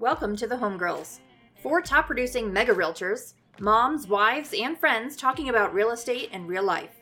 Welcome 0.00 0.34
to 0.36 0.46
the 0.46 0.56
Homegirls. 0.56 1.18
Four 1.62 1.82
top 1.82 2.06
producing 2.06 2.50
mega 2.50 2.72
realtors, 2.72 3.34
moms, 3.58 4.08
wives, 4.08 4.54
and 4.58 4.78
friends 4.78 5.14
talking 5.14 5.50
about 5.50 5.74
real 5.74 5.90
estate 5.90 6.30
and 6.32 6.48
real 6.48 6.62
life. 6.62 6.96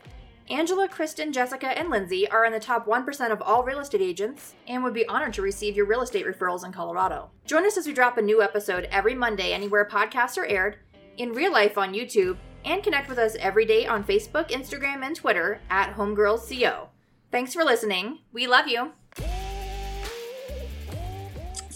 Angela, 0.49 0.85
Kristen, 0.85 1.31
Jessica, 1.31 1.67
and 1.79 1.87
Lyndsie 1.87 2.29
are 2.29 2.43
in 2.43 2.51
the 2.51 2.59
top 2.59 2.85
1% 2.85 3.31
of 3.31 3.41
all 3.41 3.63
real 3.63 3.79
estate 3.79 4.01
agents 4.01 4.53
and 4.67 4.83
would 4.83 4.93
be 4.93 5.07
honored 5.07 5.31
to 5.35 5.41
receive 5.41 5.77
your 5.77 5.85
real 5.85 6.01
estate 6.01 6.25
referrals 6.25 6.65
in 6.65 6.73
Colorado. 6.73 7.31
Join 7.45 7.65
us 7.65 7.77
as 7.77 7.87
we 7.87 7.93
drop 7.93 8.17
a 8.17 8.21
new 8.21 8.41
episode 8.41 8.89
every 8.91 9.15
Monday 9.15 9.53
anywhere 9.53 9.87
podcasts 9.89 10.37
are 10.37 10.47
aired, 10.47 10.75
in 11.15 11.31
real 11.31 11.53
life 11.53 11.77
on 11.77 11.93
YouTube, 11.93 12.35
and 12.65 12.83
connect 12.83 13.07
with 13.07 13.17
us 13.17 13.37
every 13.39 13.63
day 13.63 13.85
on 13.85 14.03
Facebook, 14.03 14.49
Instagram, 14.49 15.05
and 15.05 15.15
Twitter 15.15 15.61
at 15.69 15.95
HomegirlsCO. 15.95 16.89
Thanks 17.31 17.53
for 17.53 17.63
listening. 17.63 18.19
We 18.33 18.45
love 18.45 18.67
you. 18.67 18.91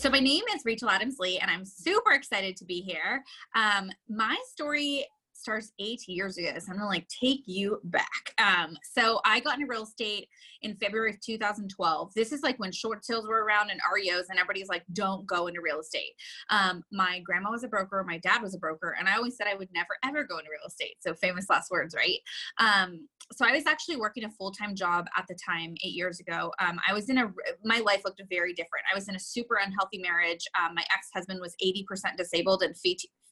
So 0.04 0.10
my 0.10 0.20
name 0.20 0.44
is 0.54 0.64
Rachel 0.66 0.90
Adams 0.90 1.16
Lee, 1.18 1.40
and 1.40 1.50
I'm 1.50 1.64
super 1.64 2.12
excited 2.12 2.58
to 2.58 2.66
be 2.66 2.82
here. 2.82 3.23
Um, 3.55 3.90
my 4.10 4.36
story 4.52 5.05
starts 5.32 5.72
eight 5.80 6.02
years 6.10 6.38
ago. 6.38 6.50
So 6.60 6.73
I'm 6.73 6.77
gonna 6.77 6.90
like 6.90 7.08
take 7.08 7.44
you 7.46 7.80
back. 7.86 8.34
Um, 8.38 8.76
so 8.84 9.22
I 9.24 9.40
got 9.40 9.54
into 9.55 9.68
real 9.70 9.84
estate 9.84 10.27
in 10.63 10.76
February 10.77 11.12
of 11.12 11.20
2012. 11.22 12.13
This 12.16 12.31
is 12.31 12.41
like 12.41 12.58
when 12.58 12.71
short 12.71 13.05
sales 13.05 13.27
were 13.27 13.44
around 13.44 13.70
and 13.70 13.80
REOs, 13.81 14.26
and 14.30 14.40
everybody's 14.40 14.70
like, 14.70 14.84
don't 14.94 15.26
go 15.26 15.48
into 15.48 15.62
real 15.62 15.80
estate. 15.80 16.13
Um, 16.49 16.84
my 16.91 17.20
grandma 17.20 17.52
was 17.52 17.63
a 17.63 17.67
broker, 17.67 18.04
my 18.08 18.17
dad 18.20 18.41
was 18.41 18.55
a 18.55 18.59
broker, 18.59 18.95
and 18.98 19.07
I 19.07 19.16
always 19.16 19.38
said 19.38 19.48
I 19.48 19.55
would 19.55 19.70
never 19.73 19.98
ever 20.05 20.23
go 20.23 20.38
into 20.38 20.52
real 20.52 20.68
estate. 20.68 20.95
So 20.99 21.13
famous 21.13 21.45
last 21.49 21.71
words, 21.71 21.95
right? 21.95 22.20
Um, 22.59 23.07
so 23.31 23.45
I 23.45 23.52
was 23.52 23.66
actually 23.66 23.98
working 23.98 24.26
a 24.26 24.30
full 24.30 24.52
time 24.52 24.76
job 24.76 25.07
at 25.18 25.26
the 25.27 25.35
time, 25.35 25.76
eight 25.84 25.94
years 25.94 26.20
ago. 26.20 26.52
Um, 26.59 26.80
I 26.88 26.93
was 26.93 27.09
in 27.09 27.18
a 27.18 27.32
my 27.63 27.80
life 27.80 28.02
looked 28.05 28.21
very 28.30 28.54
different. 28.54 28.85
I 28.91 28.95
was 28.95 29.07
in 29.07 29.16
a 29.16 29.20
super 29.20 29.59
unhealthy 29.63 29.99
marriage. 29.99 30.45
Um, 30.59 30.76
my 30.76 30.84
ex 30.93 31.09
husband 31.13 31.40
was 31.41 31.55
80% 31.63 32.18
disabled 32.18 32.63
and 32.63 32.76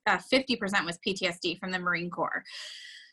uh, 0.07 0.17
50% 0.17 0.85
was 0.85 0.97
PTSD 1.05 1.59
from 1.59 1.71
the 1.71 1.79
Marine 1.79 2.09
Corps. 2.09 2.43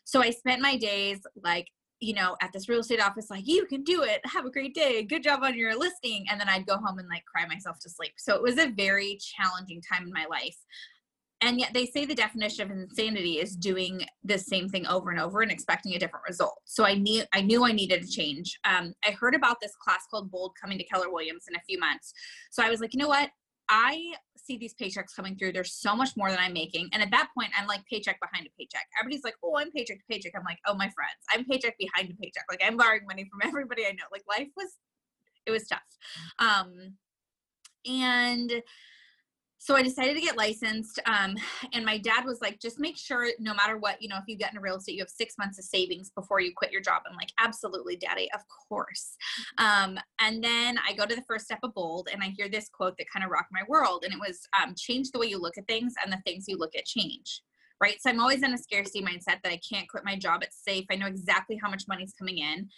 So 0.05 0.23
I 0.23 0.31
spent 0.31 0.61
my 0.61 0.75
days 0.75 1.19
like, 1.43 1.67
you 1.99 2.13
know, 2.13 2.37
at 2.41 2.51
this 2.53 2.69
real 2.69 2.79
estate 2.79 3.01
office, 3.01 3.29
like, 3.29 3.47
you 3.47 3.65
can 3.65 3.83
do 3.83 4.03
it. 4.03 4.21
Have 4.25 4.45
a 4.45 4.51
great 4.51 4.73
day. 4.73 5.03
Good 5.03 5.23
job 5.23 5.41
on 5.43 5.57
your 5.57 5.77
listing. 5.77 6.25
And 6.29 6.39
then 6.39 6.49
I'd 6.49 6.65
go 6.65 6.77
home 6.77 6.99
and 6.99 7.07
like 7.09 7.23
cry 7.25 7.45
myself 7.45 7.77
to 7.81 7.89
sleep. 7.89 8.13
So 8.17 8.35
it 8.35 8.41
was 8.41 8.57
a 8.57 8.69
very 8.69 9.17
challenging 9.19 9.81
time 9.81 10.03
in 10.03 10.13
my 10.13 10.25
life. 10.29 10.57
And 11.41 11.57
yet 11.59 11.73
they 11.73 11.85
say 11.85 12.05
the 12.05 12.15
definition 12.15 12.69
of 12.69 12.77
insanity 12.77 13.39
is 13.39 13.55
doing 13.55 14.01
the 14.23 14.37
same 14.37 14.67
thing 14.67 14.85
over 14.87 15.09
and 15.09 15.21
over 15.21 15.41
and 15.41 15.51
expecting 15.51 15.93
a 15.93 15.99
different 15.99 16.25
result. 16.27 16.59
So 16.65 16.83
I 16.83 16.95
knew 16.95 17.23
I 17.33 17.41
knew 17.41 17.65
I 17.65 17.71
needed 17.71 18.01
to 18.01 18.09
change. 18.09 18.59
Um, 18.65 18.93
I 19.05 19.11
heard 19.11 19.35
about 19.35 19.57
this 19.61 19.71
class 19.81 20.05
called 20.11 20.31
Bold 20.31 20.53
coming 20.61 20.77
to 20.77 20.83
Keller 20.83 21.09
Williams 21.09 21.45
in 21.49 21.55
a 21.55 21.61
few 21.61 21.79
months. 21.79 22.13
So 22.51 22.61
I 22.61 22.69
was 22.69 22.81
like, 22.81 22.93
you 22.93 22.99
know 22.99 23.07
what? 23.07 23.29
I 23.69 24.13
see 24.35 24.57
these 24.57 24.73
paychecks 24.73 25.15
coming 25.15 25.35
through. 25.37 25.53
There's 25.53 25.73
so 25.73 25.95
much 25.95 26.09
more 26.17 26.29
than 26.29 26.39
I'm 26.39 26.53
making. 26.53 26.89
And 26.91 27.03
at 27.03 27.11
that 27.11 27.29
point, 27.37 27.51
I'm 27.57 27.67
like 27.67 27.85
paycheck 27.85 28.19
behind 28.19 28.47
a 28.47 28.49
paycheck. 28.57 28.87
Everybody's 28.99 29.23
like, 29.23 29.35
oh, 29.43 29.57
I'm 29.57 29.71
paycheck 29.71 29.97
to 29.97 30.03
paycheck. 30.09 30.33
I'm 30.35 30.43
like, 30.43 30.57
oh, 30.67 30.73
my 30.73 30.89
friends, 30.89 31.19
I'm 31.31 31.45
paycheck 31.45 31.77
behind 31.77 32.09
a 32.09 32.15
paycheck. 32.15 32.45
Like 32.49 32.61
I'm 32.65 32.77
borrowing 32.77 33.05
money 33.07 33.29
from 33.29 33.47
everybody 33.47 33.85
I 33.85 33.91
know. 33.91 34.05
Like 34.11 34.23
life 34.27 34.49
was, 34.57 34.73
it 35.45 35.51
was 35.51 35.67
tough. 35.67 35.79
Um, 36.39 36.95
and 37.85 38.51
so 39.61 39.75
I 39.75 39.83
decided 39.83 40.15
to 40.15 40.21
get 40.21 40.37
licensed. 40.37 40.99
Um, 41.05 41.35
and 41.73 41.85
my 41.85 41.97
dad 41.97 42.23
was 42.23 42.39
like, 42.41 42.61
just 42.61 42.79
make 42.79 42.97
sure 42.97 43.27
no 43.39 43.53
matter 43.53 43.77
what, 43.77 44.01
you 44.01 44.07
know, 44.07 44.15
if 44.15 44.23
you 44.25 44.37
get 44.37 44.51
into 44.51 44.61
real 44.61 44.77
estate, 44.77 44.93
you 44.93 45.01
have 45.01 45.09
six 45.09 45.35
months 45.37 45.59
of 45.59 45.65
savings 45.65 46.11
before 46.15 46.39
you 46.39 46.53
quit 46.55 46.71
your 46.71 46.81
job. 46.81 47.01
I'm 47.07 47.17
like, 47.17 47.33
absolutely, 47.39 47.97
daddy, 47.97 48.29
of 48.33 48.41
course. 48.69 49.17
Um, 49.57 49.99
and 50.21 50.41
then 50.41 50.79
I 50.87 50.93
go 50.93 51.05
to 51.05 51.13
the 51.13 51.25
first 51.27 51.43
step 51.43 51.59
of 51.61 51.73
bold 51.73 52.07
and 52.11 52.23
I 52.23 52.33
hear 52.37 52.47
this 52.47 52.69
quote 52.69 52.97
that 52.97 53.11
kind 53.11 53.25
of 53.25 53.31
rocked 53.31 53.51
my 53.51 53.63
world. 53.67 54.05
And 54.05 54.13
it 54.13 54.19
was 54.19 54.39
um, 54.63 54.75
change 54.77 55.11
the 55.11 55.19
way 55.19 55.27
you 55.27 55.37
look 55.37 55.57
at 55.57 55.67
things 55.67 55.93
and 56.01 56.11
the 56.11 56.21
things 56.25 56.45
you 56.47 56.57
look 56.57 56.75
at 56.77 56.85
change. 56.85 57.41
Right. 57.81 58.01
So 58.01 58.09
I'm 58.09 58.19
always 58.21 58.43
in 58.43 58.53
a 58.53 58.57
scarcity 58.57 59.01
mindset 59.01 59.41
that 59.43 59.51
I 59.51 59.59
can't 59.69 59.87
quit 59.89 60.05
my 60.05 60.15
job. 60.15 60.41
It's 60.41 60.63
safe. 60.63 60.85
I 60.89 60.95
know 60.95 61.07
exactly 61.07 61.59
how 61.61 61.69
much 61.69 61.83
money's 61.87 62.13
coming 62.17 62.37
in. 62.37 62.69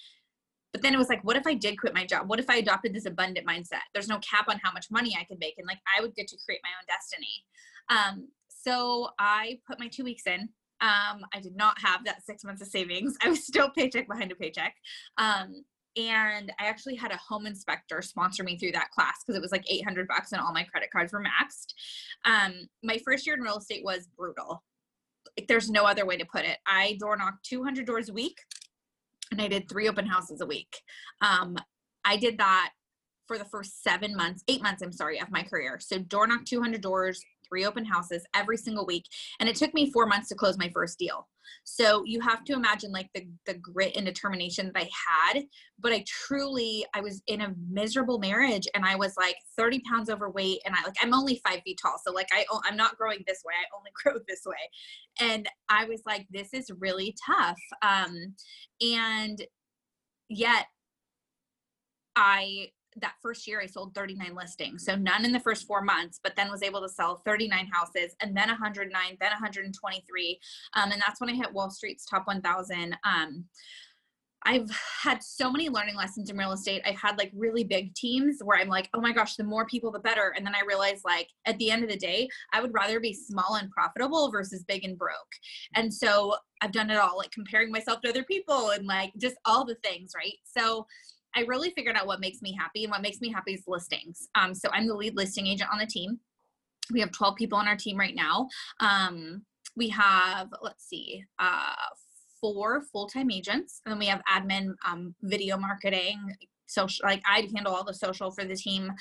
But 0.72 0.82
then 0.82 0.94
it 0.94 0.98
was 0.98 1.10
like, 1.10 1.24
what 1.24 1.36
if 1.36 1.46
I 1.46 1.54
did 1.54 1.80
quit 1.80 1.94
my 1.94 2.06
job? 2.06 2.30
What 2.30 2.40
if 2.40 2.50
I 2.50 2.58
adopted 2.58 2.94
this 2.94 3.06
abundant 3.06 3.46
mindset? 3.46 3.82
There's 3.94 4.08
no 4.08 4.20
cap 4.20 4.46
on 4.48 4.60
how 4.64 4.72
much 4.72 4.90
money 4.90 5.18
I 5.20 5.26
could 5.26 5.40
make. 5.40 5.56
And 5.58 5.68
like, 5.68 5.80
I 5.98 6.02
would 6.02 6.16
get 6.16 6.28
to 6.30 6.38
create 6.46 6.62
my 6.64 6.70
own 6.70 6.86
destiny. 6.88 7.44
Um, 7.90 8.30
so 8.48 9.10
I 9.20 9.60
put 9.68 9.80
my 9.80 9.88
two 9.88 10.04
weeks 10.04 10.28
in. 10.28 10.50
Um, 10.80 11.26
I 11.34 11.40
did 11.42 11.56
not 11.56 11.80
have 11.82 12.06
that 12.06 12.24
six 12.24 12.44
months 12.44 12.62
of 12.62 12.68
savings. 12.70 13.18
I 13.24 13.30
was 13.30 13.46
still 13.46 13.70
paycheck 13.70 14.08
behind 14.08 14.32
a 14.32 14.36
paycheck. 14.36 14.76
Um, 15.18 15.64
and 15.98 16.54
I 16.58 16.68
actually 16.68 16.96
had 16.96 17.12
a 17.12 17.18
home 17.18 17.46
inspector 17.46 18.02
sponsor 18.02 18.44
me 18.44 18.58
through 18.58 18.72
that 18.72 18.92
class 18.92 19.24
because 19.24 19.38
it 19.38 19.42
was 19.42 19.52
like 19.52 19.70
800 19.70 20.08
bucks 20.08 20.32
and 20.32 20.42
all 20.42 20.54
my 20.54 20.64
credit 20.64 20.90
cards 20.90 21.12
were 21.12 21.22
maxed. 21.22 21.74
Um, 22.24 22.70
my 22.82 22.98
first 23.04 23.26
year 23.26 23.36
in 23.36 23.42
real 23.42 23.58
estate 23.58 23.84
was 23.84 24.08
brutal. 24.18 24.64
Like, 25.38 25.48
there's 25.48 25.70
no 25.70 25.84
other 25.84 26.06
way 26.06 26.18
to 26.18 26.26
put 26.26 26.46
it. 26.46 26.60
I 26.66 26.98
door 27.00 27.18
knocked 27.18 27.46
200 27.46 27.86
doors 27.86 28.10
a 28.10 28.14
week 28.14 28.38
and 29.32 29.42
I 29.42 29.48
did 29.48 29.68
three 29.68 29.88
open 29.88 30.06
houses 30.06 30.42
a 30.42 30.46
week. 30.46 30.82
Um, 31.22 31.58
I 32.06 32.18
did 32.18 32.38
that 32.38 32.72
for 33.28 33.38
the 33.38 33.46
first 33.46 33.82
seven 33.82 34.16
months, 34.16 34.44
eight 34.48 34.62
months, 34.62 34.82
I'm 34.82 34.92
sorry, 34.92 35.20
of 35.22 35.32
my 35.32 35.42
career. 35.44 35.80
So 35.80 36.00
door 36.00 36.28
knock 36.28 36.46
200 36.46 36.82
doors, 36.82 37.24
three 37.48 37.66
open 37.66 37.86
houses 37.86 38.24
every 38.36 38.58
single 38.58 38.86
week. 38.86 39.06
And 39.40 39.48
it 39.48 39.56
took 39.56 39.74
me 39.74 39.92
four 39.92 40.06
months 40.06 40.28
to 40.30 40.36
close 40.36 40.58
my 40.58 40.70
first 40.74 41.00
deal. 41.00 41.28
So 41.64 42.04
you 42.06 42.20
have 42.22 42.44
to 42.46 42.54
imagine 42.54 42.92
like 42.92 43.10
the, 43.14 43.28
the 43.46 43.56
grit 43.56 43.96
and 43.96 44.06
determination 44.06 44.72
that 44.74 44.84
I 44.84 44.90
had. 45.34 45.44
But 45.80 45.94
I 45.94 46.04
truly, 46.08 46.86
I 46.94 47.02
was 47.02 47.22
in 47.28 47.42
a 47.42 47.54
miserable 47.70 48.20
marriage 48.20 48.68
and 48.76 48.86
I 48.86 48.96
was 48.96 49.16
like 49.18 49.36
30 49.58 49.82
pounds 49.90 50.10
overweight. 50.10 50.60
And 50.66 50.76
I 50.76 50.84
like, 50.84 50.96
I'm 51.02 51.14
only 51.14 51.42
five 51.46 51.62
feet 51.64 51.80
tall. 51.82 52.00
So 52.06 52.12
like, 52.12 52.30
I, 52.32 52.46
I'm 52.66 52.78
not 52.78 52.98
growing 52.98 53.24
this 53.28 53.42
way. 53.46 53.54
I 53.56 53.78
only 53.78 53.92
grow 54.04 54.20
this 54.28 54.42
way. 54.46 54.56
And 55.20 55.48
I 55.70 55.86
was 55.86 56.02
like, 56.06 56.28
this 56.30 56.54
is 56.54 56.72
really 56.80 57.16
tough. 57.26 57.60
Um, 57.82 58.36
and 58.82 59.42
yet 60.30 60.68
I 62.16 62.72
that 62.98 63.16
first 63.22 63.48
year 63.48 63.62
I 63.62 63.66
sold 63.66 63.96
39 63.96 64.36
listings. 64.36 64.86
So 64.86 64.96
none 64.96 65.26
in 65.26 65.32
the 65.32 65.40
first 65.40 65.66
four 65.66 65.82
months, 65.82 66.20
but 66.24 66.36
then 66.36 66.52
was 66.52 66.64
able 66.64 66.82
to 66.82 66.90
sell 66.90 67.22
39 67.26 67.68
houses 67.72 68.16
and 68.22 68.36
then 68.36 68.50
109, 68.50 69.18
then 69.20 69.30
123. 69.32 70.40
Um, 70.76 70.92
and 70.92 71.02
that's 71.02 71.22
when 71.22 71.30
I 71.30 71.34
hit 71.34 71.54
Wall 71.54 71.70
Street's 71.70 72.06
top 72.06 72.28
1000. 72.28 72.98
Um, 73.04 73.46
I've 74.44 74.70
had 75.04 75.22
so 75.22 75.52
many 75.52 75.70
learning 75.70 75.96
lessons 75.96 76.30
in 76.30 76.38
real 76.38 76.52
estate. 76.52 76.82
I've 76.84 77.00
had 77.00 77.18
like 77.18 77.32
really 77.36 77.64
big 77.64 77.94
teams 77.94 78.40
where 78.44 78.58
I'm 78.58 78.70
like, 78.70 78.90
oh 78.96 79.02
my 79.02 79.12
gosh, 79.12 79.36
the 79.36 79.44
more 79.44 79.68
people, 79.68 79.92
the 79.92 80.00
better. 80.00 80.34
And 80.36 80.46
then 80.46 80.56
I 80.56 80.66
realized, 80.68 81.04
like, 81.06 81.28
at 81.46 81.60
the 81.60 81.70
end 81.70 81.84
of 81.84 81.90
the 81.90 81.98
day, 81.98 82.28
I 82.52 82.60
would 82.60 82.74
rather 82.74 83.00
be 83.00 83.14
small 83.14 83.56
and 83.56 83.70
profitable 83.70 84.32
versus 84.32 84.64
big 84.64 84.84
and 84.84 84.98
broke. 84.98 85.14
And 85.76 85.94
so 85.94 86.36
I've 86.62 86.72
done 86.72 86.90
it 86.90 86.98
all, 86.98 87.18
like 87.18 87.32
comparing 87.32 87.72
myself 87.72 88.02
to 88.02 88.10
other 88.10 88.24
people 88.24 88.72
and 88.72 88.88
like 88.88 89.12
just 89.18 89.36
all 89.46 89.64
the 89.64 89.78
things, 89.84 90.14
right? 90.16 90.38
So 90.44 90.88
I 91.36 91.42
really 91.42 91.72
figured 91.72 91.96
out 91.96 92.08
what 92.08 92.20
makes 92.20 92.42
me 92.42 92.54
happy, 92.54 92.84
and 92.84 92.92
what 92.92 93.02
makes 93.02 93.22
me 93.22 93.32
happy 93.32 93.54
is 93.54 93.64
listings. 93.68 94.28
Um, 94.36 94.54
so 94.54 94.70
I'm 94.72 94.88
the 94.88 94.96
lead 94.96 95.16
listing 95.16 95.48
agent 95.48 95.70
on 95.72 95.80
the 95.80 95.86
team. 95.86 96.20
We 96.92 97.00
have 97.00 97.12
12 97.12 97.36
people 97.36 97.58
on 97.58 97.68
our 97.68 97.78
team 97.78 97.98
right 97.98 98.16
now. 98.16 98.48
Um, 98.80 99.44
we 99.78 99.90
have, 99.90 100.50
let's 100.62 100.88
see, 100.88 101.24
uh, 101.40 101.74
four 102.42 102.82
full-time 102.92 103.32
agents, 103.32 103.82
and 103.86 103.92
then 103.92 104.00
we 104.00 104.08
have 104.08 104.22
admin, 104.30 104.74
um, 104.86 105.16
video 105.22 105.58
marketing, 105.58 106.20
social. 106.72 107.06
Like 107.06 107.22
I 107.26 107.48
handle 107.56 107.74
all 107.74 107.84
the 107.84 107.94
social 107.94 108.32
for 108.32 108.44
the 108.44 108.56
team. 108.56 108.92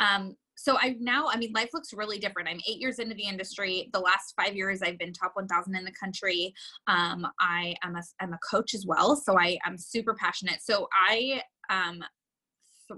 Um, 0.00 0.34
so 0.56 0.76
I 0.76 0.96
now, 0.98 1.28
I 1.28 1.36
mean, 1.36 1.52
life 1.54 1.70
looks 1.72 1.92
really 1.92 2.18
different. 2.18 2.48
I'm 2.48 2.60
eight 2.68 2.80
years 2.80 2.98
into 2.98 3.14
the 3.14 3.28
industry. 3.28 3.88
The 3.92 4.00
last 4.00 4.34
five 4.36 4.56
years, 4.56 4.82
I've 4.82 4.98
been 4.98 5.12
top 5.12 5.32
1,000 5.34 5.76
in 5.76 5.84
the 5.84 5.92
country. 5.92 6.52
Um, 6.88 7.28
I 7.38 7.76
am 7.84 7.94
a, 7.94 8.02
I'm 8.20 8.32
a 8.32 8.38
coach 8.38 8.74
as 8.74 8.84
well, 8.84 9.14
so 9.14 9.38
I 9.38 9.56
am 9.64 9.78
super 9.78 10.14
passionate. 10.14 10.60
So 10.60 10.88
I 11.08 11.42
um, 11.68 12.02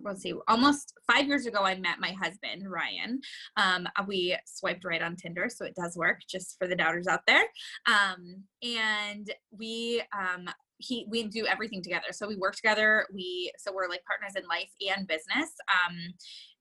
let's 0.04 0.22
see, 0.22 0.34
almost 0.48 0.94
five 1.10 1.26
years 1.26 1.46
ago, 1.46 1.64
I 1.64 1.76
met 1.76 1.98
my 2.00 2.12
husband, 2.12 2.62
Ryan. 2.68 3.20
Um, 3.56 3.88
we 4.06 4.36
swiped 4.46 4.84
right 4.84 5.02
on 5.02 5.16
Tinder, 5.16 5.48
so 5.48 5.64
it 5.64 5.74
does 5.74 5.96
work 5.96 6.20
just 6.28 6.56
for 6.58 6.66
the 6.66 6.76
doubters 6.76 7.06
out 7.06 7.26
there. 7.26 7.44
Um, 7.86 8.44
and 8.62 9.30
we, 9.50 10.02
um, 10.16 10.48
he, 10.78 11.06
we 11.10 11.24
do 11.24 11.46
everything 11.46 11.82
together. 11.82 12.06
So 12.12 12.26
we 12.26 12.36
work 12.36 12.56
together. 12.56 13.06
We, 13.12 13.52
so 13.58 13.72
we're 13.74 13.88
like 13.88 14.02
partners 14.04 14.40
in 14.40 14.48
life 14.48 14.70
and 14.96 15.06
business. 15.06 15.50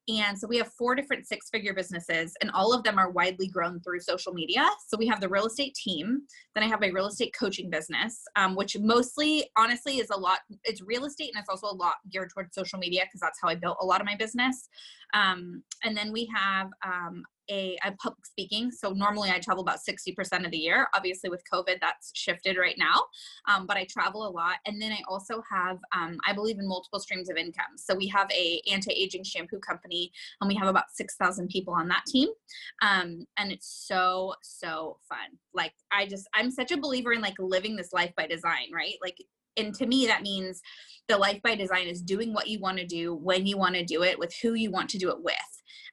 And 0.09 0.37
so 0.37 0.47
we 0.47 0.57
have 0.57 0.71
four 0.73 0.95
different 0.95 1.27
six 1.27 1.49
figure 1.49 1.73
businesses, 1.73 2.35
and 2.41 2.49
all 2.51 2.73
of 2.73 2.83
them 2.83 2.97
are 2.97 3.11
widely 3.11 3.47
grown 3.47 3.79
through 3.81 3.99
social 3.99 4.33
media. 4.33 4.67
So 4.87 4.97
we 4.97 5.07
have 5.07 5.21
the 5.21 5.29
real 5.29 5.45
estate 5.45 5.75
team. 5.75 6.21
Then 6.55 6.63
I 6.63 6.67
have 6.67 6.81
my 6.81 6.87
real 6.87 7.07
estate 7.07 7.33
coaching 7.37 7.69
business, 7.69 8.23
um, 8.35 8.55
which 8.55 8.77
mostly, 8.79 9.49
honestly, 9.57 9.97
is 9.97 10.09
a 10.09 10.17
lot, 10.17 10.39
it's 10.63 10.81
real 10.81 11.05
estate 11.05 11.31
and 11.33 11.41
it's 11.41 11.49
also 11.49 11.67
a 11.67 11.77
lot 11.77 11.95
geared 12.11 12.31
towards 12.33 12.55
social 12.55 12.79
media 12.79 13.03
because 13.05 13.19
that's 13.19 13.39
how 13.41 13.49
I 13.49 13.55
built 13.55 13.77
a 13.81 13.85
lot 13.85 14.01
of 14.01 14.07
my 14.07 14.15
business. 14.15 14.67
Um, 15.13 15.63
and 15.83 15.95
then 15.95 16.11
we 16.11 16.27
have 16.35 16.69
um, 16.85 17.23
a 17.49 17.77
I'm 17.83 17.95
public 17.97 18.25
speaking. 18.25 18.71
So 18.71 18.91
normally 18.91 19.29
I 19.29 19.39
travel 19.39 19.61
about 19.61 19.79
60% 19.87 20.45
of 20.45 20.51
the 20.51 20.57
year. 20.57 20.87
Obviously 20.93 21.29
with 21.29 21.43
COVID, 21.51 21.79
that's 21.81 22.11
shifted 22.13 22.57
right 22.57 22.75
now. 22.77 23.03
Um, 23.47 23.65
but 23.65 23.77
I 23.77 23.85
travel 23.89 24.27
a 24.27 24.29
lot. 24.29 24.57
And 24.65 24.81
then 24.81 24.91
I 24.91 24.99
also 25.07 25.41
have, 25.49 25.77
um, 25.95 26.17
I 26.27 26.33
believe 26.33 26.59
in 26.59 26.67
multiple 26.67 26.99
streams 26.99 27.29
of 27.29 27.37
income. 27.37 27.77
So 27.77 27.95
we 27.95 28.07
have 28.07 28.29
a 28.31 28.61
anti-aging 28.71 29.23
shampoo 29.23 29.59
company 29.59 30.11
and 30.41 30.47
we 30.47 30.55
have 30.55 30.67
about 30.67 30.91
6,000 30.93 31.47
people 31.49 31.73
on 31.73 31.87
that 31.89 32.03
team. 32.07 32.29
Um, 32.81 33.25
and 33.37 33.51
it's 33.51 33.85
so, 33.87 34.33
so 34.41 34.97
fun. 35.07 35.37
Like 35.53 35.73
I 35.91 36.05
just, 36.05 36.27
I'm 36.33 36.51
such 36.51 36.71
a 36.71 36.77
believer 36.77 37.13
in 37.13 37.21
like 37.21 37.35
living 37.39 37.75
this 37.75 37.93
life 37.93 38.13
by 38.15 38.27
design, 38.27 38.69
right? 38.73 38.95
Like 39.01 39.17
and 39.59 39.73
to 39.75 39.85
me 39.85 40.07
that 40.07 40.21
means 40.21 40.61
the 41.09 41.17
life 41.17 41.41
by 41.41 41.55
design 41.55 41.87
is 41.87 42.01
doing 42.01 42.33
what 42.33 42.47
you 42.47 42.59
want 42.59 42.77
to 42.77 42.85
do 42.85 43.15
when 43.15 43.45
you 43.45 43.57
want 43.57 43.75
to 43.75 43.83
do 43.83 44.03
it 44.03 44.17
with 44.17 44.33
who 44.41 44.53
you 44.53 44.71
want 44.71 44.89
to 44.91 44.99
do 44.99 45.09
it 45.09 45.21
with. 45.21 45.35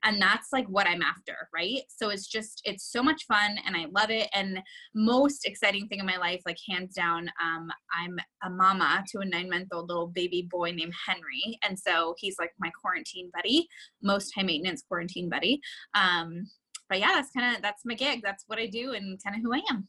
And 0.04 0.20
that's 0.20 0.48
like 0.52 0.66
what 0.66 0.86
i'm 0.86 1.02
after 1.02 1.48
right? 1.54 1.80
So 1.88 2.10
it's 2.10 2.26
just 2.26 2.60
it's 2.64 2.92
so 2.92 3.02
much 3.02 3.24
fun 3.26 3.56
and 3.66 3.74
i 3.74 3.86
love 3.90 4.10
it. 4.10 4.28
And 4.34 4.60
most 4.94 5.46
exciting 5.46 5.88
thing 5.88 6.00
in 6.00 6.06
my 6.06 6.18
life 6.18 6.42
like 6.44 6.58
hands 6.68 6.94
down 6.94 7.30
um, 7.42 7.70
i'm 7.98 8.18
a 8.44 8.50
mama 8.50 9.02
to 9.08 9.20
a 9.20 9.24
nine 9.24 9.48
month 9.48 9.68
old 9.72 9.88
little 9.88 10.08
baby 10.08 10.46
boy 10.50 10.72
named 10.72 10.94
henry. 11.06 11.58
And 11.66 11.78
so 11.78 12.14
he's 12.18 12.36
like 12.38 12.52
my 12.60 12.70
quarantine 12.80 13.30
buddy 13.34 13.66
most 14.02 14.32
high 14.34 14.42
maintenance 14.42 14.82
quarantine 14.86 15.30
buddy. 15.30 15.60
Um, 15.94 16.46
but 16.90 17.00
yeah 17.00 17.12
that's 17.14 17.30
kind 17.30 17.56
of 17.56 17.62
that's 17.62 17.86
my 17.86 17.94
gig. 17.94 18.20
That's 18.22 18.44
what 18.46 18.58
i 18.58 18.66
do 18.66 18.92
and 18.92 19.18
kind 19.24 19.34
of 19.34 19.42
who 19.42 19.54
i 19.54 19.62
am 19.70 19.88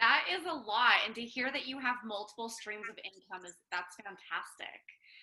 that 0.00 0.24
is 0.32 0.44
a 0.44 0.54
lot 0.54 0.96
and 1.06 1.14
to 1.14 1.22
hear 1.22 1.50
that 1.52 1.66
you 1.66 1.78
have 1.78 1.96
multiple 2.04 2.48
streams 2.48 2.84
of 2.90 2.96
income 2.98 3.46
is 3.46 3.54
that's 3.70 3.96
fantastic. 3.96 4.80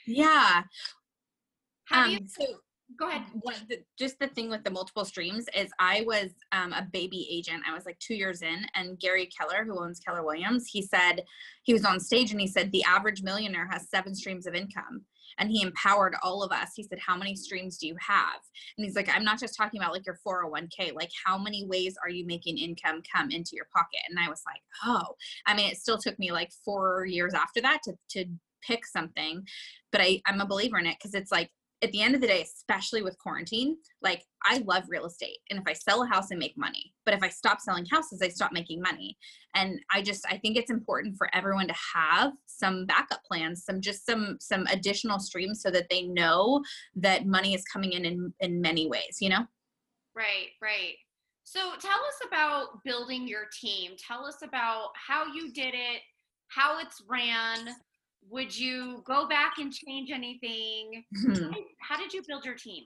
Yeah. 0.08 0.64
Have 1.90 2.08
um, 2.08 2.12
you 2.12 2.20
so 2.28 2.46
go 2.98 3.10
ahead. 3.10 3.24
the, 3.70 3.78
just 3.98 4.20
the 4.20 4.28
thing 4.28 4.50
with 4.50 4.64
the 4.64 4.70
multiple 4.70 5.06
streams 5.06 5.46
is 5.56 5.70
i 5.80 6.04
was 6.06 6.30
um, 6.52 6.74
a 6.74 6.88
baby 6.92 7.28
agent. 7.32 7.64
I 7.68 7.74
was 7.74 7.86
like 7.86 7.98
two 8.00 8.16
years 8.16 8.42
in 8.42 8.66
and 8.76 9.00
gary 9.00 9.28
keller 9.28 9.64
who 9.64 9.82
owns 9.82 10.00
keller 10.00 10.24
williams 10.24 10.68
he 10.68 10.82
said 10.82 11.24
he 11.64 11.74
was 11.74 11.86
on 11.86 12.00
stage 12.00 12.32
and 12.32 12.42
he 12.42 12.48
said 12.48 12.72
the 12.72 12.84
average 12.84 13.24
millionaire 13.24 13.68
has 13.72 13.90
seven 13.90 14.14
streams 14.14 14.46
of 14.46 14.56
income 14.56 15.06
and 15.38 15.50
he 15.50 15.62
empowered 15.62 16.16
all 16.24 16.44
of 16.44 16.52
us. 16.52 16.70
He 16.76 16.84
said, 16.84 17.00
How 17.00 17.18
many 17.18 17.36
streams 17.36 17.78
do 17.78 17.88
you 17.88 17.96
have? 18.00 18.40
And 18.78 18.86
he's 18.86 18.96
like, 18.96 19.10
I'm 19.14 19.24
not 19.24 19.40
just 19.40 19.56
talking 19.56 19.80
about 19.80 19.94
like 19.94 20.06
your 20.06 20.20
401k, 20.26 20.94
like 20.94 21.12
how 21.26 21.38
many 21.38 21.66
ways 21.66 21.96
are 22.04 22.10
you 22.10 22.26
making 22.26 22.58
income 22.58 23.02
come 23.14 23.32
into 23.32 23.52
your 23.54 23.68
pocket? 23.74 24.02
And 24.10 24.20
I 24.20 24.30
was 24.30 24.42
like, 24.46 24.62
Oh, 24.86 25.16
I 25.46 25.56
mean, 25.56 25.70
it 25.70 25.78
still 25.78 25.98
took 25.98 26.18
me 26.20 26.32
like 26.32 26.52
four 26.64 27.06
years 27.06 27.34
after 27.34 27.62
that 27.62 27.80
to, 27.84 27.94
to 28.12 28.26
pick 28.62 28.86
something, 28.86 29.44
but 29.92 30.02
I, 30.02 30.22
I'm 30.26 30.42
a 30.42 30.46
believer 30.46 30.78
in 30.78 30.86
it 30.86 30.98
because 31.00 31.14
it's 31.14 31.32
like 31.32 31.52
at 31.84 31.92
the 31.92 32.02
end 32.02 32.16
of 32.16 32.22
the 32.22 32.28
day, 32.28 32.42
especially 32.42 33.02
with 33.02 33.18
quarantine, 33.18 33.78
like 34.02 34.26
I 34.44 34.60
love 34.60 34.84
real 34.88 35.06
estate. 35.06 35.40
And 35.50 35.60
if 35.60 35.66
I 35.68 35.74
sell 35.74 36.04
a 36.04 36.08
house, 36.08 36.28
I 36.32 36.36
make 36.36 36.58
money. 36.58 36.94
But 37.06 37.14
if 37.14 37.24
I 37.24 37.30
stop 37.30 37.60
selling 37.60 37.86
houses, 37.86 38.22
I 38.22 38.28
stop 38.28 38.52
making 38.52 38.82
money. 38.82 39.18
And 39.56 39.80
I 39.92 40.02
just 40.02 40.26
I 40.30 40.38
think 40.38 40.58
it's 40.58 40.72
important 40.72 41.18
for 41.18 41.30
everyone 41.34 41.68
to 41.68 41.76
have 41.96 42.34
some 42.46 42.86
backup 42.86 43.24
plans, 43.24 43.66
some 43.66 43.82
just 43.82 44.06
some 44.06 44.38
some 44.40 44.68
additional 44.68 45.20
streams 45.20 45.62
so 45.62 45.72
that 45.72 45.90
they 45.90 46.04
know 46.04 46.64
that 46.96 47.26
money 47.26 47.54
is 47.54 47.64
coming 47.66 47.94
in 47.94 48.06
in, 48.06 48.34
in 48.40 48.62
many 48.62 48.88
ways, 48.88 49.18
you 49.20 49.30
know? 49.30 49.46
Right, 50.16 50.50
right. 50.62 50.96
So 51.44 51.60
tell 51.80 52.00
us 52.00 52.28
about 52.28 52.84
building 52.86 53.28
your 53.28 53.46
team. 53.60 53.92
Tell 53.98 54.26
us 54.26 54.38
about 54.44 54.90
how 54.96 55.26
you 55.34 55.52
did 55.52 55.74
it, 55.74 56.02
how 56.48 56.80
it's 56.80 57.02
ran, 57.10 57.76
would 58.30 58.58
you 58.58 59.04
go 59.06 59.28
back 59.28 59.56
and 59.60 59.74
change 59.74 60.12
anything? 60.12 61.04
Mm-hmm. 61.26 61.52
How 61.80 61.98
did 61.98 62.14
you 62.14 62.22
build 62.28 62.46
your 62.46 62.56
team? 62.56 62.86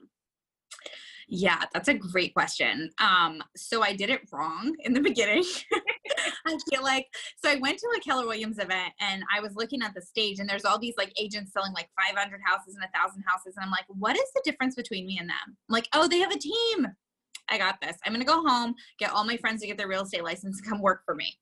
Yeah, 1.27 1.63
that's 1.73 1.87
a 1.87 1.93
great 1.93 2.33
question. 2.33 2.89
Um, 2.99 3.41
so 3.55 3.81
I 3.81 3.95
did 3.95 4.09
it 4.09 4.21
wrong 4.31 4.75
in 4.81 4.93
the 4.93 4.99
beginning. 5.01 5.43
I 6.47 6.57
feel 6.69 6.83
like 6.83 7.07
so 7.43 7.49
I 7.49 7.55
went 7.55 7.79
to 7.79 7.87
a 7.97 7.99
Keller 7.99 8.27
Williams 8.27 8.59
event 8.59 8.93
and 8.99 9.23
I 9.35 9.39
was 9.39 9.55
looking 9.55 9.81
at 9.81 9.95
the 9.95 10.01
stage 10.01 10.39
and 10.39 10.47
there's 10.47 10.65
all 10.65 10.77
these 10.77 10.93
like 10.97 11.11
agents 11.19 11.51
selling 11.51 11.73
like 11.73 11.89
500 12.13 12.39
houses 12.45 12.75
and 12.75 12.83
a 12.83 12.97
thousand 12.97 13.23
houses 13.25 13.55
and 13.57 13.65
I'm 13.65 13.71
like, 13.71 13.85
what 13.87 14.15
is 14.15 14.31
the 14.35 14.41
difference 14.45 14.75
between 14.75 15.07
me 15.07 15.17
and 15.19 15.27
them? 15.27 15.35
I'm 15.47 15.73
like, 15.73 15.87
oh, 15.93 16.07
they 16.07 16.19
have 16.19 16.31
a 16.31 16.37
team. 16.37 16.87
I 17.49 17.57
got 17.57 17.81
this. 17.81 17.97
I'm 18.05 18.13
gonna 18.13 18.25
go 18.25 18.43
home, 18.47 18.75
get 18.99 19.11
all 19.11 19.25
my 19.25 19.37
friends 19.37 19.61
to 19.61 19.67
get 19.67 19.77
their 19.77 19.87
real 19.87 20.03
estate 20.03 20.23
license, 20.23 20.61
come 20.61 20.81
work 20.81 21.01
for 21.05 21.15
me. 21.15 21.35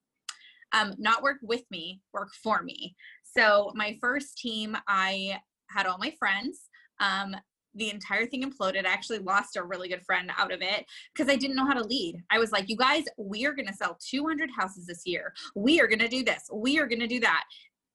Um, 0.73 0.95
not 0.97 1.21
work 1.21 1.37
with 1.43 1.63
me, 1.69 2.01
work 2.13 2.29
for 2.41 2.63
me. 2.63 2.95
So 3.35 3.71
my 3.75 3.97
first 3.99 4.37
team, 4.37 4.77
I 4.87 5.39
had 5.69 5.85
all 5.85 5.97
my 5.97 6.13
friends. 6.19 6.69
Um, 6.99 7.35
the 7.75 7.89
entire 7.89 8.27
thing 8.27 8.43
imploded. 8.43 8.85
I 8.85 8.91
actually 8.91 9.19
lost 9.19 9.55
a 9.55 9.63
really 9.63 9.89
good 9.89 10.05
friend 10.05 10.31
out 10.37 10.51
of 10.51 10.61
it 10.61 10.85
because 11.13 11.31
I 11.31 11.35
didn't 11.35 11.55
know 11.55 11.65
how 11.65 11.73
to 11.73 11.83
lead. 11.83 12.21
I 12.29 12.37
was 12.37 12.51
like, 12.51 12.69
you 12.69 12.77
guys, 12.77 13.05
we 13.17 13.45
are 13.45 13.53
going 13.53 13.67
to 13.67 13.73
sell 13.73 13.97
200 14.11 14.49
houses 14.55 14.85
this 14.85 15.01
year. 15.05 15.33
We 15.55 15.81
are 15.81 15.87
going 15.87 15.99
to 15.99 16.07
do 16.07 16.23
this. 16.23 16.49
We 16.53 16.79
are 16.79 16.87
going 16.87 16.99
to 16.99 17.07
do 17.07 17.19
that. 17.21 17.45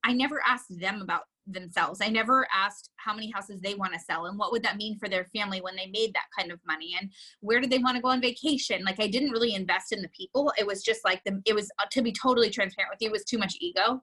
I 0.05 0.13
never 0.13 0.41
asked 0.47 0.79
them 0.81 1.01
about 1.03 1.23
themselves. 1.47 2.01
I 2.03 2.09
never 2.09 2.47
asked 2.55 2.91
how 2.97 3.15
many 3.15 3.31
houses 3.31 3.61
they 3.61 3.75
want 3.75 3.93
to 3.95 3.99
sell 3.99 4.27
and 4.27 4.39
what 4.39 4.53
would 4.53 4.63
that 4.63 4.77
mean 4.77 4.99
for 4.99 5.09
their 5.09 5.25
family 5.27 5.61
when 5.61 5.77
they 5.77 5.87
made 5.87 6.13
that 6.15 6.27
kind 6.37 6.53
of 6.53 6.61
money 6.67 6.95
and 7.01 7.11
where 7.41 7.61
did 7.61 7.71
they 7.71 7.79
want 7.79 7.97
to 7.97 8.03
go 8.03 8.09
on 8.09 8.21
vacation. 8.21 8.85
Like 8.85 9.01
I 9.01 9.07
didn't 9.07 9.31
really 9.31 9.55
invest 9.55 9.93
in 9.93 10.03
the 10.03 10.11
people. 10.11 10.53
It 10.59 10.67
was 10.67 10.83
just 10.83 11.05
like 11.05 11.23
the 11.25 11.41
it 11.47 11.55
was 11.55 11.71
uh, 11.81 11.87
to 11.91 12.03
be 12.03 12.13
totally 12.13 12.51
transparent 12.51 12.93
with 12.93 13.01
you, 13.01 13.09
it 13.09 13.13
was 13.13 13.25
too 13.25 13.39
much 13.39 13.57
ego. 13.61 14.03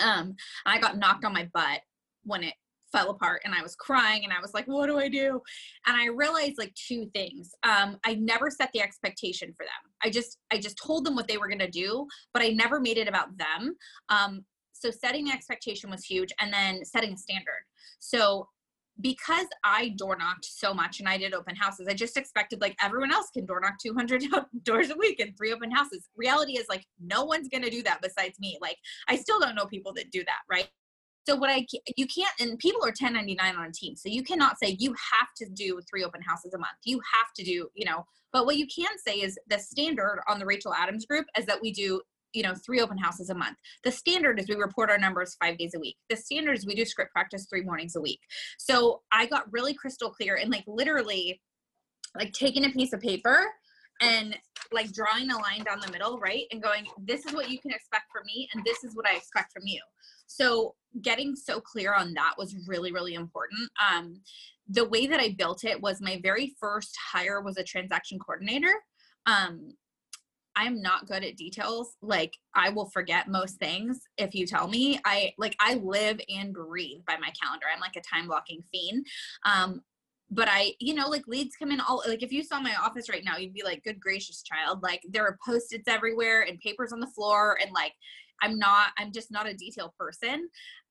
Um, 0.00 0.34
I 0.64 0.78
got 0.78 0.98
knocked 0.98 1.24
on 1.24 1.32
my 1.32 1.48
butt 1.52 1.80
when 2.24 2.42
it 2.42 2.54
fell 2.92 3.10
apart 3.10 3.42
and 3.44 3.54
I 3.54 3.62
was 3.62 3.74
crying 3.74 4.24
and 4.24 4.32
I 4.32 4.40
was 4.40 4.54
like, 4.54 4.66
what 4.66 4.86
do 4.86 4.98
I 4.98 5.08
do? 5.08 5.40
And 5.86 5.96
I 5.96 6.06
realized 6.06 6.58
like 6.58 6.74
two 6.74 7.10
things. 7.14 7.52
Um, 7.62 7.98
I 8.04 8.14
never 8.14 8.50
set 8.50 8.70
the 8.72 8.80
expectation 8.80 9.52
for 9.56 9.64
them. 9.64 9.92
I 10.02 10.10
just, 10.10 10.38
I 10.52 10.58
just 10.58 10.78
told 10.78 11.04
them 11.04 11.14
what 11.14 11.28
they 11.28 11.36
were 11.36 11.48
going 11.48 11.58
to 11.58 11.70
do, 11.70 12.06
but 12.32 12.42
I 12.42 12.50
never 12.50 12.80
made 12.80 12.98
it 12.98 13.08
about 13.08 13.36
them. 13.36 13.76
Um, 14.08 14.44
so 14.72 14.90
setting 14.90 15.24
the 15.24 15.32
expectation 15.32 15.90
was 15.90 16.04
huge 16.04 16.30
and 16.40 16.52
then 16.52 16.84
setting 16.84 17.12
a 17.12 17.16
standard. 17.16 17.64
So 17.98 18.48
because 19.00 19.46
I 19.64 19.90
door 19.90 20.16
knocked 20.16 20.44
so 20.44 20.72
much 20.72 21.00
and 21.00 21.08
I 21.08 21.18
did 21.18 21.34
open 21.34 21.54
houses, 21.54 21.86
I 21.88 21.94
just 21.94 22.16
expected 22.16 22.60
like 22.60 22.76
everyone 22.82 23.12
else 23.12 23.28
can 23.32 23.44
door 23.44 23.60
knock 23.60 23.74
200 23.82 24.24
doors 24.62 24.90
a 24.90 24.96
week 24.96 25.20
and 25.20 25.36
three 25.36 25.52
open 25.52 25.70
houses. 25.70 26.08
Reality 26.16 26.58
is 26.58 26.66
like 26.68 26.84
no 27.00 27.24
one's 27.24 27.48
going 27.48 27.64
to 27.64 27.70
do 27.70 27.82
that 27.82 28.00
besides 28.02 28.38
me. 28.40 28.58
Like 28.60 28.78
I 29.08 29.16
still 29.16 29.38
don't 29.38 29.54
know 29.54 29.66
people 29.66 29.92
that 29.94 30.10
do 30.10 30.24
that, 30.24 30.40
right? 30.50 30.68
So 31.28 31.34
what 31.34 31.50
I 31.50 31.66
you 31.96 32.06
can't 32.06 32.32
and 32.40 32.58
people 32.58 32.82
are 32.82 32.94
1099 32.94 33.56
on 33.56 33.66
a 33.66 33.72
team. 33.72 33.96
So 33.96 34.08
you 34.08 34.22
cannot 34.22 34.58
say 34.58 34.76
you 34.78 34.90
have 34.90 35.28
to 35.38 35.48
do 35.52 35.80
three 35.90 36.04
open 36.04 36.22
houses 36.22 36.54
a 36.54 36.58
month. 36.58 36.78
You 36.84 37.00
have 37.12 37.32
to 37.36 37.44
do, 37.44 37.68
you 37.74 37.84
know, 37.84 38.04
but 38.32 38.46
what 38.46 38.56
you 38.56 38.66
can 38.66 38.98
say 39.04 39.20
is 39.20 39.38
the 39.48 39.58
standard 39.58 40.20
on 40.28 40.38
the 40.38 40.46
Rachel 40.46 40.72
Adams 40.72 41.04
group 41.04 41.26
is 41.36 41.46
that 41.46 41.60
we 41.60 41.72
do 41.72 42.00
you 42.36 42.42
know 42.42 42.54
three 42.54 42.80
open 42.80 42.98
houses 42.98 43.30
a 43.30 43.34
month. 43.34 43.56
The 43.82 43.90
standard 43.90 44.38
is 44.38 44.46
we 44.46 44.56
report 44.56 44.90
our 44.90 44.98
numbers 44.98 45.36
five 45.42 45.56
days 45.56 45.72
a 45.74 45.80
week. 45.80 45.96
The 46.10 46.16
standard 46.16 46.58
is 46.58 46.66
we 46.66 46.74
do 46.74 46.84
script 46.84 47.12
practice 47.12 47.46
three 47.48 47.62
mornings 47.62 47.96
a 47.96 48.00
week. 48.00 48.20
So 48.58 49.00
i 49.10 49.24
got 49.24 49.50
really 49.50 49.72
crystal 49.72 50.10
clear 50.10 50.36
and 50.36 50.50
like 50.50 50.64
literally 50.66 51.40
like 52.18 52.32
taking 52.32 52.66
a 52.66 52.70
piece 52.70 52.92
of 52.92 53.00
paper 53.00 53.46
and 54.02 54.36
like 54.72 54.92
drawing 54.92 55.30
a 55.30 55.38
line 55.38 55.64
down 55.64 55.80
the 55.80 55.90
middle 55.90 56.18
right 56.18 56.44
and 56.50 56.62
going 56.62 56.84
this 56.98 57.24
is 57.24 57.32
what 57.32 57.48
you 57.48 57.58
can 57.58 57.70
expect 57.70 58.04
from 58.12 58.24
me 58.26 58.48
and 58.52 58.62
this 58.64 58.84
is 58.84 58.94
what 58.94 59.08
i 59.08 59.16
expect 59.16 59.52
from 59.52 59.62
you. 59.64 59.80
So 60.26 60.74
getting 61.02 61.36
so 61.36 61.60
clear 61.60 61.94
on 61.94 62.12
that 62.14 62.34
was 62.36 62.54
really 62.66 62.92
really 62.92 63.14
important. 63.14 63.70
Um 63.90 64.20
the 64.68 64.88
way 64.88 65.06
that 65.06 65.20
i 65.20 65.34
built 65.38 65.64
it 65.64 65.80
was 65.80 66.02
my 66.02 66.20
very 66.22 66.54
first 66.60 66.94
hire 67.12 67.40
was 67.40 67.56
a 67.56 67.64
transaction 67.64 68.18
coordinator. 68.18 68.74
Um 69.24 69.72
I'm 70.56 70.80
not 70.80 71.06
good 71.06 71.22
at 71.22 71.36
details. 71.36 71.94
Like 72.00 72.34
I 72.54 72.70
will 72.70 72.86
forget 72.86 73.28
most 73.28 73.58
things 73.58 74.00
if 74.16 74.34
you 74.34 74.46
tell 74.46 74.66
me. 74.66 74.98
I 75.04 75.32
like 75.38 75.54
I 75.60 75.74
live 75.74 76.18
and 76.28 76.54
breathe 76.54 77.02
by 77.06 77.16
my 77.18 77.30
calendar. 77.40 77.66
I'm 77.72 77.80
like 77.80 77.96
a 77.96 78.00
time 78.00 78.26
blocking 78.26 78.62
fiend. 78.72 79.06
Um, 79.44 79.82
but 80.30 80.48
I, 80.50 80.72
you 80.80 80.94
know, 80.94 81.08
like 81.08 81.28
leads 81.28 81.54
come 81.56 81.70
in 81.70 81.80
all 81.80 82.02
like 82.08 82.22
if 82.22 82.32
you 82.32 82.42
saw 82.42 82.58
my 82.58 82.74
office 82.82 83.08
right 83.08 83.22
now, 83.24 83.36
you'd 83.36 83.54
be 83.54 83.62
like, 83.62 83.84
good 83.84 84.00
gracious 84.00 84.42
child. 84.42 84.82
Like 84.82 85.02
there 85.08 85.24
are 85.24 85.38
post-its 85.46 85.86
everywhere 85.86 86.42
and 86.42 86.58
papers 86.58 86.92
on 86.92 87.00
the 87.00 87.06
floor 87.06 87.58
and 87.62 87.70
like 87.72 87.92
I'm 88.42 88.58
not, 88.58 88.88
I'm 88.98 89.12
just 89.12 89.30
not 89.30 89.48
a 89.48 89.54
detail 89.54 89.94
person. 89.98 90.48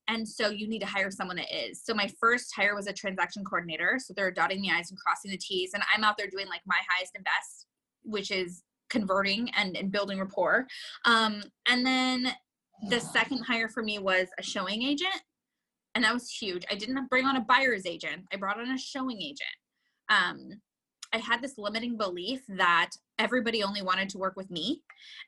And 0.08 0.28
so 0.28 0.50
you 0.50 0.68
need 0.68 0.80
to 0.80 0.86
hire 0.86 1.10
someone 1.10 1.38
that 1.38 1.54
is. 1.54 1.84
So 1.84 1.94
my 1.94 2.10
first 2.20 2.54
hire 2.56 2.76
was 2.76 2.88
a 2.88 2.94
transaction 2.94 3.44
coordinator. 3.44 4.00
So 4.00 4.14
they're 4.16 4.32
dotting 4.32 4.62
the 4.62 4.70
I's 4.70 4.92
and 4.92 5.00
crossing 5.00 5.32
the 5.32 5.38
T's. 5.38 5.74
And 5.74 5.84
I'm 5.94 6.04
out 6.04 6.18
there 6.18 6.28
doing 6.30 6.48
like 6.48 6.62
my 6.66 6.80
highest 6.90 7.14
and 7.16 7.24
best, 7.24 7.66
which 8.04 8.30
is 8.30 8.62
converting 8.90 9.50
and, 9.56 9.76
and 9.76 9.92
building 9.92 10.20
rapport. 10.20 10.68
Um, 11.06 11.44
and 11.68 11.86
then 11.86 12.34
the 12.90 13.00
second 13.00 13.44
hire 13.44 13.70
for 13.70 13.84
me 13.84 14.00
was 14.00 14.28
a 14.40 14.44
showing 14.44 14.84
agent. 14.84 15.22
And 15.96 16.04
that 16.04 16.14
was 16.14 16.30
huge. 16.30 16.66
I 16.70 16.76
didn't 16.76 17.10
bring 17.10 17.26
on 17.26 17.38
a 17.38 17.42
buyer's 17.42 17.86
agent. 17.86 18.24
I 18.34 18.36
brought 18.36 18.60
on 18.60 18.70
a 18.70 18.78
showing 18.78 19.22
agent. 19.22 19.56
Um, 20.10 20.50
I 21.14 21.20
had 21.20 21.42
this 21.42 21.58
limiting 21.58 21.96
belief 21.96 22.42
that 22.50 22.92
everybody 23.18 23.64
only 23.64 23.82
wanted 23.82 24.10
to 24.10 24.18
work 24.18 24.36
with 24.36 24.52
me. 24.52 24.82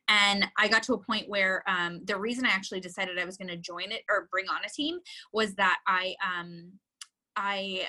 And 0.10 0.46
I 0.58 0.68
got 0.68 0.84
to 0.84 0.94
a 0.94 0.98
point 0.98 1.30
where 1.30 1.64
um, 1.68 2.02
the 2.04 2.18
reason 2.18 2.46
I 2.46 2.50
actually 2.50 2.82
decided 2.82 3.18
I 3.18 3.24
was 3.24 3.38
going 3.38 3.48
to 3.48 3.56
join 3.56 3.94
it 3.94 4.02
or 4.10 4.28
bring 4.30 4.50
on 4.50 4.66
a 4.66 4.70
team 4.70 5.00
was 5.32 5.56
that 5.56 5.78
I, 5.88 6.16
um, 6.22 6.74
I 7.38 7.88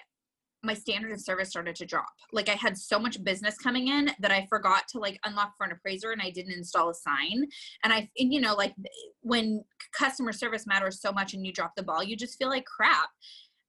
my 0.62 0.74
standard 0.74 1.12
of 1.12 1.20
service 1.20 1.50
started 1.50 1.76
to 1.76 1.86
drop. 1.86 2.08
Like 2.32 2.48
I 2.48 2.54
had 2.54 2.76
so 2.76 2.98
much 2.98 3.22
business 3.22 3.56
coming 3.58 3.88
in 3.88 4.10
that 4.20 4.32
I 4.32 4.46
forgot 4.48 4.88
to 4.88 4.98
like 4.98 5.18
unlock 5.24 5.56
for 5.56 5.64
an 5.64 5.72
appraiser 5.72 6.10
and 6.10 6.20
I 6.20 6.30
didn't 6.30 6.52
install 6.52 6.90
a 6.90 6.94
sign. 6.94 7.46
And 7.84 7.92
I, 7.92 8.08
and, 8.18 8.32
you 8.32 8.40
know, 8.40 8.54
like 8.54 8.74
when 9.20 9.64
customer 9.92 10.32
service 10.32 10.66
matters 10.66 11.00
so 11.00 11.12
much 11.12 11.34
and 11.34 11.46
you 11.46 11.52
drop 11.52 11.72
the 11.76 11.82
ball, 11.82 12.02
you 12.02 12.16
just 12.16 12.38
feel 12.38 12.48
like 12.48 12.64
crap. 12.64 13.08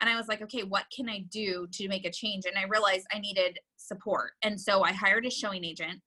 And 0.01 0.09
I 0.09 0.15
was 0.15 0.27
like, 0.27 0.41
okay, 0.41 0.63
what 0.63 0.85
can 0.95 1.09
I 1.09 1.25
do 1.29 1.67
to 1.73 1.87
make 1.89 2.05
a 2.05 2.11
change? 2.11 2.45
And 2.45 2.57
I 2.57 2.63
realized 2.63 3.05
I 3.13 3.19
needed 3.19 3.59
support. 3.77 4.31
And 4.43 4.59
so 4.59 4.81
I 4.81 4.93
hired 4.93 5.25
a 5.25 5.29
showing 5.29 5.63
agent 5.63 6.01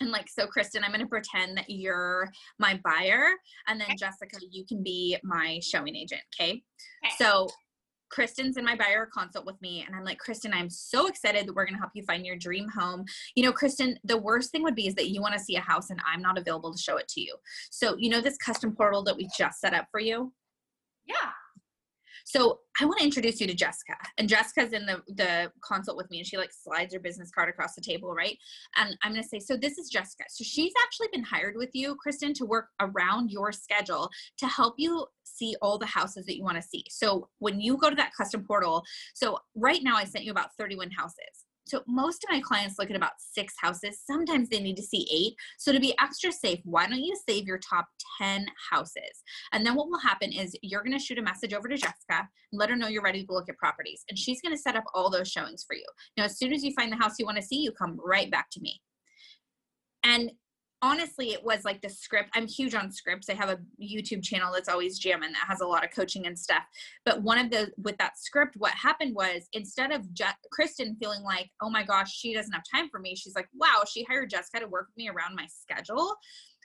and 0.00 0.10
like 0.10 0.28
so 0.28 0.46
kristen 0.46 0.84
i'm 0.84 0.90
going 0.90 1.00
to 1.00 1.06
pretend 1.06 1.56
that 1.56 1.68
you're 1.68 2.28
my 2.58 2.78
buyer 2.84 3.30
and 3.66 3.80
then 3.80 3.88
okay. 3.88 3.96
jessica 3.98 4.36
you 4.50 4.64
can 4.66 4.82
be 4.82 5.16
my 5.22 5.58
showing 5.62 5.96
agent 5.96 6.20
okay? 6.38 6.62
okay, 7.04 7.14
so 7.16 7.48
Kristen's 8.08 8.56
in 8.56 8.64
my 8.64 8.76
buyer 8.76 9.06
consult 9.06 9.46
with 9.46 9.60
me, 9.60 9.84
and 9.86 9.94
I'm 9.94 10.04
like, 10.04 10.18
Kristen, 10.18 10.52
I'm 10.52 10.70
so 10.70 11.06
excited 11.06 11.46
that 11.46 11.54
we're 11.54 11.66
gonna 11.66 11.78
help 11.78 11.92
you 11.94 12.02
find 12.04 12.24
your 12.24 12.36
dream 12.36 12.68
home. 12.68 13.04
You 13.34 13.44
know, 13.44 13.52
Kristen, 13.52 13.98
the 14.04 14.18
worst 14.18 14.50
thing 14.50 14.62
would 14.62 14.74
be 14.74 14.86
is 14.86 14.94
that 14.94 15.10
you 15.10 15.20
want 15.20 15.34
to 15.34 15.40
see 15.40 15.56
a 15.56 15.60
house 15.60 15.90
and 15.90 16.00
I'm 16.06 16.22
not 16.22 16.38
available 16.38 16.72
to 16.72 16.78
show 16.78 16.96
it 16.96 17.08
to 17.08 17.20
you. 17.20 17.36
So, 17.70 17.96
you 17.98 18.10
know, 18.10 18.20
this 18.20 18.36
custom 18.36 18.74
portal 18.74 19.02
that 19.04 19.16
we 19.16 19.28
just 19.36 19.60
set 19.60 19.74
up 19.74 19.86
for 19.90 20.00
you? 20.00 20.32
Yeah. 21.06 21.30
So 22.26 22.58
I 22.80 22.84
want 22.84 22.98
to 22.98 23.04
introduce 23.04 23.40
you 23.40 23.46
to 23.46 23.54
Jessica. 23.54 23.94
And 24.18 24.28
Jessica's 24.28 24.72
in 24.72 24.84
the, 24.84 25.00
the 25.14 25.52
consult 25.64 25.96
with 25.96 26.10
me 26.10 26.18
and 26.18 26.26
she 26.26 26.36
like 26.36 26.50
slides 26.52 26.92
her 26.92 26.98
business 26.98 27.30
card 27.30 27.48
across 27.48 27.76
the 27.76 27.80
table, 27.80 28.12
right? 28.12 28.36
And 28.76 28.96
I'm 29.04 29.12
going 29.12 29.22
to 29.22 29.28
say, 29.28 29.38
so 29.38 29.56
this 29.56 29.78
is 29.78 29.88
Jessica. 29.88 30.24
So 30.28 30.42
she's 30.42 30.72
actually 30.84 31.06
been 31.12 31.22
hired 31.22 31.54
with 31.56 31.70
you, 31.72 31.94
Kristen, 31.94 32.34
to 32.34 32.44
work 32.44 32.66
around 32.80 33.30
your 33.30 33.52
schedule 33.52 34.10
to 34.38 34.46
help 34.48 34.74
you 34.76 35.06
see 35.22 35.54
all 35.62 35.78
the 35.78 35.86
houses 35.86 36.26
that 36.26 36.36
you 36.36 36.42
want 36.42 36.56
to 36.56 36.62
see. 36.62 36.84
So 36.90 37.28
when 37.38 37.60
you 37.60 37.76
go 37.76 37.90
to 37.90 37.96
that 37.96 38.10
custom 38.16 38.42
portal, 38.44 38.82
so 39.14 39.38
right 39.54 39.82
now 39.84 39.96
I 39.96 40.02
sent 40.02 40.24
you 40.24 40.32
about 40.32 40.50
31 40.58 40.90
houses. 40.90 41.45
So 41.66 41.82
most 41.86 42.24
of 42.24 42.30
my 42.30 42.40
clients 42.40 42.78
look 42.78 42.90
at 42.90 42.96
about 42.96 43.12
six 43.18 43.54
houses. 43.60 44.00
Sometimes 44.04 44.48
they 44.48 44.60
need 44.60 44.76
to 44.76 44.82
see 44.82 45.08
eight. 45.12 45.34
So 45.58 45.72
to 45.72 45.80
be 45.80 45.94
extra 46.00 46.30
safe, 46.30 46.60
why 46.64 46.86
don't 46.86 47.02
you 47.02 47.16
save 47.28 47.46
your 47.46 47.58
top 47.58 47.86
10 48.18 48.46
houses? 48.70 49.22
And 49.52 49.66
then 49.66 49.74
what 49.74 49.88
will 49.88 49.98
happen 49.98 50.32
is 50.32 50.56
you're 50.62 50.82
going 50.82 50.96
to 50.96 51.04
shoot 51.04 51.18
a 51.18 51.22
message 51.22 51.52
over 51.52 51.68
to 51.68 51.76
Jessica 51.76 51.96
and 52.10 52.28
let 52.52 52.70
her 52.70 52.76
know 52.76 52.88
you're 52.88 53.02
ready 53.02 53.24
to 53.24 53.32
look 53.32 53.48
at 53.48 53.58
properties. 53.58 54.04
And 54.08 54.18
she's 54.18 54.40
going 54.40 54.54
to 54.54 54.60
set 54.60 54.76
up 54.76 54.84
all 54.94 55.10
those 55.10 55.28
showings 55.28 55.64
for 55.66 55.74
you. 55.74 55.86
Now, 56.16 56.24
as 56.24 56.38
soon 56.38 56.52
as 56.52 56.62
you 56.62 56.72
find 56.74 56.92
the 56.92 56.96
house 56.96 57.18
you 57.18 57.26
want 57.26 57.38
to 57.38 57.42
see, 57.42 57.60
you 57.60 57.72
come 57.72 57.98
right 58.04 58.30
back 58.30 58.48
to 58.52 58.60
me. 58.60 58.80
And 60.04 60.30
honestly 60.82 61.32
it 61.32 61.42
was 61.42 61.64
like 61.64 61.80
the 61.80 61.88
script 61.88 62.28
i'm 62.34 62.46
huge 62.46 62.74
on 62.74 62.90
scripts 62.90 63.30
i 63.30 63.34
have 63.34 63.48
a 63.48 63.58
youtube 63.82 64.22
channel 64.22 64.52
that's 64.52 64.68
always 64.68 64.98
jamming 64.98 65.32
that 65.32 65.46
has 65.48 65.60
a 65.60 65.66
lot 65.66 65.82
of 65.82 65.90
coaching 65.90 66.26
and 66.26 66.38
stuff 66.38 66.62
but 67.04 67.22
one 67.22 67.38
of 67.38 67.50
the 67.50 67.70
with 67.82 67.96
that 67.96 68.18
script 68.18 68.54
what 68.58 68.72
happened 68.72 69.14
was 69.14 69.48
instead 69.54 69.90
of 69.90 70.12
Je- 70.12 70.24
kristen 70.52 70.94
feeling 71.00 71.22
like 71.22 71.50
oh 71.62 71.70
my 71.70 71.82
gosh 71.82 72.14
she 72.14 72.34
doesn't 72.34 72.52
have 72.52 72.62
time 72.70 72.90
for 72.90 73.00
me 73.00 73.16
she's 73.16 73.34
like 73.34 73.48
wow 73.54 73.82
she 73.90 74.04
hired 74.04 74.28
jessica 74.28 74.60
to 74.60 74.68
work 74.68 74.88
with 74.88 74.96
me 74.98 75.08
around 75.08 75.34
my 75.34 75.46
schedule 75.48 76.14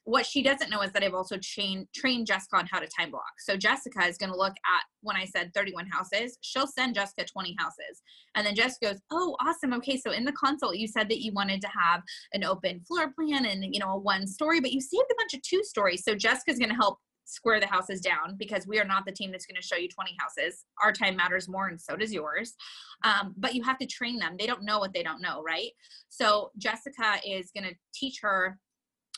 what 0.06 0.26
she 0.26 0.42
doesn't 0.42 0.70
know 0.70 0.82
is 0.82 0.92
that 0.94 1.04
I've 1.04 1.14
also 1.14 1.38
trained 1.38 1.88
trained 1.96 2.28
Jessica 2.28 2.58
on 2.58 2.68
how 2.72 2.80
to 2.80 2.88
time 2.88 3.12
block. 3.12 3.34
So 3.40 3.56
Jessica 3.56 4.04
is 4.08 4.18
going 4.18 4.32
to 4.32 4.38
look 4.38 4.54
at 4.54 4.84
when 5.02 5.16
I 5.16 5.26
said 5.26 5.54
31 5.54 5.88
houses, 5.88 6.38
she'll 6.42 6.68
send 6.68 6.96
Jessica 6.96 7.26
20 7.26 7.56
houses. 7.60 8.02
And 8.36 8.46
then 8.46 8.56
Jessica 8.56 8.94
goes, 8.94 9.02
"Oh, 9.12 9.36
awesome. 9.42 9.74
Okay, 9.74 9.98
so 9.98 10.12
in 10.12 10.26
the 10.26 10.32
consult 10.32 10.78
you 10.78 10.88
said 10.88 11.10
that 11.10 11.22
you 11.22 11.32
wanted 11.34 11.62
to 11.62 11.68
have 11.68 12.02
an 12.34 12.44
open 12.44 12.82
floor 12.82 13.12
plan 13.14 13.46
and 13.46 13.64
you 13.74 13.80
know 13.80 13.94
a 13.94 13.98
one 13.98 14.28
story, 14.28 14.60
but 14.60 14.72
you 14.72 14.82
saved 14.82 15.12
a 15.12 15.16
bunch 15.18 15.34
of 15.34 15.42
two 15.44 15.64
stories. 15.64 16.04
So 16.04 16.16
Jessica's 16.16 16.58
going 16.58 16.70
to 16.70 16.76
help 16.76 16.98
square 17.26 17.60
the 17.60 17.68
houses 17.68 18.02
down 18.02 18.36
because 18.38 18.68
we 18.68 18.80
are 18.80 18.86
not 18.86 19.06
the 19.06 19.12
team 19.12 19.32
that's 19.32 19.46
going 19.46 19.56
to 19.56 19.66
show 19.66 19.78
you 19.78 19.88
20 19.88 20.16
houses. 20.20 20.66
Our 20.84 20.92
time 20.92 21.16
matters 21.16 21.48
more, 21.48 21.68
and 21.68 21.80
so 21.80 21.96
does 21.96 22.12
yours. 22.12 22.54
Um, 23.04 23.34
but 23.38 23.56
you 23.56 23.64
have 23.64 23.78
to 23.78 23.86
train 23.86 24.20
them. 24.20 24.36
They 24.38 24.48
don't 24.48 24.66
know 24.66 24.80
what 24.80 24.94
they 24.94 25.04
don't 25.04 25.22
know, 25.22 25.42
right? 25.42 25.70
So 26.10 26.52
Jessica 26.58 27.20
is 27.26 27.52
going 27.56 27.70
to 27.70 27.76
teach 27.94 28.20
her 28.22 28.58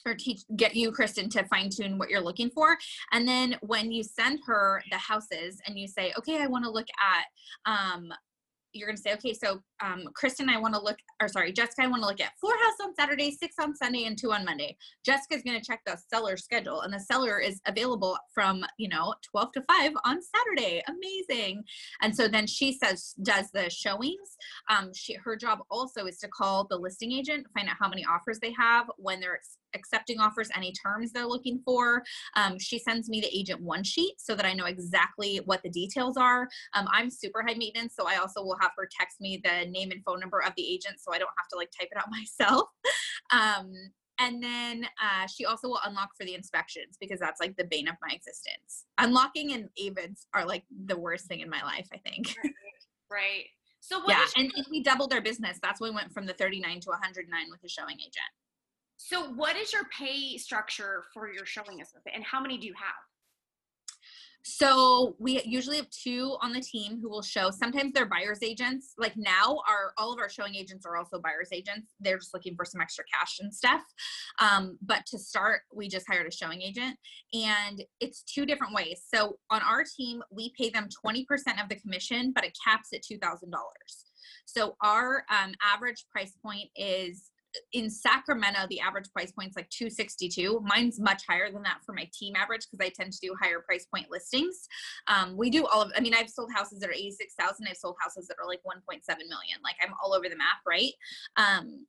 or 0.06 0.14
teach 0.14 0.42
get 0.56 0.76
you 0.76 0.92
kristen 0.92 1.30
to 1.30 1.44
fine 1.46 1.70
tune 1.70 1.98
what 1.98 2.10
you're 2.10 2.22
looking 2.22 2.50
for 2.50 2.78
and 3.12 3.28
then 3.28 3.56
when 3.62 3.92
you 3.92 4.04
send 4.04 4.40
her 4.46 4.82
the 4.92 4.98
houses 4.98 5.62
and 5.68 5.78
you 5.78 5.88
say 5.88 6.14
okay 6.18 6.42
i 6.42 6.48
want 6.48 6.64
to 6.64 6.70
look 6.70 6.88
at 7.02 7.72
um 7.72 8.12
you're 8.74 8.88
going 8.88 8.98
to 8.98 9.02
say, 9.02 9.14
okay, 9.14 9.34
so 9.34 9.62
um, 9.84 10.10
Kristen, 10.16 10.50
I 10.50 10.58
want 10.60 10.74
to 10.74 10.82
look, 10.82 10.98
or 11.22 11.28
sorry, 11.28 11.54
Jessica, 11.54 11.84
I 11.84 11.88
want 11.88 12.02
to 12.02 12.08
look 12.08 12.20
at 12.20 12.34
four 12.42 12.52
house 12.52 12.76
on 12.84 12.96
Saturday, 12.96 13.32
six 13.32 13.56
on 13.60 13.76
Sunday, 13.76 14.06
and 14.06 14.18
two 14.18 14.34
on 14.34 14.44
Monday. 14.44 14.76
Jessica's 15.06 15.44
going 15.44 15.60
to 15.60 15.66
check 15.66 15.82
the 15.86 15.98
seller 16.12 16.36
schedule, 16.38 16.82
and 16.82 16.94
the 16.94 17.00
seller 17.00 17.40
is 17.40 17.62
available 17.66 18.18
from, 18.34 18.66
you 18.78 18.90
know, 18.90 19.14
12 19.32 19.52
to 19.54 19.64
5 19.70 19.92
on 20.04 20.20
Saturday. 20.22 20.84
Amazing. 20.88 21.64
And 22.02 22.16
so 22.16 22.28
then 22.28 22.48
she 22.48 22.74
says, 22.74 23.14
does 23.22 23.52
the 23.52 23.70
showings. 23.70 24.38
Um, 24.70 24.92
she, 24.94 25.16
her 25.16 25.36
job 25.36 25.60
also 25.70 26.06
is 26.06 26.18
to 26.20 26.28
call 26.28 26.66
the 26.70 26.78
listing 26.78 27.12
agent, 27.12 27.48
find 27.54 27.70
out 27.70 27.78
how 27.80 27.90
many 27.90 28.04
offers 28.06 28.40
they 28.40 28.54
have, 28.58 28.88
when 28.98 29.20
they're 29.20 29.40
accepting 29.76 30.20
offers, 30.20 30.50
any 30.56 30.72
terms 30.72 31.12
they're 31.12 31.28
looking 31.28 31.62
for. 31.64 32.04
Um, 32.36 32.60
she 32.60 32.80
sends 32.80 33.10
me 33.10 33.22
the 33.22 33.38
agent 33.38 33.62
one 33.62 33.84
sheet 33.84 34.16
so 34.18 34.36
that 34.36 34.46
I 34.46 34.54
know 34.54 34.66
exactly 34.66 35.42
what 35.46 35.62
the 35.64 35.70
details 35.70 36.18
are. 36.18 36.48
Um, 36.74 36.88
I'm 36.92 37.10
super 37.10 37.42
high 37.42 37.56
maintenance, 37.56 37.96
so 37.96 38.08
I 38.08 38.18
also 38.18 38.44
will 38.44 38.58
have 38.62 38.72
her 38.78 38.90
text 39.00 39.22
me 39.22 39.42
the 39.44 39.70
name 39.70 39.92
and 39.92 40.04
phone 40.04 40.20
number 40.20 40.40
of 40.40 40.54
the 40.56 40.68
agent 40.68 41.00
so 41.00 41.14
I 41.14 41.18
don't 41.18 41.32
have 41.38 41.48
to 41.52 41.58
like 41.58 41.72
type 41.78 41.90
it 41.92 41.98
out 41.98 42.10
myself. 42.12 42.70
um, 43.32 43.72
and 44.20 44.44
then 44.44 44.86
uh, 45.02 45.28
she 45.28 45.46
also 45.46 45.68
will 45.68 45.80
unlock 45.86 46.10
for 46.16 46.24
the 46.24 46.36
inspections 46.36 46.98
because 47.00 47.20
that's 47.20 47.42
like 47.42 47.56
the 47.58 47.66
bane 47.66 47.88
of 47.88 47.96
my 48.02 48.14
existence. 48.14 48.86
Unlocking 49.00 49.54
and 49.54 49.70
AVIDs 49.82 50.28
are 50.34 50.46
like 50.46 50.64
the 50.86 50.98
worst 50.98 51.26
thing 51.26 51.40
in 51.40 51.50
my 51.50 51.64
life, 51.64 51.88
I 51.92 51.98
think. 51.98 52.36
Right. 52.44 52.54
right. 53.12 53.46
So 53.80 54.02
yeah, 54.08 54.24
and, 54.38 54.50
and 54.56 54.66
we 54.72 54.82
doubled 54.82 55.12
our 55.12 55.20
business. 55.20 55.60
That's 55.62 55.82
when 55.82 55.92
we 55.92 55.96
went 55.96 56.14
from 56.14 56.26
the 56.26 56.34
39 56.34 56.80
to 56.82 56.90
109 56.92 57.46
with 57.52 57.64
a 57.66 57.68
showing 57.68 57.98
agent. 58.00 58.32
So, 59.06 59.34
what 59.34 59.58
is 59.58 59.74
your 59.74 59.84
pay 59.98 60.38
structure 60.38 61.04
for 61.14 61.30
your 61.30 61.46
showing 61.46 61.82
assistant, 61.82 62.16
and 62.16 62.24
how 62.24 62.40
many 62.40 62.58
do 62.58 62.66
you 62.66 62.74
have? 62.78 62.96
So 64.46 65.16
we 65.20 65.42
usually 65.44 65.78
have 65.78 65.90
two 65.90 66.38
on 66.42 66.54
the 66.54 66.62
team 66.62 67.00
who 67.02 67.10
will 67.10 67.22
show. 67.22 67.50
Sometimes 67.50 67.92
they're 67.94 68.06
buyers 68.06 68.40
agents. 68.42 68.94
Like 68.98 69.16
now, 69.18 69.62
our 69.70 69.94
all 69.98 70.14
of 70.14 70.20
our 70.20 70.30
showing 70.30 70.56
agents 70.56 70.86
are 70.86 70.96
also 70.96 71.20
buyers 71.20 71.50
agents. 71.52 71.94
They're 72.00 72.18
just 72.18 72.34
looking 72.34 72.56
for 72.56 72.64
some 72.64 72.80
extra 72.80 73.04
cash 73.14 73.40
and 73.42 73.54
stuff. 73.54 73.82
Um, 74.40 74.78
but 74.82 75.06
to 75.08 75.20
start, 75.20 75.62
we 75.74 75.90
just 75.90 76.08
hired 76.10 76.28
a 76.28 76.32
showing 76.32 76.62
agent, 76.62 76.98
and 77.34 77.84
it's 78.00 78.24
two 78.24 78.46
different 78.46 78.74
ways. 78.74 79.02
So 79.14 79.38
on 79.50 79.62
our 79.62 79.84
team, 79.84 80.24
we 80.32 80.54
pay 80.58 80.70
them 80.70 80.88
twenty 81.02 81.26
percent 81.26 81.62
of 81.62 81.68
the 81.68 81.76
commission, 81.76 82.32
but 82.34 82.46
it 82.46 82.58
caps 82.66 82.90
at 82.94 83.02
two 83.02 83.18
thousand 83.18 83.52
dollars. 83.52 84.06
So 84.46 84.76
our 84.82 85.26
um, 85.30 85.54
average 85.62 86.06
price 86.10 86.38
point 86.42 86.70
is 86.76 87.32
in 87.72 87.90
Sacramento, 87.90 88.62
the 88.70 88.80
average 88.80 89.12
price 89.12 89.32
point 89.32 89.50
is 89.50 89.56
like 89.56 89.70
262. 89.70 90.62
Mine's 90.66 91.00
much 91.00 91.24
higher 91.28 91.52
than 91.52 91.64
that 91.64 91.80
for 91.86 91.94
my 91.94 92.10
team 92.14 92.36
average 92.36 92.68
because 92.70 92.86
I 92.86 92.90
tend 92.90 93.14
to 93.14 93.20
do 93.22 93.36
higher 93.42 93.60
price 93.60 93.86
point 93.86 94.08
listings. 94.10 94.68
Um, 95.08 95.38
we 95.38 95.50
do 95.50 95.66
all 95.66 95.82
of, 95.82 95.92
I 95.96 96.00
mean, 96.00 96.14
I've 96.14 96.30
sold 96.30 96.52
houses 96.54 96.80
that 96.80 96.90
are 96.90 96.94
86,000. 96.94 97.68
I've 97.68 97.78
sold 97.78 97.96
houses 98.00 98.28
that 98.28 98.38
are 98.42 98.48
like 98.48 98.62
1.7 98.66 99.06
million. 99.08 99.60
Like 99.64 99.76
I'm 99.84 99.94
all 100.04 100.14
over 100.14 100.30
the 100.30 100.38
map, 100.38 100.62
right? 100.68 100.94
Um, 101.38 101.86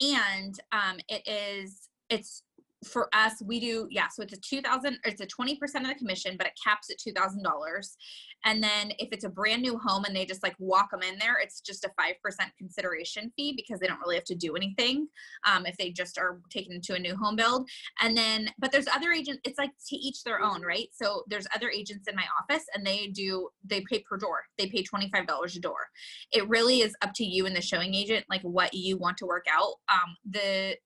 and 0.00 0.58
um, 0.72 0.98
it 1.08 1.26
is, 1.26 1.88
it's 2.10 2.42
for 2.86 3.08
us, 3.14 3.34
we 3.44 3.60
do, 3.60 3.88
yeah, 3.90 4.08
so 4.08 4.22
it's 4.22 4.32
a 4.32 4.36
2000, 4.36 4.98
it's 5.04 5.20
a 5.20 5.26
20% 5.26 5.56
of 5.62 5.88
the 5.88 5.94
commission, 5.94 6.36
but 6.36 6.46
it 6.46 6.52
caps 6.62 6.90
at 6.90 6.98
$2,000. 6.98 7.96
And 8.44 8.62
then 8.62 8.92
if 8.98 9.08
it's 9.12 9.24
a 9.24 9.28
brand 9.28 9.62
new 9.62 9.78
home 9.78 10.04
and 10.04 10.14
they 10.14 10.24
just 10.24 10.42
like 10.42 10.54
walk 10.58 10.90
them 10.90 11.02
in 11.02 11.18
there, 11.18 11.36
it's 11.42 11.60
just 11.60 11.84
a 11.84 11.90
5% 12.00 12.14
consideration 12.58 13.32
fee 13.36 13.54
because 13.56 13.80
they 13.80 13.86
don't 13.86 13.98
really 14.00 14.14
have 14.14 14.24
to 14.24 14.34
do 14.34 14.54
anything 14.54 15.08
um, 15.46 15.66
if 15.66 15.76
they 15.76 15.90
just 15.90 16.18
are 16.18 16.40
taken 16.50 16.72
into 16.72 16.94
a 16.94 16.98
new 16.98 17.16
home 17.16 17.36
build. 17.36 17.68
And 18.00 18.16
then, 18.16 18.50
but 18.58 18.72
there's 18.72 18.88
other 18.88 19.12
agents, 19.12 19.40
it's 19.44 19.58
like 19.58 19.72
to 19.88 19.96
each 19.96 20.22
their 20.22 20.40
own, 20.40 20.62
right? 20.62 20.88
So 20.92 21.24
there's 21.28 21.46
other 21.54 21.70
agents 21.70 22.08
in 22.08 22.14
my 22.14 22.26
office 22.40 22.64
and 22.74 22.86
they 22.86 23.08
do, 23.08 23.48
they 23.64 23.82
pay 23.90 24.00
per 24.00 24.16
door. 24.16 24.44
They 24.58 24.68
pay 24.68 24.82
$25 24.82 25.56
a 25.56 25.60
door. 25.60 25.88
It 26.32 26.48
really 26.48 26.80
is 26.82 26.94
up 27.02 27.12
to 27.14 27.24
you 27.24 27.46
and 27.46 27.56
the 27.56 27.62
showing 27.62 27.94
agent, 27.94 28.26
like 28.30 28.42
what 28.42 28.74
you 28.74 28.96
want 28.96 29.16
to 29.18 29.26
work 29.26 29.46
out. 29.50 29.74
Um, 29.88 30.16
the, 30.30 30.76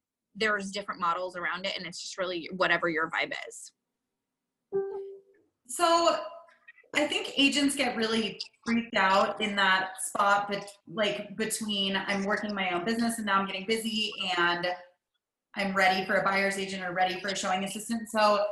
there's 0.40 0.70
different 0.70 1.00
models 1.00 1.36
around 1.36 1.66
it 1.66 1.76
and 1.76 1.86
it's 1.86 2.00
just 2.00 2.18
really 2.18 2.48
whatever 2.56 2.88
your 2.88 3.10
vibe 3.10 3.32
is. 3.48 3.72
So 5.68 6.16
I 6.96 7.06
think 7.06 7.32
agents 7.36 7.76
get 7.76 7.96
really 7.96 8.40
freaked 8.66 8.96
out 8.96 9.40
in 9.40 9.54
that 9.56 9.90
spot, 10.02 10.46
but 10.50 10.68
like 10.92 11.36
between 11.36 11.96
I'm 11.96 12.24
working 12.24 12.54
my 12.54 12.70
own 12.70 12.84
business 12.84 13.18
and 13.18 13.26
now 13.26 13.38
I'm 13.38 13.46
getting 13.46 13.66
busy 13.66 14.12
and 14.36 14.66
I'm 15.56 15.74
ready 15.74 16.04
for 16.06 16.16
a 16.16 16.24
buyer's 16.24 16.58
agent 16.58 16.82
or 16.82 16.92
ready 16.92 17.20
for 17.20 17.28
a 17.28 17.36
showing 17.36 17.64
assistant. 17.64 18.08
So, 18.10 18.44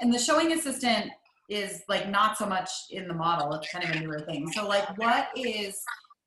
and 0.00 0.12
the 0.12 0.18
showing 0.18 0.52
assistant 0.52 1.10
is 1.48 1.82
like 1.88 2.08
not 2.08 2.36
so 2.36 2.46
much 2.46 2.70
in 2.90 3.06
the 3.06 3.14
model. 3.14 3.52
It's 3.54 3.70
kind 3.70 3.84
of 3.84 3.90
a 3.90 4.00
newer 4.00 4.20
thing. 4.20 4.50
So, 4.52 4.66
like, 4.66 4.96
what 4.98 5.28
is 5.36 5.80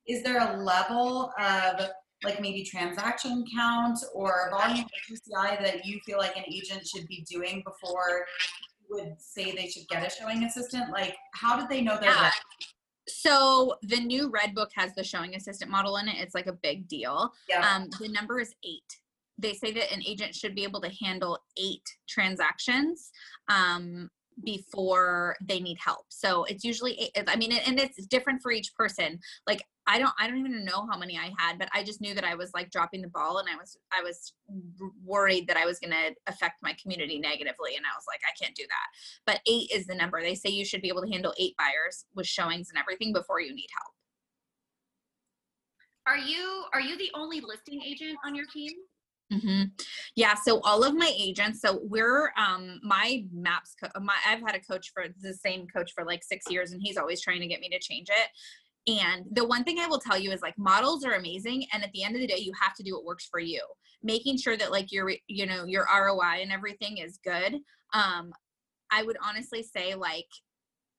is 0.06 0.22
there 0.22 0.40
a 0.40 0.56
level 0.56 1.32
of 1.38 1.80
like 2.24 2.40
maybe 2.40 2.62
transaction 2.62 3.44
count 3.54 3.98
or 4.14 4.50
volume 4.50 4.84
of 4.84 4.90
GCI 5.08 5.62
that 5.62 5.84
you 5.84 6.00
feel 6.04 6.18
like 6.18 6.36
an 6.36 6.44
agent 6.46 6.86
should 6.86 7.06
be 7.06 7.24
doing 7.28 7.62
before 7.64 8.26
would 8.90 9.14
say 9.18 9.52
they 9.52 9.68
should 9.68 9.88
get 9.88 10.06
a 10.06 10.10
showing 10.10 10.44
assistant? 10.44 10.90
Like, 10.90 11.16
how 11.34 11.58
did 11.58 11.68
they 11.68 11.80
know 11.80 11.96
they're 12.00 12.10
yeah. 12.10 12.30
So 13.06 13.76
the 13.82 13.98
new 13.98 14.30
Red 14.30 14.54
Book 14.54 14.70
has 14.74 14.94
the 14.94 15.02
showing 15.02 15.34
assistant 15.34 15.70
model 15.70 15.96
in 15.96 16.08
it. 16.08 16.16
It's 16.18 16.34
like 16.34 16.46
a 16.46 16.52
big 16.52 16.86
deal. 16.88 17.32
Yeah. 17.48 17.66
Um, 17.68 17.88
the 17.98 18.08
number 18.08 18.40
is 18.40 18.54
eight. 18.64 18.98
They 19.38 19.54
say 19.54 19.72
that 19.72 19.92
an 19.92 20.02
agent 20.06 20.34
should 20.34 20.54
be 20.54 20.64
able 20.64 20.80
to 20.82 20.90
handle 21.02 21.38
eight 21.56 21.82
transactions 22.08 23.10
um, 23.48 24.10
before 24.44 25.36
they 25.40 25.60
need 25.60 25.78
help. 25.84 26.06
So 26.08 26.44
it's 26.44 26.64
usually. 26.64 27.10
I 27.26 27.36
mean, 27.36 27.52
and 27.52 27.78
it's 27.78 28.06
different 28.06 28.42
for 28.42 28.52
each 28.52 28.74
person. 28.74 29.18
Like 29.46 29.64
I 29.86 29.98
don't, 29.98 30.12
I 30.20 30.28
don't 30.28 30.38
even 30.38 30.64
know 30.64 30.86
how 30.90 30.96
many 30.96 31.18
I 31.18 31.32
had, 31.36 31.58
but 31.58 31.68
I 31.74 31.82
just 31.82 32.00
knew 32.00 32.14
that 32.14 32.24
I 32.24 32.36
was 32.36 32.52
like 32.54 32.70
dropping 32.70 33.02
the 33.02 33.08
ball, 33.08 33.38
and 33.38 33.48
I 33.48 33.56
was, 33.56 33.76
I 33.92 34.02
was 34.02 34.32
worried 35.04 35.48
that 35.48 35.56
I 35.56 35.66
was 35.66 35.80
going 35.80 35.90
to 35.90 36.14
affect 36.28 36.62
my 36.62 36.76
community 36.80 37.18
negatively, 37.18 37.74
and 37.76 37.84
I 37.84 37.96
was 37.96 38.04
like, 38.06 38.20
I 38.24 38.32
can't 38.40 38.54
do 38.54 38.64
that. 38.68 38.86
But 39.26 39.40
eight 39.48 39.70
is 39.72 39.86
the 39.86 39.94
number. 39.96 40.22
They 40.22 40.36
say 40.36 40.50
you 40.50 40.64
should 40.64 40.82
be 40.82 40.88
able 40.88 41.02
to 41.02 41.10
handle 41.10 41.34
eight 41.38 41.56
buyers 41.56 42.04
with 42.14 42.26
showings 42.26 42.68
and 42.68 42.78
everything 42.78 43.12
before 43.12 43.40
you 43.40 43.52
need 43.54 43.68
help. 43.76 43.94
Are 46.06 46.18
you 46.18 46.64
are 46.72 46.80
you 46.80 46.96
the 46.96 47.10
only 47.14 47.40
listing 47.40 47.82
agent 47.82 48.16
on 48.24 48.34
your 48.34 48.46
team? 48.46 48.72
Mm-hmm. 49.32 49.62
Yeah. 50.16 50.34
So 50.34 50.60
all 50.60 50.82
of 50.82 50.94
my 50.94 51.12
agents. 51.16 51.60
So 51.60 51.80
we're 51.84 52.32
um 52.36 52.80
my 52.82 53.24
maps. 53.32 53.74
Co- 53.80 54.00
my 54.00 54.16
I've 54.26 54.40
had 54.40 54.56
a 54.56 54.60
coach 54.60 54.90
for 54.92 55.04
the 55.20 55.34
same 55.34 55.66
coach 55.68 55.92
for 55.94 56.04
like 56.04 56.24
six 56.24 56.50
years, 56.50 56.72
and 56.72 56.80
he's 56.82 56.96
always 56.96 57.20
trying 57.20 57.40
to 57.40 57.46
get 57.46 57.60
me 57.60 57.68
to 57.68 57.78
change 57.78 58.08
it. 58.08 58.92
And 58.92 59.26
the 59.30 59.44
one 59.44 59.62
thing 59.62 59.78
I 59.78 59.86
will 59.86 60.00
tell 60.00 60.18
you 60.18 60.32
is 60.32 60.42
like 60.42 60.58
models 60.58 61.04
are 61.04 61.12
amazing, 61.12 61.66
and 61.72 61.84
at 61.84 61.92
the 61.92 62.02
end 62.02 62.16
of 62.16 62.20
the 62.20 62.26
day, 62.26 62.38
you 62.38 62.52
have 62.60 62.74
to 62.74 62.82
do 62.82 62.94
what 62.94 63.04
works 63.04 63.28
for 63.30 63.38
you. 63.38 63.62
Making 64.02 64.36
sure 64.38 64.56
that 64.56 64.72
like 64.72 64.90
your 64.90 65.12
you 65.28 65.46
know 65.46 65.64
your 65.64 65.86
ROI 65.92 66.40
and 66.42 66.50
everything 66.50 66.98
is 66.98 67.18
good. 67.24 67.56
Um, 67.92 68.32
I 68.90 69.04
would 69.04 69.16
honestly 69.24 69.62
say 69.62 69.94
like 69.94 70.28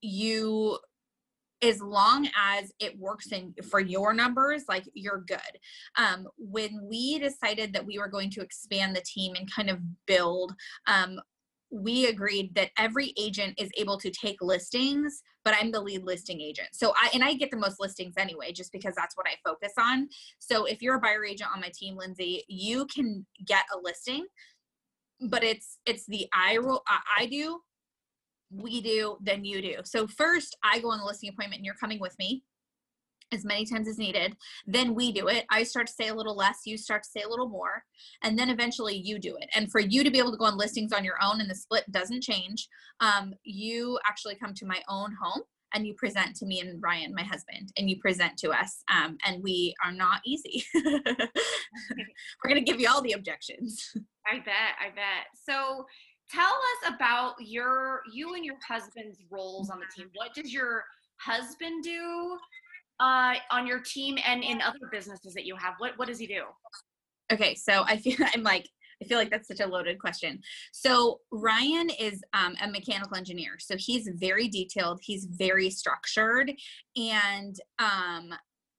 you 0.02 0.80
as 1.64 1.82
long 1.82 2.28
as 2.36 2.72
it 2.80 2.98
works 2.98 3.32
in 3.32 3.54
for 3.70 3.80
your 3.80 4.14
numbers 4.14 4.64
like 4.68 4.84
you're 4.94 5.24
good. 5.28 5.40
Um, 5.98 6.28
when 6.38 6.82
we 6.84 7.20
decided 7.20 7.74
that 7.74 7.86
we 7.86 8.00
were 8.00 8.08
going 8.08 8.30
to 8.32 8.42
expand 8.42 8.96
the 8.96 9.02
team 9.02 9.36
and 9.36 9.52
kind 9.52 9.70
of 9.70 9.80
build 10.06 10.54
um, 10.88 11.20
we 11.72 12.08
agreed 12.08 12.54
that 12.54 12.70
every 12.78 13.14
agent 13.18 13.54
is 13.58 13.70
able 13.78 13.98
to 13.98 14.12
take 14.12 14.42
listings 14.42 15.22
but 15.46 15.56
i'm 15.60 15.72
the 15.72 15.80
lead 15.80 16.04
listing 16.04 16.42
agent. 16.42 16.68
So 16.74 16.94
i 16.98 17.10
and 17.14 17.24
i 17.24 17.34
get 17.34 17.50
the 17.50 17.58
most 17.58 17.80
listings 17.80 18.16
anyway 18.18 18.52
just 18.52 18.72
because 18.72 18.94
that's 18.96 19.16
what 19.16 19.26
i 19.28 19.36
focus 19.44 19.74
on. 19.80 20.10
So 20.40 20.66
if 20.66 20.82
you're 20.82 20.96
a 20.96 21.00
buyer 21.00 21.26
agent 21.26 21.50
on 21.54 21.62
my 21.62 21.72
team 21.74 21.98
lyndsie 21.98 22.42
you 22.48 22.86
can 22.94 23.26
get 23.46 23.64
a 23.74 23.80
listing 23.82 24.26
but 25.30 25.44
it's 25.44 25.78
it's 25.86 26.06
the 26.08 26.28
i 26.34 26.58
roll 26.58 26.84
i 27.18 27.26
do 27.26 27.62
we 28.52 28.82
do 28.82 29.18
than 29.22 29.46
you 29.46 29.62
do. 29.62 29.76
So 29.84 30.08
first 30.08 30.58
I 30.64 30.80
go 30.80 30.92
on 30.92 31.00
the 31.00 31.06
listing 31.06 31.30
appointment 31.30 31.60
and 31.60 31.66
you're 31.66 31.76
coming 31.76 32.00
with 32.00 32.18
me 32.20 32.44
as 33.32 33.46
many 33.46 33.66
times 33.66 33.88
as 33.88 33.98
needed. 33.98 34.36
Then 34.68 34.94
we 34.94 35.12
do 35.12 35.28
it. 35.28 35.46
I 35.50 35.64
start 35.64 35.88
to 35.88 35.94
say 35.94 36.10
a 36.10 36.16
little 36.16 36.36
less, 36.36 36.60
you 36.66 36.78
start 36.78 37.04
to 37.04 37.10
say 37.10 37.22
a 37.22 37.30
little 37.30 37.48
more, 37.48 37.84
and 38.24 38.38
then 38.38 38.50
eventually 38.50 38.96
you 38.96 39.20
do 39.20 39.38
it. 39.40 39.50
And 39.56 39.72
for 39.72 39.80
you 39.80 40.04
to 40.04 40.12
be 40.12 40.20
able 40.20 40.32
to 40.32 40.38
go 40.38 40.46
on 40.46 40.58
listings 40.58 40.94
on 40.94 41.06
your 41.06 41.16
own 41.24 41.40
and 41.40 41.50
the 41.50 41.56
split 41.56 41.90
doesn't 41.92 42.24
change, 42.24 42.68
um, 43.00 43.34
you 43.44 44.00
actually 44.06 44.36
come 44.36 44.54
to 44.56 44.66
my 44.66 44.82
own 44.90 45.16
home 45.22 45.44
and 45.74 45.88
you 45.88 45.94
present 45.94 46.36
to 46.36 46.46
me 46.46 46.60
and 46.60 46.82
Ryan, 46.84 47.16
my 47.16 47.24
husband, 47.24 47.72
and 47.78 47.90
you 47.90 47.98
present 48.00 48.38
to 48.40 48.50
us. 48.50 48.84
Um, 48.94 49.18
and 49.26 49.42
we 49.42 49.74
are 49.84 49.92
not 49.92 50.20
easy. 50.26 50.66
We're 50.76 52.50
going 52.50 52.56
to 52.56 52.62
give 52.62 52.82
you 52.82 52.90
all 52.90 53.02
the 53.02 53.14
objections. 53.14 53.94
I 54.28 54.40
bet. 54.40 54.76
I 54.80 54.90
bet. 54.94 55.28
So 55.48 55.86
tell 56.34 56.46
us 56.46 56.94
about 56.96 57.36
your 57.40 58.02
you 58.12 58.36
and 58.36 58.46
your 58.46 58.56
husband's 58.68 59.20
roles 59.30 59.70
on 59.70 59.80
the 59.80 59.86
team. 59.96 60.10
What 60.14 60.34
does 60.34 60.54
your 60.54 60.84
husband 61.20 61.84
do 61.84 62.38
uh, 63.00 63.36
on 63.52 63.68
your 63.68 63.80
team 63.80 64.18
and 64.26 64.44
in 64.44 64.62
other 64.62 64.80
businesses 64.92 65.34
that 65.34 65.46
you 65.46 65.56
have? 65.56 65.76
What 65.80 65.98
what 65.98 66.08
does 66.08 66.20
he 66.20 66.28
do? 66.28 66.44
Okay, 67.32 67.56
so 67.56 67.84
I 67.86 67.98
feel 67.98 68.18
I'm 68.34 68.44
like 68.44 68.68
I 69.02 69.08
feel 69.08 69.18
like 69.18 69.32
that's 69.32 69.48
such 69.48 69.62
a 69.62 69.68
loaded 69.68 70.00
question. 70.00 70.40
So 70.72 71.22
Ryan 71.32 71.90
is 71.90 72.22
um, 72.34 72.56
a 72.62 72.70
mechanical 72.70 73.18
engineer, 73.18 73.58
so 73.60 73.76
he's 73.78 74.08
very 74.14 74.48
detailed. 74.48 75.00
He's 75.02 75.26
very 75.26 75.70
structured, 75.72 76.52
and 76.96 77.56
um, 77.80 78.34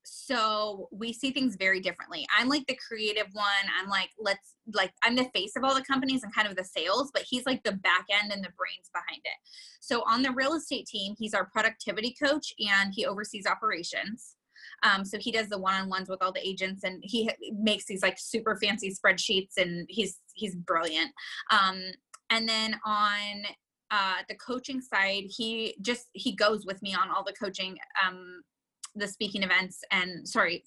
so 0.05 0.89
we 0.91 1.13
see 1.13 1.31
things 1.31 1.57
very 1.57 1.81
differently. 1.81 2.27
I'm 2.37 2.49
like 2.49 2.67
the 2.67 2.79
creative 2.87 3.29
one. 3.33 3.45
I'm 3.81 3.89
like 3.89 4.11
let's 4.19 4.55
like 4.73 4.93
i'm 5.05 5.17
the 5.17 5.29
face 5.35 5.53
of 5.57 5.65
all 5.65 5.75
the 5.75 5.83
companies 5.83 6.23
and 6.23 6.35
kind 6.35 6.47
of 6.47 6.57
the 6.57 6.65
sales 6.65 7.11
but 7.13 7.25
he's 7.29 7.45
like 7.47 7.63
the 7.65 7.73
back 7.73 8.05
end 8.11 8.33
and 8.33 8.43
the 8.43 8.51
brains 8.57 8.91
behind 8.93 9.21
it. 9.25 9.39
So 9.81 10.03
on 10.09 10.23
the 10.23 10.33
real 10.33 10.55
estate 10.55 10.87
team 10.87 11.15
he's 11.19 11.35
our 11.35 11.47
productivity 11.47 12.15
coach 12.23 12.53
and 12.59 12.93
he 12.95 13.07
oversees 13.07 13.47
operations. 13.47 14.37
Um, 14.85 15.05
so 15.05 15.19
he 15.19 15.33
does 15.33 15.49
the 15.49 15.59
one-on-ones 15.59 16.09
with 16.09 16.23
all 16.23 16.33
the 16.33 16.47
agents 16.47 16.85
and 16.85 17.01
he 17.03 17.31
makes 17.53 17.87
these 17.87 18.03
like 18.03 18.19
super 18.19 18.57
fancy 18.57 18.95
spreadsheets 18.95 19.57
and 19.57 19.87
he's 19.89 20.19
he's 20.35 20.55
brilliant. 20.55 21.11
Um, 21.51 21.81
and 22.31 22.49
then 22.49 22.79
on 22.85 23.45
uh, 23.91 24.23
the 24.29 24.35
coaching 24.37 24.81
side 24.81 25.25
he 25.29 25.77
just 25.83 26.09
he 26.13 26.35
goes 26.35 26.65
with 26.65 26.81
me 26.83 26.95
on 26.95 27.11
all 27.11 27.23
the 27.25 27.35
coaching 27.35 27.77
um, 28.05 28.43
the 28.95 29.09
speaking 29.09 29.43
events 29.43 29.81
and 29.91 30.27
sorry 30.29 30.65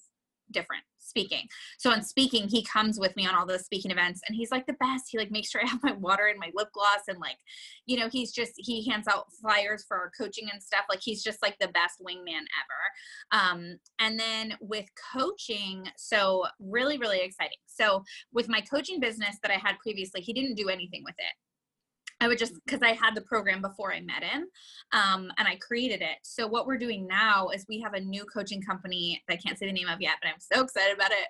different 0.50 0.84
speaking. 0.98 1.46
So 1.78 1.90
on 1.90 2.02
speaking 2.02 2.48
he 2.48 2.64
comes 2.64 2.98
with 2.98 3.14
me 3.16 3.26
on 3.26 3.34
all 3.34 3.46
the 3.46 3.58
speaking 3.58 3.90
events 3.90 4.20
and 4.26 4.36
he's 4.36 4.50
like 4.50 4.66
the 4.66 4.74
best. 4.74 5.06
He 5.10 5.18
like 5.18 5.30
makes 5.30 5.50
sure 5.50 5.60
i 5.64 5.68
have 5.68 5.82
my 5.82 5.92
water 5.92 6.26
and 6.26 6.38
my 6.38 6.50
lip 6.54 6.68
gloss 6.72 7.02
and 7.08 7.18
like 7.18 7.36
you 7.86 7.98
know 7.98 8.08
he's 8.08 8.32
just 8.32 8.52
he 8.56 8.88
hands 8.88 9.06
out 9.08 9.26
flyers 9.40 9.84
for 9.86 9.96
our 9.96 10.10
coaching 10.18 10.48
and 10.52 10.62
stuff. 10.62 10.84
Like 10.88 11.00
he's 11.02 11.22
just 11.22 11.42
like 11.42 11.56
the 11.60 11.68
best 11.68 12.00
wingman 12.00 12.44
ever. 12.62 13.32
Um 13.32 13.78
and 13.98 14.18
then 14.18 14.54
with 14.60 14.86
coaching 15.12 15.86
so 15.96 16.44
really 16.60 16.98
really 16.98 17.20
exciting. 17.20 17.58
So 17.66 18.02
with 18.32 18.48
my 18.48 18.60
coaching 18.60 19.00
business 19.00 19.36
that 19.42 19.50
i 19.50 19.54
had 19.54 19.78
previously 19.78 20.20
he 20.20 20.32
didn't 20.32 20.54
do 20.54 20.68
anything 20.68 21.02
with 21.04 21.14
it 21.18 21.34
I 22.20 22.28
would 22.28 22.38
just 22.38 22.54
because 22.64 22.80
I 22.82 22.92
had 22.92 23.14
the 23.14 23.20
program 23.20 23.60
before 23.60 23.92
I 23.92 24.00
met 24.00 24.24
him, 24.24 24.46
um, 24.92 25.30
and 25.38 25.46
I 25.46 25.56
created 25.56 26.00
it. 26.00 26.16
So 26.22 26.46
what 26.46 26.66
we're 26.66 26.78
doing 26.78 27.06
now 27.06 27.48
is 27.48 27.66
we 27.68 27.80
have 27.80 27.94
a 27.94 28.00
new 28.00 28.24
coaching 28.24 28.62
company 28.62 29.22
that 29.28 29.34
I 29.34 29.36
can't 29.36 29.58
say 29.58 29.66
the 29.66 29.72
name 29.72 29.88
of 29.88 30.00
yet, 30.00 30.14
but 30.22 30.28
I'm 30.28 30.40
so 30.40 30.64
excited 30.64 30.94
about 30.94 31.10
it. 31.10 31.26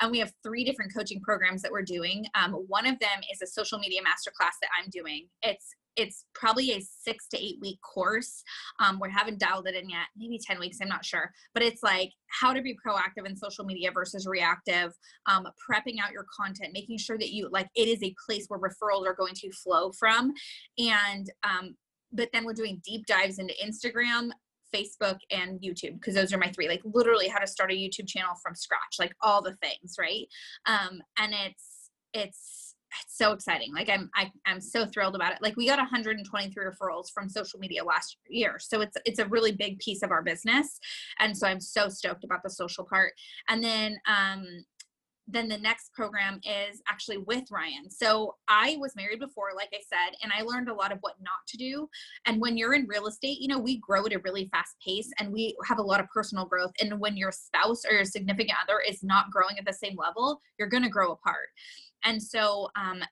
And 0.00 0.10
we 0.10 0.18
have 0.20 0.32
three 0.44 0.64
different 0.64 0.94
coaching 0.94 1.20
programs 1.20 1.62
that 1.62 1.72
we're 1.72 1.82
doing. 1.82 2.24
Um, 2.34 2.52
one 2.68 2.86
of 2.86 2.98
them 3.00 3.20
is 3.32 3.42
a 3.42 3.46
social 3.46 3.78
media 3.78 4.00
masterclass 4.00 4.54
that 4.62 4.70
I'm 4.80 4.90
doing. 4.90 5.26
It's 5.42 5.74
it's 5.98 6.24
probably 6.32 6.70
a 6.72 6.80
six 6.80 7.26
to 7.28 7.38
eight 7.38 7.58
week 7.60 7.78
course. 7.82 8.42
Um, 8.80 8.98
we 9.02 9.10
haven't 9.10 9.40
dialed 9.40 9.66
it 9.66 9.74
in 9.74 9.90
yet, 9.90 10.06
maybe 10.16 10.38
10 10.38 10.58
weeks, 10.60 10.78
I'm 10.80 10.88
not 10.88 11.04
sure. 11.04 11.32
But 11.52 11.64
it's 11.64 11.82
like 11.82 12.12
how 12.28 12.52
to 12.52 12.62
be 12.62 12.74
proactive 12.74 13.26
in 13.26 13.36
social 13.36 13.64
media 13.64 13.90
versus 13.92 14.26
reactive, 14.26 14.92
um, 15.26 15.46
prepping 15.68 15.96
out 16.02 16.12
your 16.12 16.26
content, 16.34 16.72
making 16.72 16.98
sure 16.98 17.18
that 17.18 17.30
you 17.30 17.48
like 17.50 17.68
it 17.74 17.88
is 17.88 18.02
a 18.02 18.14
place 18.26 18.46
where 18.48 18.60
referrals 18.60 19.06
are 19.06 19.14
going 19.14 19.34
to 19.34 19.50
flow 19.50 19.90
from. 19.98 20.32
And 20.78 21.28
um, 21.42 21.74
but 22.12 22.30
then 22.32 22.44
we're 22.44 22.54
doing 22.54 22.80
deep 22.84 23.04
dives 23.06 23.38
into 23.38 23.54
Instagram, 23.62 24.30
Facebook 24.74 25.18
and 25.30 25.60
YouTube 25.60 25.94
because 25.94 26.14
those 26.14 26.32
are 26.32 26.38
my 26.38 26.50
three. 26.52 26.68
Like 26.68 26.82
literally 26.84 27.28
how 27.28 27.38
to 27.38 27.46
start 27.46 27.72
a 27.72 27.74
YouTube 27.74 28.08
channel 28.08 28.34
from 28.42 28.54
scratch, 28.54 28.96
like 28.98 29.12
all 29.20 29.42
the 29.42 29.56
things, 29.56 29.96
right? 29.98 30.26
Um, 30.66 31.00
and 31.18 31.34
it's 31.34 31.90
it's 32.14 32.67
it's 33.04 33.16
so 33.16 33.32
exciting. 33.32 33.72
Like 33.74 33.88
I'm 33.88 34.10
I, 34.14 34.30
I'm 34.46 34.60
so 34.60 34.86
thrilled 34.86 35.14
about 35.14 35.32
it. 35.32 35.38
Like 35.42 35.56
we 35.56 35.66
got 35.66 35.78
123 35.78 36.64
referrals 36.64 37.10
from 37.12 37.28
social 37.28 37.58
media 37.58 37.84
last 37.84 38.16
year. 38.28 38.58
So 38.58 38.80
it's 38.80 38.96
it's 39.04 39.18
a 39.18 39.26
really 39.26 39.52
big 39.52 39.78
piece 39.78 40.02
of 40.02 40.10
our 40.10 40.22
business. 40.22 40.78
And 41.18 41.36
so 41.36 41.46
I'm 41.46 41.60
so 41.60 41.88
stoked 41.88 42.24
about 42.24 42.42
the 42.42 42.50
social 42.50 42.84
part. 42.84 43.12
And 43.48 43.62
then 43.62 43.98
um 44.06 44.46
then 45.30 45.48
the 45.48 45.58
next 45.58 45.92
program 45.92 46.40
is 46.42 46.80
actually 46.88 47.18
with 47.18 47.44
Ryan. 47.50 47.90
So 47.90 48.36
I 48.48 48.78
was 48.80 48.96
married 48.96 49.20
before, 49.20 49.50
like 49.54 49.68
I 49.74 49.80
said, 49.86 50.16
and 50.22 50.32
I 50.32 50.42
learned 50.42 50.70
a 50.70 50.74
lot 50.74 50.90
of 50.90 50.98
what 51.02 51.14
not 51.20 51.46
to 51.48 51.58
do. 51.58 51.88
And 52.24 52.40
when 52.40 52.56
you're 52.56 52.72
in 52.72 52.86
real 52.86 53.06
estate, 53.06 53.38
you 53.38 53.48
know, 53.48 53.58
we 53.58 53.78
grow 53.78 54.06
at 54.06 54.14
a 54.14 54.20
really 54.20 54.48
fast 54.50 54.76
pace 54.84 55.10
and 55.18 55.30
we 55.30 55.54
have 55.66 55.78
a 55.78 55.82
lot 55.82 56.00
of 56.00 56.06
personal 56.08 56.46
growth. 56.46 56.72
And 56.80 56.98
when 56.98 57.16
your 57.16 57.30
spouse 57.30 57.84
or 57.84 57.92
your 57.92 58.06
significant 58.06 58.58
other 58.62 58.80
is 58.80 59.02
not 59.02 59.30
growing 59.30 59.58
at 59.58 59.66
the 59.66 59.72
same 59.72 59.96
level, 59.98 60.40
you're 60.58 60.68
going 60.68 60.82
to 60.82 60.88
grow 60.88 61.12
apart. 61.12 61.48
And 62.04 62.22
so 62.22 62.68
um, 62.76 63.02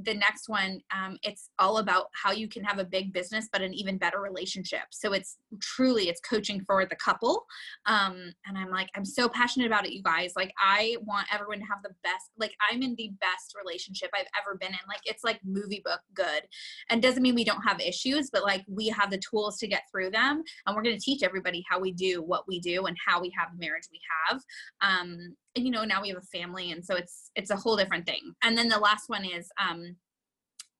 the 0.00 0.14
next 0.14 0.48
one 0.48 0.80
um, 0.94 1.18
it's 1.22 1.50
all 1.58 1.78
about 1.78 2.06
how 2.14 2.32
you 2.32 2.48
can 2.48 2.64
have 2.64 2.78
a 2.78 2.84
big 2.84 3.12
business 3.12 3.48
but 3.52 3.60
an 3.60 3.74
even 3.74 3.98
better 3.98 4.20
relationship. 4.20 4.84
So 4.90 5.12
it's 5.12 5.36
truly 5.60 6.08
it's 6.08 6.20
coaching 6.20 6.62
for 6.64 6.86
the 6.86 6.96
couple. 6.96 7.44
Um, 7.86 8.32
and 8.46 8.56
i'm 8.56 8.70
like 8.70 8.88
i'm 8.96 9.04
so 9.04 9.28
passionate 9.28 9.66
about 9.66 9.86
it 9.86 9.92
you 9.92 10.02
guys. 10.02 10.32
Like 10.36 10.52
i 10.58 10.96
want 11.04 11.26
everyone 11.32 11.58
to 11.58 11.66
have 11.66 11.82
the 11.82 11.94
best 12.02 12.30
like 12.38 12.54
i'm 12.70 12.82
in 12.82 12.94
the 12.96 13.12
best 13.20 13.54
relationship 13.62 14.10
i've 14.14 14.26
ever 14.40 14.56
been 14.56 14.70
in. 14.70 14.78
Like 14.88 15.00
it's 15.04 15.24
like 15.24 15.40
movie 15.44 15.82
book 15.84 16.00
good. 16.14 16.42
And 16.90 17.02
doesn't 17.02 17.22
mean 17.22 17.34
we 17.34 17.44
don't 17.44 17.62
have 17.62 17.80
issues 17.80 18.30
but 18.30 18.42
like 18.42 18.64
we 18.68 18.88
have 18.88 19.10
the 19.10 19.18
tools 19.18 19.58
to 19.58 19.66
get 19.66 19.82
through 19.90 20.10
them 20.10 20.42
and 20.66 20.76
we're 20.76 20.82
going 20.82 20.96
to 20.96 21.04
teach 21.04 21.22
everybody 21.22 21.64
how 21.68 21.78
we 21.78 21.92
do 21.92 22.22
what 22.22 22.48
we 22.48 22.60
do 22.60 22.86
and 22.86 22.96
how 23.06 23.20
we 23.20 23.32
have 23.36 23.50
the 23.52 23.58
marriage 23.58 23.84
we 23.92 24.00
have. 24.28 24.40
Um, 24.80 25.36
you 25.54 25.70
know 25.70 25.84
now 25.84 26.00
we 26.00 26.08
have 26.08 26.18
a 26.18 26.38
family 26.38 26.72
and 26.72 26.84
so 26.84 26.94
it's 26.94 27.30
it's 27.34 27.50
a 27.50 27.56
whole 27.56 27.76
different 27.76 28.06
thing 28.06 28.32
and 28.42 28.56
then 28.56 28.68
the 28.68 28.78
last 28.78 29.08
one 29.08 29.24
is 29.24 29.50
um 29.60 29.96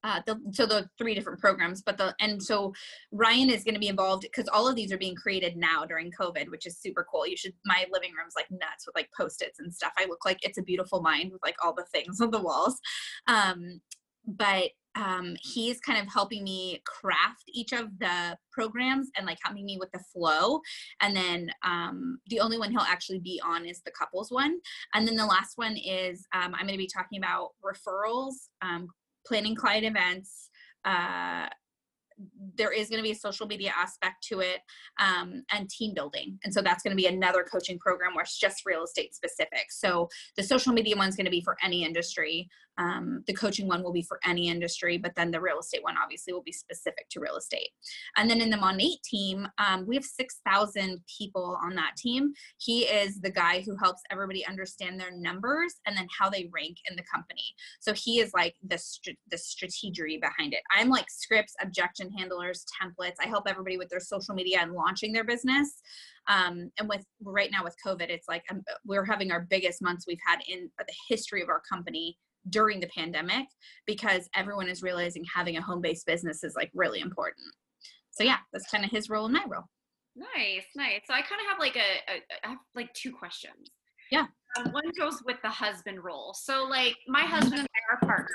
uh, 0.05 0.21
the, 0.27 0.41
so 0.51 0.67
the 0.67 0.89
three 0.99 1.15
different 1.15 1.39
programs, 1.39 1.81
but 1.81 1.97
the 1.97 2.15
and 2.21 2.43
so 2.43 2.73
Ryan 3.13 3.51
is 3.51 3.63
going 3.63 3.75
to 3.75 3.81
be 3.81 3.89
involved 3.89 4.23
because 4.23 4.49
all 4.49 4.67
of 4.67 4.75
these 4.75 4.93
are 4.93 4.99
being 4.99 5.15
created 5.15 5.57
now 5.57 5.85
during 5.85 6.11
COVID, 6.11 6.51
which 6.51 6.67
is 6.67 6.79
super 6.79 7.07
cool. 7.09 7.27
You 7.27 7.37
should. 7.37 7.53
My 7.65 7.87
living 7.93 8.11
room's 8.19 8.35
like 8.35 8.51
nuts 8.51 8.87
with 8.87 8.97
like 8.97 9.09
post 9.17 9.43
its 9.43 9.61
and 9.61 9.73
stuff. 9.73 9.93
I 9.97 10.07
look 10.07 10.25
like 10.25 10.39
it's 10.43 10.59
a 10.59 10.63
beautiful 10.63 11.03
mind 11.03 11.31
with 11.33 11.43
like 11.43 11.57
all 11.65 11.75
the 11.75 11.87
things 11.93 12.21
on 12.21 12.31
the 12.31 12.43
walls. 12.43 12.81
Um, 13.29 13.81
but 14.27 14.71
um, 14.95 15.37
he's 15.41 15.81
kind 15.81 16.01
of 16.01 16.13
helping 16.13 16.45
me 16.45 16.83
craft 16.87 17.45
each 17.49 17.73
of 17.73 17.99
the 17.99 18.37
programs 18.51 19.09
and 19.17 19.27
like 19.27 19.39
helping 19.43 19.65
me 19.65 19.79
with 19.79 19.91
the 19.93 20.01
flow. 20.13 20.61
And 21.01 21.17
then 21.17 21.51
um, 21.65 22.19
the 22.29 22.41
only 22.41 22.59
one 22.59 22.71
he'll 22.71 22.81
actually 22.81 23.21
be 23.21 23.41
on 23.45 23.67
is 23.67 23.81
the 23.85 23.93
couples 23.93 24.31
one. 24.31 24.59
And 24.95 25.07
then 25.07 25.17
the 25.17 25.27
last 25.27 25.53
one 25.57 25.77
is 25.77 26.27
um, 26.35 26.55
I'm 26.55 26.67
going 26.67 26.73
to 26.73 26.79
be 26.79 26.91
talking 26.93 27.19
about 27.19 27.51
referrals, 27.65 28.35
um, 28.61 28.89
planning 29.27 29.55
client 29.55 29.85
events. 29.85 30.51
Uh, 30.85 31.49
there 32.57 32.73
is 32.73 32.89
going 32.89 32.99
to 32.99 33.03
be 33.03 33.13
a 33.13 33.17
social 33.17 33.47
media 33.47 33.73
aspect 33.77 34.23
to 34.23 34.41
it 34.41 34.61
um, 35.01 35.43
and 35.51 35.69
team 35.69 35.95
building 35.95 36.39
and 36.45 36.53
so 36.53 36.63
that's 36.63 36.83
going 36.83 36.97
to 36.97 37.01
be 37.01 37.07
another 37.09 37.45
coaching 37.51 37.79
program 37.79 38.15
where 38.15 38.23
it's 38.23 38.39
just 38.39 38.65
real 38.67 38.85
estate 38.85 39.15
specific 39.15 39.67
so 39.71 40.09
the 40.37 40.43
social 40.43 40.73
media 40.73 40.97
one's 40.97 41.17
going 41.17 41.25
to 41.25 41.31
be 41.31 41.41
for 41.41 41.57
any 41.65 41.85
industry 41.85 42.49
um, 42.79 43.23
the 43.27 43.35
coaching 43.35 43.69
one 43.69 43.83
will 43.83 43.93
be 43.93 44.03
for 44.03 44.19
any 44.25 44.49
industry, 44.49 44.99
but 44.99 45.15
then 45.15 45.31
the 45.31 45.41
real 45.41 45.59
estate 45.59 45.83
one 45.83 45.97
obviously 46.03 46.33
will 46.33 46.43
be 46.43 46.53
specific 46.53 47.09
to 47.11 47.21
real 47.21 47.37
estate. 47.37 47.71
And 48.17 48.31
then 48.31 48.41
in 48.41 48.51
the 48.51 48.57
Monat 48.57 49.03
team, 49.05 49.47
um, 49.59 49.87
we 49.87 49.95
have 49.95 50.05
6,000 50.05 51.01
people 51.19 51.59
on 51.63 51.75
that 51.75 51.97
team. 51.97 52.33
He 52.59 52.83
is 52.83 53.21
the 53.21 53.31
guy 53.31 53.61
who 53.61 53.77
helps 53.77 54.03
everybody 54.11 54.47
understand 54.47 54.99
their 54.99 55.13
numbers 55.13 55.75
and 55.87 55.97
then 55.97 56.07
how 56.19 56.31
they 56.31 56.49
rank 56.53 56.79
in 56.89 56.97
the 56.97 57.05
company. 57.13 57.43
So 57.81 57.93
he 57.93 58.21
is 58.21 58.33
like 58.33 58.55
the, 58.67 58.79
st- 58.79 59.19
the 59.31 59.39
strategy 59.39 60.19
behind 60.21 60.55
it. 60.55 60.63
I'm 60.75 60.89
like 60.89 61.11
scripts, 61.11 61.55
objection 61.61 62.11
handlers, 62.11 62.65
templates. 62.83 63.17
I 63.23 63.27
help 63.27 63.45
everybody 63.47 63.77
with 63.77 63.89
their 63.89 64.01
social 64.01 64.35
media 64.35 64.59
and 64.61 64.73
launching 64.73 65.13
their 65.13 65.25
business. 65.25 65.83
Um, 66.29 66.71
and 66.79 66.89
with 66.89 67.05
right 67.23 67.51
now 67.51 67.65
with 67.65 67.77
COVID, 67.85 68.09
it's 68.09 68.29
like 68.29 68.45
um, 68.51 68.63
we're 68.85 69.05
having 69.05 69.33
our 69.33 69.41
biggest 69.41 69.83
months 69.83 70.07
we've 70.07 70.19
had 70.25 70.41
in 70.49 70.71
the 70.79 70.95
history 71.09 71.43
of 71.43 71.49
our 71.49 71.61
company 71.69 72.17
during 72.51 72.81
the 72.81 72.89
pandemic 72.89 73.47
because 73.87 74.29
everyone 74.35 74.69
is 74.69 74.83
realizing 74.83 75.25
having 75.33 75.57
a 75.57 75.63
home-based 75.63 76.07
business 76.07 76.43
is 76.45 76.55
like 76.57 76.71
really 76.75 77.01
important. 77.01 77.47
So 78.11 78.25
yeah, 78.25 78.39
that's 78.53 78.71
kind 78.71 78.85
of 78.85 78.91
his 78.91 79.09
role 79.09 79.25
and 79.25 79.35
my 79.35 79.45
role. 79.49 79.65
Nice, 80.15 80.67
nice. 80.77 81.01
So 81.07 81.15
I 81.15 81.23
kind 81.23 81.41
of 81.41 81.47
have 81.49 81.59
like 81.59 81.77
a, 81.77 82.13
a 82.13 82.47
I 82.47 82.51
have 82.51 82.59
like 82.75 82.93
two 82.95 83.13
questions. 83.13 83.71
Yeah. 84.11 84.27
Um, 84.59 84.73
one 84.73 84.85
goes 84.99 85.23
with 85.25 85.39
the 85.43 85.49
husband 85.49 86.05
role. 86.05 86.35
So 86.35 86.65
like 86.65 86.97
my 87.09 87.23
husband 87.23 87.61
and 87.61 87.69
I 87.69 87.95
are 87.95 88.07
partners. 88.07 88.29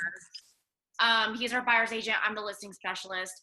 Um, 1.00 1.36
he's 1.36 1.54
our 1.54 1.62
buyer's 1.62 1.92
agent. 1.92 2.18
I'm 2.26 2.34
the 2.34 2.42
listing 2.42 2.74
specialist. 2.74 3.34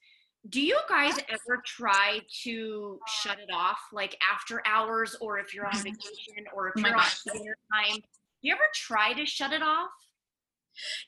Do 0.50 0.60
you 0.60 0.78
guys 0.88 1.16
ever 1.28 1.62
try 1.64 2.20
to 2.42 2.98
shut 3.22 3.38
it 3.38 3.48
off, 3.54 3.78
like 3.92 4.16
after 4.20 4.60
hours, 4.66 5.16
or 5.20 5.38
if 5.38 5.54
you're 5.54 5.66
on 5.66 5.72
vacation, 5.76 6.44
or 6.54 6.68
if 6.68 6.74
Oh 6.76 6.80
you're 6.88 6.98
on 6.98 7.06
dinner 7.32 7.56
time? 7.72 7.94
Do 7.94 8.48
you 8.48 8.52
ever 8.52 8.64
try 8.74 9.14
to 9.14 9.24
shut 9.24 9.52
it 9.52 9.62
off? 9.62 9.90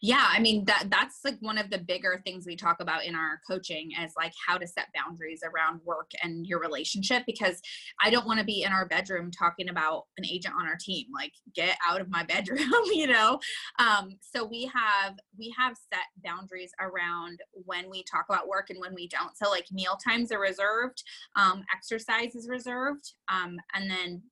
Yeah 0.03 0.27
i 0.31 0.41
mean 0.41 0.65
that 0.65 0.85
that's 0.89 1.21
like 1.25 1.37
one 1.41 1.59
of 1.59 1.71
the 1.71 1.79
bigger 1.79 2.21
things 2.25 2.45
we 2.47 2.57
talk 2.57 2.81
about 2.81 3.05
in 3.05 3.15
our 3.15 3.41
coaching 3.49 3.91
is 4.03 4.13
like 4.17 4.33
how 4.47 4.57
to 4.57 4.67
set 4.67 4.89
boundaries 4.95 5.41
around 5.45 5.81
work 5.85 6.11
and 6.23 6.47
your 6.47 6.61
relationship 6.61 7.23
because 7.27 7.61
i 8.03 8.11
don't 8.11 8.27
want 8.27 8.39
to 8.39 8.45
be 8.45 8.63
in 8.63 8.73
our 8.73 8.87
bedroom 8.87 9.31
talking 9.31 9.69
about 9.69 10.05
an 10.19 10.25
agent 10.25 10.55
on 10.59 10.67
our 10.67 10.77
team 10.81 11.07
like 11.15 11.33
get 11.55 11.77
out 11.87 12.01
of 12.01 12.09
my 12.11 12.23
bedroom 12.27 12.59
you 12.93 13.07
know? 13.07 13.39
Um, 13.79 14.11
so 14.21 14.45
we 14.45 14.71
have 14.75 15.15
we 15.39 15.55
have 15.59 15.77
set 15.93 16.07
boundaries 16.25 16.73
around 16.81 17.41
when 17.53 17.91
we 17.91 18.05
talk 18.05 18.27
about 18.29 18.49
work 18.49 18.71
and 18.71 18.81
when 18.81 18.95
we 18.95 19.09
don't. 19.09 19.37
So 19.37 19.51
like 19.51 19.67
meal 19.71 19.99
times 20.05 20.33
are 20.33 20.41
reserved 20.41 21.03
um, 21.37 21.65
exercise 21.75 22.35
is 22.35 22.49
reserved 22.49 23.13
um, 23.29 23.57
and 23.75 23.91
then 23.91 24.23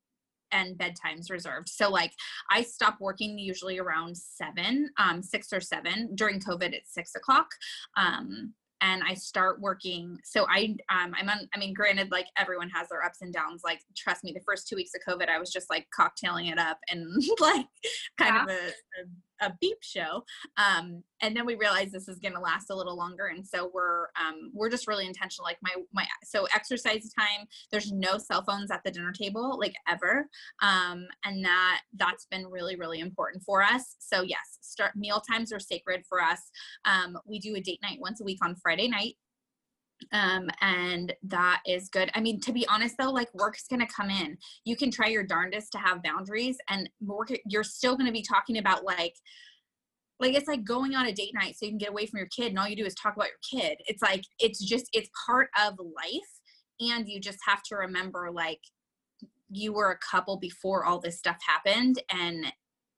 and 0.54 0.78
bedtimes 0.78 1.30
reserved. 1.30 1.68
So 1.68 1.90
like 1.90 2.12
I 2.50 2.62
stop 2.62 2.96
working 3.00 3.38
usually 3.38 3.78
around 3.78 4.16
seven, 4.16 4.88
um, 4.98 5.22
six 5.22 5.52
or 5.52 5.60
seven. 5.60 6.14
During 6.14 6.40
COVID, 6.40 6.72
it's 6.72 6.94
six 6.94 7.14
o'clock. 7.14 7.48
Um, 7.96 8.54
and 8.80 9.02
I 9.08 9.14
start 9.14 9.60
working. 9.60 10.18
So 10.24 10.46
I, 10.48 10.76
um, 10.90 11.14
I'm 11.18 11.28
on, 11.30 11.48
I 11.54 11.58
mean, 11.58 11.72
granted, 11.72 12.10
like 12.10 12.26
everyone 12.36 12.68
has 12.70 12.88
their 12.90 13.02
ups 13.02 13.22
and 13.22 13.32
downs. 13.32 13.62
Like, 13.64 13.80
trust 13.96 14.24
me, 14.24 14.32
the 14.32 14.42
first 14.46 14.68
two 14.68 14.76
weeks 14.76 14.92
of 14.94 15.00
COVID, 15.08 15.28
I 15.28 15.38
was 15.38 15.50
just 15.50 15.70
like 15.70 15.86
cocktailing 15.98 16.52
it 16.52 16.58
up 16.58 16.78
and 16.90 17.06
like 17.40 17.66
kind 18.18 18.34
Yeah. 18.34 18.42
of 18.42 18.48
a, 18.50 18.52
a, 18.52 19.04
a 19.40 19.52
beep 19.60 19.78
show. 19.82 20.24
Um, 20.56 21.02
and 21.22 21.36
then 21.36 21.46
we 21.46 21.54
realized 21.54 21.92
this 21.92 22.08
is 22.08 22.18
going 22.18 22.34
to 22.34 22.40
last 22.40 22.70
a 22.70 22.74
little 22.74 22.96
longer. 22.96 23.26
And 23.26 23.46
so 23.46 23.70
we're, 23.72 24.06
um, 24.20 24.50
we're 24.52 24.68
just 24.68 24.86
really 24.86 25.06
intentional. 25.06 25.44
Like 25.44 25.58
my, 25.62 25.74
my, 25.92 26.06
so 26.22 26.46
exercise 26.54 27.10
time, 27.18 27.46
there's 27.70 27.92
no 27.92 28.18
cell 28.18 28.44
phones 28.44 28.70
at 28.70 28.82
the 28.84 28.90
dinner 28.90 29.12
table, 29.12 29.58
like 29.58 29.74
ever. 29.88 30.28
Um, 30.62 31.06
and 31.24 31.44
that, 31.44 31.80
that's 31.96 32.26
been 32.26 32.46
really, 32.46 32.76
really 32.76 33.00
important 33.00 33.42
for 33.44 33.62
us. 33.62 33.96
So 33.98 34.22
yes, 34.22 34.58
start 34.60 34.96
meal 34.96 35.22
times 35.30 35.52
are 35.52 35.60
sacred 35.60 36.04
for 36.08 36.20
us. 36.20 36.40
Um, 36.84 37.18
we 37.26 37.38
do 37.38 37.54
a 37.56 37.60
date 37.60 37.80
night 37.82 37.98
once 38.00 38.20
a 38.20 38.24
week 38.24 38.38
on 38.42 38.56
Friday 38.56 38.88
night. 38.88 39.14
Um, 40.12 40.50
and 40.60 41.14
that 41.24 41.62
is 41.66 41.88
good. 41.88 42.10
I 42.14 42.20
mean, 42.20 42.40
to 42.40 42.52
be 42.52 42.66
honest 42.68 42.96
though, 42.98 43.10
like 43.10 43.32
work's 43.34 43.66
gonna 43.68 43.86
come 43.86 44.10
in. 44.10 44.36
You 44.64 44.76
can 44.76 44.90
try 44.90 45.08
your 45.08 45.24
darndest 45.24 45.72
to 45.72 45.78
have 45.78 46.02
boundaries 46.02 46.56
and 46.68 46.88
work 47.00 47.30
you're 47.46 47.64
still 47.64 47.96
gonna 47.96 48.12
be 48.12 48.22
talking 48.22 48.58
about 48.58 48.84
like 48.84 49.14
like 50.20 50.34
it's 50.34 50.48
like 50.48 50.64
going 50.64 50.94
on 50.94 51.06
a 51.06 51.12
date 51.12 51.34
night 51.34 51.56
so 51.56 51.66
you 51.66 51.72
can 51.72 51.78
get 51.78 51.90
away 51.90 52.06
from 52.06 52.18
your 52.18 52.28
kid 52.28 52.48
and 52.48 52.58
all 52.58 52.68
you 52.68 52.76
do 52.76 52.84
is 52.84 52.94
talk 52.94 53.16
about 53.16 53.28
your 53.28 53.60
kid. 53.60 53.78
It's 53.86 54.02
like 54.02 54.24
it's 54.38 54.62
just 54.64 54.88
it's 54.92 55.10
part 55.26 55.48
of 55.64 55.78
life 55.78 56.20
and 56.80 57.08
you 57.08 57.20
just 57.20 57.38
have 57.46 57.62
to 57.64 57.76
remember 57.76 58.30
like 58.32 58.60
you 59.50 59.72
were 59.72 59.90
a 59.90 59.98
couple 59.98 60.38
before 60.38 60.84
all 60.84 61.00
this 61.00 61.18
stuff 61.18 61.38
happened 61.46 62.02
and 62.12 62.46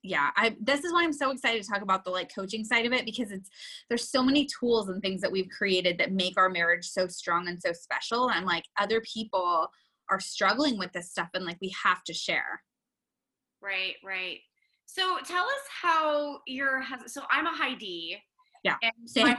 yeah 0.06 0.30
i 0.36 0.54
this 0.60 0.84
is 0.84 0.92
why 0.92 1.02
i'm 1.02 1.12
so 1.12 1.30
excited 1.30 1.62
to 1.62 1.68
talk 1.68 1.82
about 1.82 2.04
the 2.04 2.10
like 2.10 2.32
coaching 2.34 2.64
side 2.64 2.86
of 2.86 2.92
it 2.92 3.04
because 3.04 3.30
it's 3.30 3.50
there's 3.88 4.08
so 4.08 4.22
many 4.22 4.46
tools 4.46 4.88
and 4.88 5.02
things 5.02 5.20
that 5.20 5.30
we've 5.30 5.48
created 5.48 5.98
that 5.98 6.12
make 6.12 6.38
our 6.38 6.48
marriage 6.48 6.86
so 6.86 7.06
strong 7.06 7.48
and 7.48 7.60
so 7.60 7.72
special 7.72 8.30
and 8.30 8.46
like 8.46 8.64
other 8.78 9.00
people 9.02 9.68
are 10.08 10.20
struggling 10.20 10.78
with 10.78 10.92
this 10.92 11.10
stuff 11.10 11.28
and 11.34 11.44
like 11.44 11.58
we 11.60 11.74
have 11.84 12.02
to 12.04 12.12
share 12.12 12.60
Right, 13.66 13.94
right. 14.04 14.38
So 14.86 15.18
tell 15.24 15.44
us 15.44 15.64
how 15.82 16.38
your 16.46 16.80
husband. 16.80 17.10
So 17.10 17.22
I'm 17.30 17.46
a 17.46 17.50
high 17.50 17.74
D. 17.74 18.16
Yeah, 18.62 18.76
And 18.82 18.92
my, 19.16 19.38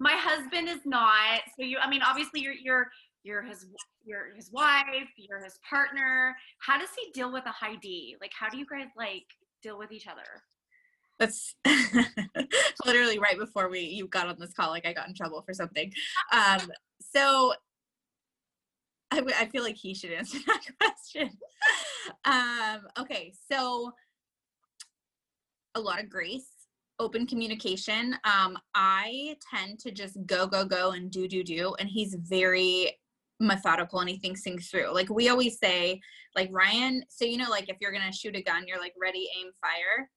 my 0.00 0.16
husband 0.16 0.68
is 0.68 0.80
not. 0.84 1.40
So 1.58 1.64
you, 1.64 1.78
I 1.78 1.88
mean, 1.88 2.02
obviously 2.02 2.40
you're 2.40 2.54
you're 2.54 2.88
you're 3.24 3.42
his 3.42 3.66
you're 4.04 4.34
his 4.34 4.50
wife. 4.52 4.84
You're 5.16 5.42
his 5.42 5.58
partner. 5.68 6.34
How 6.60 6.78
does 6.78 6.88
he 6.98 7.10
deal 7.12 7.32
with 7.32 7.44
a 7.46 7.50
high 7.50 7.76
D? 7.76 8.16
Like, 8.20 8.32
how 8.38 8.48
do 8.48 8.58
you 8.58 8.66
guys 8.66 8.88
like 8.96 9.26
deal 9.62 9.78
with 9.78 9.92
each 9.92 10.06
other? 10.06 10.42
that's 11.18 11.54
literally 12.86 13.18
right 13.18 13.38
before 13.38 13.68
we 13.68 13.80
you 13.80 14.06
got 14.06 14.28
on 14.28 14.36
this 14.38 14.52
call 14.54 14.70
like 14.70 14.86
i 14.86 14.92
got 14.92 15.08
in 15.08 15.14
trouble 15.14 15.42
for 15.42 15.52
something. 15.52 15.92
Um 16.32 16.60
so 17.00 17.52
I, 19.10 19.46
feel 19.46 19.62
like 19.62 19.76
he 19.76 19.94
should 19.94 20.12
answer 20.12 20.38
that 20.46 20.60
question. 20.80 21.30
Um 22.24 22.82
okay 22.98 23.32
so 23.50 23.92
a 25.74 25.80
lot 25.80 26.00
of 26.00 26.08
grace 26.08 26.50
open 27.00 27.26
communication. 27.26 28.16
Um 28.24 28.58
i 28.74 29.36
tend 29.52 29.80
to 29.80 29.90
just 29.90 30.16
go 30.26 30.46
go 30.46 30.64
go 30.64 30.92
and 30.92 31.10
do 31.10 31.26
do 31.26 31.42
do 31.42 31.74
and 31.78 31.88
he's 31.88 32.14
very 32.14 32.96
methodical 33.40 34.00
and 34.00 34.08
he 34.08 34.18
thinks 34.18 34.42
things 34.42 34.68
through. 34.68 34.92
Like 34.92 35.08
we 35.10 35.28
always 35.28 35.58
say 35.58 36.00
like 36.36 36.50
ryan 36.52 37.02
so 37.08 37.24
you 37.24 37.36
know 37.38 37.48
like 37.50 37.68
if 37.68 37.76
you're 37.80 37.92
gonna 37.92 38.12
shoot 38.12 38.36
a 38.36 38.42
gun 38.42 38.64
you're 38.66 38.78
like 38.80 38.94
ready 39.00 39.28
aim 39.38 39.50
fire. 39.60 40.08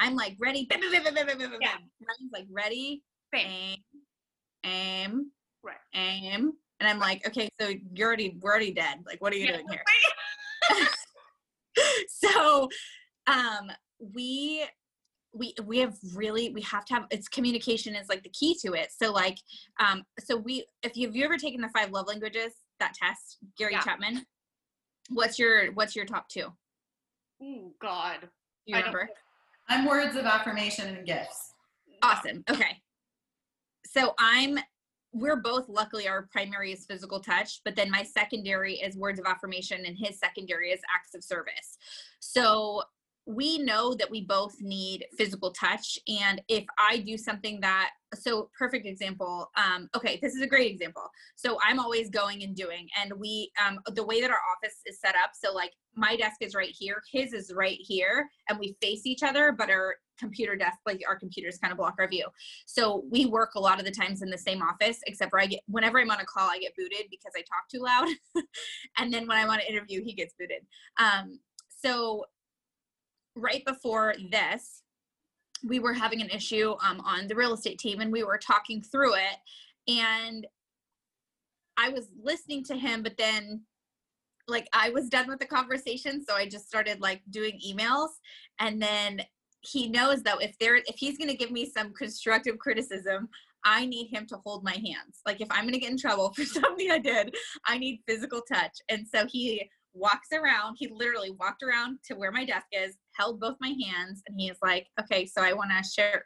I'm 0.00 0.14
like 0.14 0.36
ready 0.40 0.66
bam, 0.70 0.80
bam, 0.80 0.90
bam, 0.92 1.14
bam, 1.14 1.26
bam, 1.26 1.38
bam. 1.38 1.52
Yeah. 1.60 1.72
ryan's 1.72 2.32
like 2.32 2.46
ready 2.50 3.02
aim 3.34 3.78
aim 4.64 5.30
Right. 5.62 5.76
aim. 5.94 6.52
And 6.80 6.88
i'm 6.88 6.98
like 7.00 7.26
okay 7.26 7.48
so 7.60 7.72
you're 7.94 8.06
already 8.06 8.36
we're 8.40 8.50
already 8.50 8.72
dead. 8.72 8.98
Like 9.06 9.20
what 9.20 9.32
are 9.32 9.36
you 9.36 9.46
Yeah, 9.46 9.52
doing 9.56 9.66
here? 9.70 9.84
So 12.08 12.68
um 13.26 13.70
we 14.00 14.64
we 15.38 15.54
we 15.64 15.78
have 15.78 15.96
really 16.14 16.50
we 16.50 16.60
have 16.62 16.84
to 16.86 16.94
have 16.94 17.06
it's 17.10 17.28
communication 17.28 17.94
is 17.94 18.08
like 18.08 18.22
the 18.22 18.28
key 18.30 18.54
to 18.62 18.72
it. 18.74 18.90
So 18.90 19.12
like 19.12 19.38
um 19.80 20.02
so 20.18 20.36
we 20.36 20.66
if 20.82 20.96
you've 20.96 21.14
you 21.16 21.24
ever 21.24 21.38
taken 21.38 21.60
the 21.60 21.68
five 21.68 21.90
love 21.92 22.06
languages 22.08 22.52
that 22.80 22.94
test 22.94 23.38
gary 23.56 23.72
Yeah. 23.72 23.80
chapman? 23.82 24.26
What's 25.10 25.38
your 25.38 25.72
what's 25.72 25.94
your 25.96 26.04
top 26.04 26.28
two? 26.28 26.46
Oh 27.42 27.72
God. 27.80 28.28
you 28.66 28.76
remember? 28.76 29.08
I'm 29.68 29.84
words 29.86 30.16
of 30.16 30.24
affirmation 30.24 30.88
and 30.96 31.06
gifts. 31.06 31.52
awesome. 32.02 32.44
Okay. 32.50 32.82
So 33.86 34.14
i'm 34.18 34.58
we're 35.12 35.36
both 35.36 35.68
luckily 35.70 36.06
our 36.06 36.28
primary 36.30 36.70
is 36.70 36.84
physical 36.84 37.18
touch 37.18 37.62
but 37.64 37.74
then 37.74 37.90
my 37.90 38.02
secondary 38.02 38.74
is 38.74 38.94
words 38.94 39.18
of 39.18 39.24
affirmation 39.26 39.86
and 39.86 39.96
his 39.98 40.18
secondary 40.18 40.70
is 40.70 40.80
acts 40.94 41.14
of 41.14 41.22
service. 41.24 41.78
So 42.20 42.82
we 43.28 43.58
know 43.58 43.92
that 43.92 44.10
we 44.10 44.24
both 44.24 44.56
need 44.58 45.04
physical 45.18 45.50
touch 45.50 45.98
and 46.08 46.40
if 46.48 46.64
i 46.78 46.96
do 46.96 47.18
something 47.18 47.60
that 47.60 47.90
so 48.14 48.48
perfect 48.58 48.86
example 48.86 49.50
um 49.56 49.86
okay 49.94 50.18
this 50.22 50.34
is 50.34 50.40
a 50.40 50.46
great 50.46 50.70
example. 50.72 51.02
So 51.36 51.58
i'm 51.62 51.78
always 51.78 52.08
going 52.08 52.42
and 52.42 52.56
doing 52.56 52.88
and 52.98 53.12
we 53.18 53.52
um 53.62 53.80
the 53.94 54.04
way 54.04 54.22
that 54.22 54.30
our 54.30 54.40
office 54.56 54.76
is 54.86 54.98
set 54.98 55.14
up 55.14 55.32
so 55.34 55.52
like 55.52 55.72
my 55.94 56.16
desk 56.16 56.36
is 56.40 56.54
right 56.54 56.74
here 56.76 57.02
his 57.12 57.34
is 57.34 57.52
right 57.54 57.76
here 57.78 58.26
and 58.48 58.58
we 58.58 58.76
face 58.80 59.04
each 59.04 59.22
other 59.22 59.52
but 59.52 59.68
our 59.68 59.96
computer 60.18 60.56
desk 60.56 60.78
like 60.86 61.00
our 61.06 61.18
computers 61.18 61.58
kind 61.58 61.70
of 61.70 61.78
block 61.78 61.94
our 61.98 62.08
view. 62.08 62.26
So 62.66 63.04
we 63.10 63.26
work 63.26 63.54
a 63.54 63.60
lot 63.60 63.78
of 63.78 63.84
the 63.84 63.90
times 63.92 64.22
in 64.22 64.30
the 64.30 64.38
same 64.38 64.62
office 64.62 65.00
except 65.06 65.30
for 65.30 65.38
i 65.38 65.46
get 65.46 65.60
whenever 65.68 66.00
i'm 66.00 66.10
on 66.10 66.20
a 66.20 66.24
call 66.24 66.48
i 66.48 66.58
get 66.58 66.72
booted 66.76 67.06
because 67.10 67.32
i 67.36 67.40
talk 67.40 67.68
too 67.70 67.80
loud. 67.80 68.08
And 68.98 69.12
then 69.12 69.28
when 69.28 69.36
i 69.36 69.46
want 69.46 69.60
to 69.60 69.70
interview 69.70 70.02
he 70.02 70.14
gets 70.14 70.34
booted. 70.38 70.66
Um 70.98 71.38
so 71.68 72.24
right 73.36 73.64
before 73.64 74.14
this 74.30 74.82
we 75.64 75.80
were 75.80 75.92
having 75.92 76.20
an 76.20 76.30
issue 76.30 76.74
um, 76.86 77.00
on 77.00 77.26
the 77.26 77.34
real 77.34 77.54
estate 77.54 77.78
team 77.78 78.00
and 78.00 78.12
we 78.12 78.22
were 78.22 78.38
talking 78.38 78.82
through 78.82 79.14
it. 79.14 79.92
And 79.92 80.46
i 81.80 81.88
was 81.88 82.08
listening 82.20 82.64
to 82.64 82.76
him 82.76 83.04
but 83.04 83.16
then 83.16 83.62
like 84.48 84.68
i 84.72 84.90
was 84.90 85.08
done 85.08 85.28
with 85.28 85.38
the 85.38 85.46
conversation 85.46 86.24
so 86.28 86.34
i 86.34 86.44
just 86.44 86.66
started 86.66 87.00
like 87.00 87.22
doing 87.30 87.58
emails. 87.66 88.08
And 88.58 88.82
then 88.82 89.22
he 89.60 89.88
knows 89.88 90.22
though 90.22 90.38
if 90.38 90.58
there 90.58 90.76
if 90.76 90.96
he's 90.96 91.18
going 91.18 91.30
to 91.30 91.36
give 91.36 91.50
me 91.50 91.70
some 91.70 91.92
constructive 91.92 92.58
criticism 92.58 93.28
i 93.64 93.86
need 93.86 94.08
him 94.08 94.26
to 94.26 94.38
hold 94.44 94.62
my 94.62 94.72
hands. 94.72 95.20
Like 95.24 95.40
if 95.40 95.48
i'm 95.50 95.62
going 95.62 95.74
to 95.74 95.80
get 95.80 95.90
in 95.90 95.98
trouble 95.98 96.32
for 96.36 96.44
something 96.44 96.90
i 96.90 96.98
did 96.98 97.34
i 97.64 97.78
need 97.78 98.00
physical 98.06 98.42
touch. 98.42 98.76
And 98.88 99.06
so 99.06 99.26
he 99.26 99.70
walks 99.94 100.28
around 100.32 100.76
he 100.78 100.88
literally 100.88 101.30
walked 101.30 101.62
around 101.62 101.98
to 102.04 102.14
where 102.14 102.30
my 102.30 102.44
desk 102.44 102.66
is 102.72 102.96
held 103.18 103.40
both 103.40 103.56
my 103.60 103.74
hands 103.84 104.22
and 104.26 104.38
he 104.38 104.48
is 104.48 104.58
like 104.62 104.86
okay 105.00 105.26
so 105.26 105.42
i 105.42 105.52
want 105.52 105.70
to 105.70 105.90
share 105.90 106.24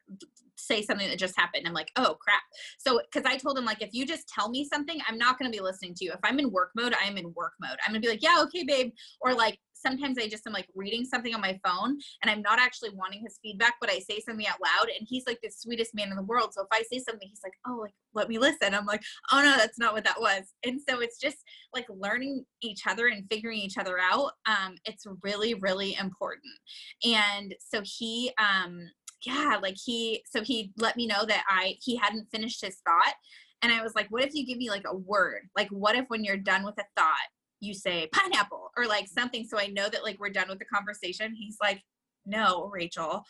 say 0.62 0.82
something 0.82 1.08
that 1.08 1.18
just 1.18 1.38
happened 1.38 1.66
i'm 1.66 1.74
like 1.74 1.90
oh 1.96 2.16
crap 2.20 2.42
so 2.78 3.00
because 3.10 3.26
i 3.30 3.36
told 3.36 3.58
him 3.58 3.64
like 3.64 3.82
if 3.82 3.90
you 3.92 4.06
just 4.06 4.28
tell 4.28 4.48
me 4.48 4.64
something 4.64 4.98
i'm 5.08 5.18
not 5.18 5.38
going 5.38 5.50
to 5.50 5.56
be 5.56 5.62
listening 5.62 5.94
to 5.94 6.04
you 6.04 6.12
if 6.12 6.20
i'm 6.24 6.38
in 6.38 6.50
work 6.50 6.70
mode 6.76 6.94
i 6.94 7.06
am 7.06 7.16
in 7.16 7.32
work 7.34 7.52
mode 7.60 7.78
i'm 7.86 7.92
going 7.92 8.00
to 8.00 8.06
be 8.06 8.12
like 8.12 8.22
yeah 8.22 8.42
okay 8.42 8.64
babe 8.64 8.92
or 9.20 9.34
like 9.34 9.58
sometimes 9.82 10.16
I 10.18 10.28
just 10.28 10.46
am 10.46 10.52
like 10.52 10.68
reading 10.74 11.04
something 11.04 11.34
on 11.34 11.40
my 11.40 11.58
phone 11.64 11.98
and 12.22 12.30
I'm 12.30 12.40
not 12.40 12.60
actually 12.60 12.90
wanting 12.90 13.20
his 13.22 13.38
feedback, 13.42 13.74
but 13.80 13.90
I 13.90 13.98
say 13.98 14.20
something 14.20 14.46
out 14.46 14.60
loud 14.62 14.88
and 14.88 15.06
he's 15.08 15.26
like 15.26 15.40
the 15.42 15.50
sweetest 15.50 15.94
man 15.94 16.10
in 16.10 16.16
the 16.16 16.22
world. 16.22 16.54
So 16.54 16.62
if 16.62 16.68
I 16.72 16.82
say 16.90 17.00
something, 17.00 17.28
he's 17.28 17.42
like, 17.44 17.54
oh, 17.66 17.80
like, 17.82 17.94
let 18.14 18.28
me 18.28 18.38
listen. 18.38 18.74
I'm 18.74 18.86
like, 18.86 19.02
oh 19.32 19.42
no, 19.42 19.56
that's 19.56 19.78
not 19.78 19.92
what 19.92 20.04
that 20.04 20.20
was. 20.20 20.44
And 20.64 20.80
so 20.88 21.00
it's 21.00 21.18
just 21.18 21.38
like 21.74 21.86
learning 21.90 22.44
each 22.62 22.86
other 22.86 23.08
and 23.08 23.26
figuring 23.30 23.58
each 23.58 23.78
other 23.78 23.98
out. 23.98 24.32
Um, 24.46 24.76
it's 24.84 25.04
really, 25.22 25.54
really 25.54 25.96
important. 26.00 26.54
And 27.04 27.54
so 27.58 27.82
he, 27.84 28.32
um, 28.38 28.88
yeah, 29.24 29.58
like 29.62 29.76
he, 29.82 30.24
so 30.28 30.42
he 30.42 30.72
let 30.76 30.96
me 30.96 31.06
know 31.06 31.24
that 31.26 31.44
I, 31.48 31.76
he 31.80 31.96
hadn't 31.96 32.30
finished 32.30 32.64
his 32.64 32.78
thought. 32.86 33.14
And 33.62 33.72
I 33.72 33.82
was 33.82 33.94
like, 33.94 34.08
what 34.10 34.24
if 34.24 34.34
you 34.34 34.44
give 34.44 34.58
me 34.58 34.70
like 34.70 34.84
a 34.86 34.96
word? 34.96 35.42
Like, 35.56 35.68
what 35.68 35.94
if 35.94 36.06
when 36.08 36.24
you're 36.24 36.36
done 36.36 36.64
with 36.64 36.78
a 36.78 36.84
thought, 36.96 37.14
you 37.60 37.74
say 37.74 38.08
pineapple 38.12 38.70
or 38.76 38.86
like 38.86 39.06
something 39.08 39.46
so 39.46 39.58
I 39.58 39.68
know 39.68 39.88
that 39.88 40.02
like 40.02 40.18
we're 40.18 40.30
done 40.30 40.48
with 40.48 40.58
the 40.58 40.64
conversation. 40.64 41.32
He's 41.34 41.56
like, 41.62 41.80
no, 42.26 42.68
Rachel, 42.72 43.22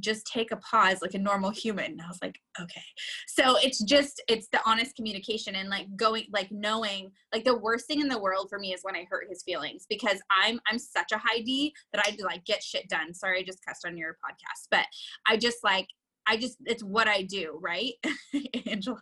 just 0.00 0.26
take 0.26 0.52
a 0.52 0.56
pause 0.56 0.98
like 1.02 1.14
a 1.14 1.18
normal 1.18 1.50
human. 1.50 1.92
And 1.92 2.02
I 2.02 2.08
was 2.08 2.18
like, 2.22 2.38
okay. 2.60 2.82
So 3.28 3.56
it's 3.62 3.82
just, 3.82 4.22
it's 4.28 4.48
the 4.52 4.60
honest 4.66 4.94
communication 4.96 5.54
and 5.54 5.68
like 5.68 5.86
going, 5.96 6.24
like 6.32 6.48
knowing, 6.50 7.10
like 7.32 7.44
the 7.44 7.58
worst 7.58 7.86
thing 7.86 8.00
in 8.00 8.08
the 8.08 8.20
world 8.20 8.48
for 8.50 8.58
me 8.58 8.74
is 8.74 8.80
when 8.82 8.96
I 8.96 9.06
hurt 9.10 9.26
his 9.28 9.42
feelings 9.42 9.86
because 9.88 10.20
I'm, 10.30 10.60
I'm 10.66 10.78
such 10.78 11.12
a 11.12 11.18
high 11.18 11.40
D 11.40 11.74
that 11.92 12.04
I 12.06 12.16
like 12.24 12.44
get 12.44 12.62
shit 12.62 12.88
done. 12.88 13.14
Sorry, 13.14 13.40
I 13.40 13.42
just 13.42 13.64
cussed 13.66 13.86
on 13.86 13.96
your 13.96 14.12
podcast, 14.14 14.68
but 14.70 14.86
I 15.26 15.36
just 15.36 15.58
like, 15.64 15.86
I 16.26 16.36
just 16.36 16.56
it's 16.66 16.82
what 16.82 17.08
I 17.08 17.22
do, 17.22 17.58
right? 17.62 17.94
Angela. 18.66 19.00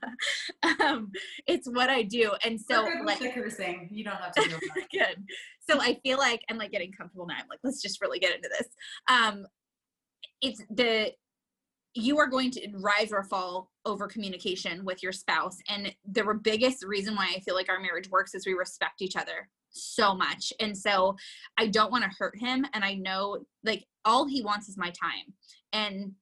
Um, 0.62 1.11
it's 1.46 1.66
what 1.68 1.88
I 1.88 2.02
do. 2.02 2.33
And 2.44 2.61
so 2.61 2.87
like 3.04 3.35
cursing. 3.35 3.88
You 3.90 4.04
don't 4.04 4.16
have 4.16 4.33
to 4.33 4.42
do 4.42 4.50
that. 4.50 4.88
good. 4.92 5.24
So 5.68 5.80
I 5.80 5.98
feel 6.02 6.18
like 6.18 6.42
I'm 6.50 6.59
like 6.59 6.70
getting 6.70 6.92
comfortable 6.92 7.26
now. 7.26 7.37
I'm 7.40 7.48
like, 7.48 7.61
let's 7.64 7.80
just 7.80 8.00
really 8.02 8.18
get 8.18 8.37
into 8.37 8.50
this. 8.50 8.68
Um 9.09 9.46
it's 10.44 10.62
the 10.70 11.12
you 11.94 12.18
are 12.18 12.26
going 12.26 12.50
to 12.50 12.68
rise 12.74 13.12
or 13.12 13.22
fall 13.22 13.70
over 13.85 14.09
communication 14.09 14.85
with 14.85 15.00
your 15.02 15.12
spouse. 15.12 15.59
And 15.68 15.94
the 16.04 16.24
biggest 16.42 16.85
reason 16.85 17.14
why 17.14 17.33
I 17.35 17.40
feel 17.40 17.54
like 17.54 17.68
our 17.68 17.78
marriage 17.78 18.11
works 18.11 18.35
is 18.35 18.46
we 18.46 18.54
respect 18.54 19.00
each 19.00 19.14
other 19.16 19.48
so 19.70 20.14
much. 20.14 20.52
And 20.59 20.76
so 20.76 21.16
I 21.57 21.68
don't 21.68 21.92
want 21.92 22.02
to 22.02 22.11
hurt 22.18 22.37
him. 22.37 22.66
And 22.74 22.85
I 22.85 22.94
know 22.94 23.44
like 23.62 23.85
all 24.04 24.26
he 24.26 24.42
wants 24.42 24.68
is 24.68 24.76
my 24.76 24.90
time. 24.90 25.33
And 25.72 26.12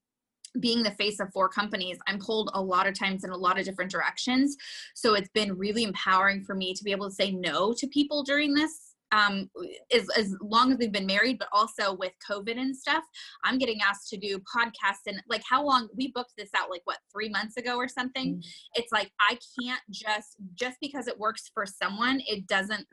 being 0.60 0.82
the 0.82 0.90
face 0.92 1.20
of 1.20 1.32
four 1.32 1.48
companies, 1.48 1.98
I'm 2.06 2.18
pulled 2.18 2.50
a 2.52 2.60
lot 2.60 2.86
of 2.86 2.98
times 2.98 3.24
in 3.24 3.30
a 3.30 3.36
lot 3.36 3.58
of 3.58 3.64
different 3.64 3.90
directions. 3.90 4.56
So 4.94 5.14
it's 5.14 5.30
been 5.30 5.56
really 5.56 5.84
empowering 5.84 6.42
for 6.42 6.54
me 6.54 6.74
to 6.74 6.84
be 6.84 6.92
able 6.92 7.08
to 7.08 7.14
say 7.14 7.30
no 7.30 7.72
to 7.72 7.86
people 7.86 8.22
during 8.22 8.52
this. 8.52 8.91
Um, 9.12 9.50
as, 9.92 10.08
as 10.16 10.34
long 10.40 10.72
as 10.72 10.78
we've 10.78 10.92
been 10.92 11.06
married, 11.06 11.38
but 11.38 11.48
also 11.52 11.94
with 11.94 12.12
COVID 12.28 12.58
and 12.58 12.76
stuff, 12.76 13.04
I'm 13.44 13.58
getting 13.58 13.80
asked 13.80 14.08
to 14.10 14.16
do 14.16 14.38
podcasts 14.38 15.06
and 15.06 15.22
like 15.28 15.42
how 15.48 15.64
long 15.64 15.88
we 15.96 16.10
booked 16.12 16.32
this 16.36 16.50
out, 16.56 16.70
like 16.70 16.82
what, 16.84 16.98
three 17.12 17.28
months 17.28 17.56
ago 17.56 17.76
or 17.76 17.88
something. 17.88 18.34
Mm-hmm. 18.34 18.80
It's 18.80 18.92
like 18.92 19.10
I 19.20 19.38
can't 19.60 19.82
just, 19.90 20.36
just 20.54 20.78
because 20.80 21.08
it 21.08 21.18
works 21.18 21.50
for 21.52 21.66
someone, 21.66 22.20
it 22.26 22.46
doesn't 22.46 22.86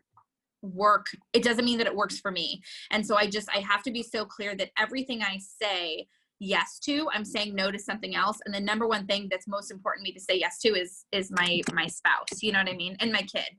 work 0.62 1.08
it 1.34 1.44
doesn't 1.44 1.66
mean 1.66 1.78
that 1.78 1.88
it 1.88 1.96
works 1.96 2.20
for 2.20 2.32
me 2.32 2.62
and 2.92 3.06
so 3.06 3.16
i 3.16 3.26
just 3.26 3.50
i 3.56 3.60
have 3.60 3.82
to 3.84 3.92
be 3.92 4.04
so 4.04 4.26
clear 4.26 4.56
that 4.56 4.70
everything 4.78 5.22
i 5.22 5.40
say 5.40 6.06
yes 6.40 6.80
to 6.80 7.10
i'm 7.14 7.26
saying 7.26 7.56
no 7.56 7.72
to 7.72 7.80
something 7.80 8.16
else 8.16 8.40
and 8.46 8.54
the 8.54 8.60
number 8.60 8.88
one 8.88 9.06
thing 9.06 9.28
that's 9.30 9.48
most 9.48 9.72
important 9.72 10.06
to 10.06 10.10
me 10.10 10.14
to 10.14 10.20
say 10.20 10.38
yes 10.38 10.60
to 10.60 10.70
is 10.70 11.06
is 11.12 11.32
my 11.32 11.62
my 11.74 11.88
spouse 11.88 12.42
you 12.42 12.52
know 12.52 12.60
what 12.60 12.70
i 12.70 12.76
mean 12.76 12.96
and 13.00 13.12
my 13.12 13.22
kid 13.22 13.50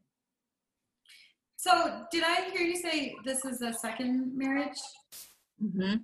so 1.61 2.05
did 2.11 2.23
i 2.25 2.49
hear 2.51 2.63
you 2.63 2.77
say 2.77 3.15
this 3.25 3.45
is 3.45 3.63
a 3.63 3.73
second 3.73 4.37
marriage 4.37 4.79
mm-hmm. 5.63 5.97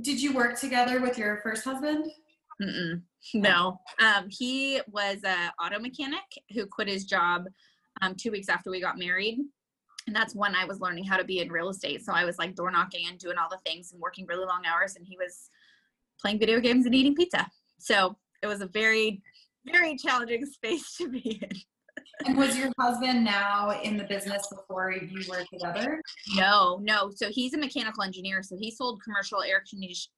did 0.00 0.20
you 0.20 0.32
work 0.32 0.58
together 0.58 1.00
with 1.00 1.18
your 1.18 1.40
first 1.42 1.64
husband 1.64 2.06
Mm-mm. 2.62 3.02
no 3.34 3.80
um, 4.00 4.26
he 4.28 4.80
was 4.90 5.18
an 5.24 5.50
auto 5.62 5.78
mechanic 5.78 6.22
who 6.52 6.66
quit 6.66 6.88
his 6.88 7.04
job 7.04 7.46
um, 8.02 8.14
two 8.14 8.30
weeks 8.30 8.48
after 8.48 8.70
we 8.70 8.80
got 8.80 8.98
married 8.98 9.38
and 10.06 10.14
that's 10.14 10.34
when 10.34 10.54
i 10.54 10.64
was 10.64 10.80
learning 10.80 11.04
how 11.04 11.16
to 11.16 11.24
be 11.24 11.40
in 11.40 11.50
real 11.50 11.68
estate 11.68 12.04
so 12.04 12.12
i 12.12 12.24
was 12.24 12.38
like 12.38 12.54
door 12.54 12.70
knocking 12.70 13.08
and 13.08 13.18
doing 13.18 13.36
all 13.36 13.48
the 13.50 13.58
things 13.66 13.92
and 13.92 14.00
working 14.00 14.24
really 14.26 14.46
long 14.46 14.62
hours 14.66 14.94
and 14.96 15.04
he 15.04 15.16
was 15.16 15.50
playing 16.24 16.38
video 16.38 16.58
games 16.60 16.86
and 16.86 16.94
eating 16.94 17.14
pizza. 17.14 17.46
So 17.78 18.16
it 18.42 18.46
was 18.46 18.62
a 18.62 18.66
very, 18.66 19.22
very 19.66 19.96
challenging 19.96 20.46
space 20.52 20.96
to 20.96 21.08
be 21.08 21.40
in. 21.42 21.50
And 22.26 22.36
was 22.36 22.56
your 22.56 22.70
husband 22.78 23.24
now 23.24 23.80
in 23.82 23.96
the 23.96 24.04
business 24.04 24.46
before 24.48 24.92
you 24.92 25.22
were 25.28 25.44
together? 25.52 26.00
No, 26.34 26.78
no. 26.82 27.10
So 27.14 27.28
he's 27.30 27.54
a 27.54 27.58
mechanical 27.58 28.02
engineer. 28.02 28.42
So 28.42 28.56
he 28.58 28.70
sold 28.70 29.02
commercial 29.02 29.42
air 29.42 29.62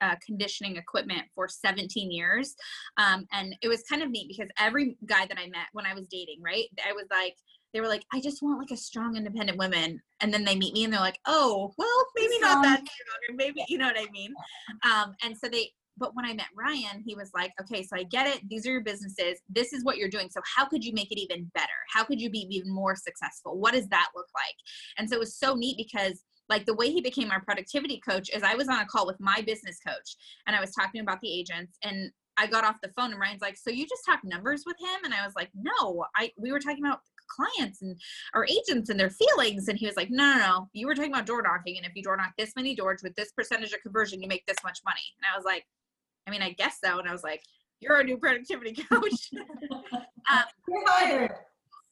uh, 0.00 0.16
conditioning 0.24 0.76
equipment 0.76 1.22
for 1.34 1.48
17 1.48 2.10
years. 2.10 2.54
Um, 2.96 3.26
and 3.32 3.56
it 3.62 3.68
was 3.68 3.82
kind 3.82 4.02
of 4.02 4.10
neat 4.10 4.28
because 4.28 4.48
every 4.58 4.96
guy 5.06 5.26
that 5.26 5.38
I 5.38 5.46
met 5.46 5.68
when 5.72 5.86
I 5.86 5.94
was 5.94 6.06
dating, 6.08 6.42
right, 6.42 6.66
I 6.86 6.92
was 6.92 7.06
like, 7.10 7.36
they 7.72 7.80
were 7.80 7.88
like, 7.88 8.04
I 8.12 8.20
just 8.20 8.42
want 8.42 8.58
like 8.58 8.70
a 8.70 8.76
strong, 8.76 9.16
independent 9.16 9.58
woman. 9.58 10.00
And 10.20 10.32
then 10.32 10.44
they 10.44 10.56
meet 10.56 10.72
me 10.72 10.84
and 10.84 10.92
they're 10.92 11.00
like, 11.00 11.18
oh, 11.26 11.74
well, 11.76 12.06
maybe 12.16 12.38
not 12.40 12.62
that 12.62 12.80
strong, 12.80 13.36
maybe, 13.36 13.64
you 13.68 13.78
know 13.78 13.86
what 13.86 13.98
I 13.98 14.10
mean? 14.12 14.32
Um, 14.84 15.14
and 15.22 15.36
so 15.36 15.48
they, 15.48 15.72
but 15.98 16.14
when 16.14 16.24
I 16.24 16.34
met 16.34 16.46
Ryan, 16.54 17.02
he 17.04 17.14
was 17.14 17.30
like, 17.34 17.52
okay, 17.60 17.82
so 17.82 17.96
I 17.96 18.02
get 18.04 18.26
it. 18.26 18.48
These 18.48 18.66
are 18.66 18.72
your 18.72 18.82
businesses. 18.82 19.40
This 19.48 19.72
is 19.72 19.84
what 19.84 19.96
you're 19.96 20.08
doing. 20.08 20.28
So 20.30 20.40
how 20.44 20.66
could 20.66 20.84
you 20.84 20.92
make 20.92 21.10
it 21.10 21.18
even 21.18 21.50
better? 21.54 21.66
How 21.92 22.04
could 22.04 22.20
you 22.20 22.30
be 22.30 22.46
even 22.50 22.72
more 22.72 22.96
successful? 22.96 23.58
What 23.58 23.74
does 23.74 23.88
that 23.88 24.08
look 24.14 24.28
like? 24.34 24.56
And 24.98 25.08
so 25.08 25.16
it 25.16 25.20
was 25.20 25.38
so 25.38 25.54
neat 25.54 25.76
because 25.76 26.22
like 26.48 26.66
the 26.66 26.74
way 26.74 26.90
he 26.90 27.00
became 27.00 27.30
our 27.30 27.40
productivity 27.40 28.00
coach 28.06 28.30
is 28.32 28.42
I 28.42 28.54
was 28.54 28.68
on 28.68 28.80
a 28.80 28.86
call 28.86 29.06
with 29.06 29.18
my 29.18 29.42
business 29.44 29.78
coach 29.86 30.16
and 30.46 30.54
I 30.54 30.60
was 30.60 30.72
talking 30.72 31.00
about 31.00 31.20
the 31.20 31.32
agents 31.32 31.76
and 31.82 32.10
I 32.36 32.46
got 32.46 32.64
off 32.64 32.76
the 32.82 32.92
phone 32.96 33.12
and 33.12 33.20
Ryan's 33.20 33.40
like, 33.40 33.56
so 33.56 33.70
you 33.70 33.86
just 33.86 34.04
talk 34.04 34.20
numbers 34.22 34.64
with 34.66 34.76
him? 34.78 35.04
And 35.04 35.14
I 35.14 35.24
was 35.24 35.34
like, 35.34 35.50
no, 35.54 36.04
I, 36.16 36.30
we 36.36 36.52
were 36.52 36.60
talking 36.60 36.84
about 36.84 37.00
clients 37.28 37.82
and 37.82 37.96
our 38.34 38.46
agents 38.46 38.90
and 38.90 39.00
their 39.00 39.10
feelings. 39.10 39.68
And 39.68 39.78
he 39.78 39.86
was 39.86 39.96
like, 39.96 40.10
no, 40.10 40.34
no, 40.34 40.38
no, 40.38 40.68
you 40.72 40.86
were 40.86 40.94
talking 40.94 41.12
about 41.12 41.26
door 41.26 41.42
knocking. 41.42 41.76
And 41.76 41.86
if 41.86 41.92
you 41.94 42.02
door 42.02 42.16
knock 42.16 42.32
this 42.38 42.52
many 42.56 42.74
doors 42.74 43.00
with 43.02 43.14
this 43.16 43.32
percentage 43.32 43.72
of 43.72 43.82
conversion, 43.82 44.22
you 44.22 44.28
make 44.28 44.46
this 44.46 44.58
much 44.62 44.80
money. 44.84 45.00
And 45.18 45.26
I 45.32 45.36
was 45.36 45.44
like, 45.44 45.64
I 46.26 46.30
mean, 46.30 46.42
I 46.42 46.50
guess 46.52 46.78
so. 46.82 46.98
And 46.98 47.08
I 47.08 47.12
was 47.12 47.22
like, 47.22 47.42
you're 47.80 47.98
a 48.00 48.04
new 48.04 48.16
productivity 48.16 48.72
coach. 48.92 49.30
um, 50.30 51.28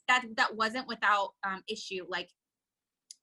that 0.09 0.25
that 0.37 0.55
wasn't 0.55 0.87
without 0.89 1.31
um, 1.45 1.63
issue. 1.69 2.05
Like 2.09 2.29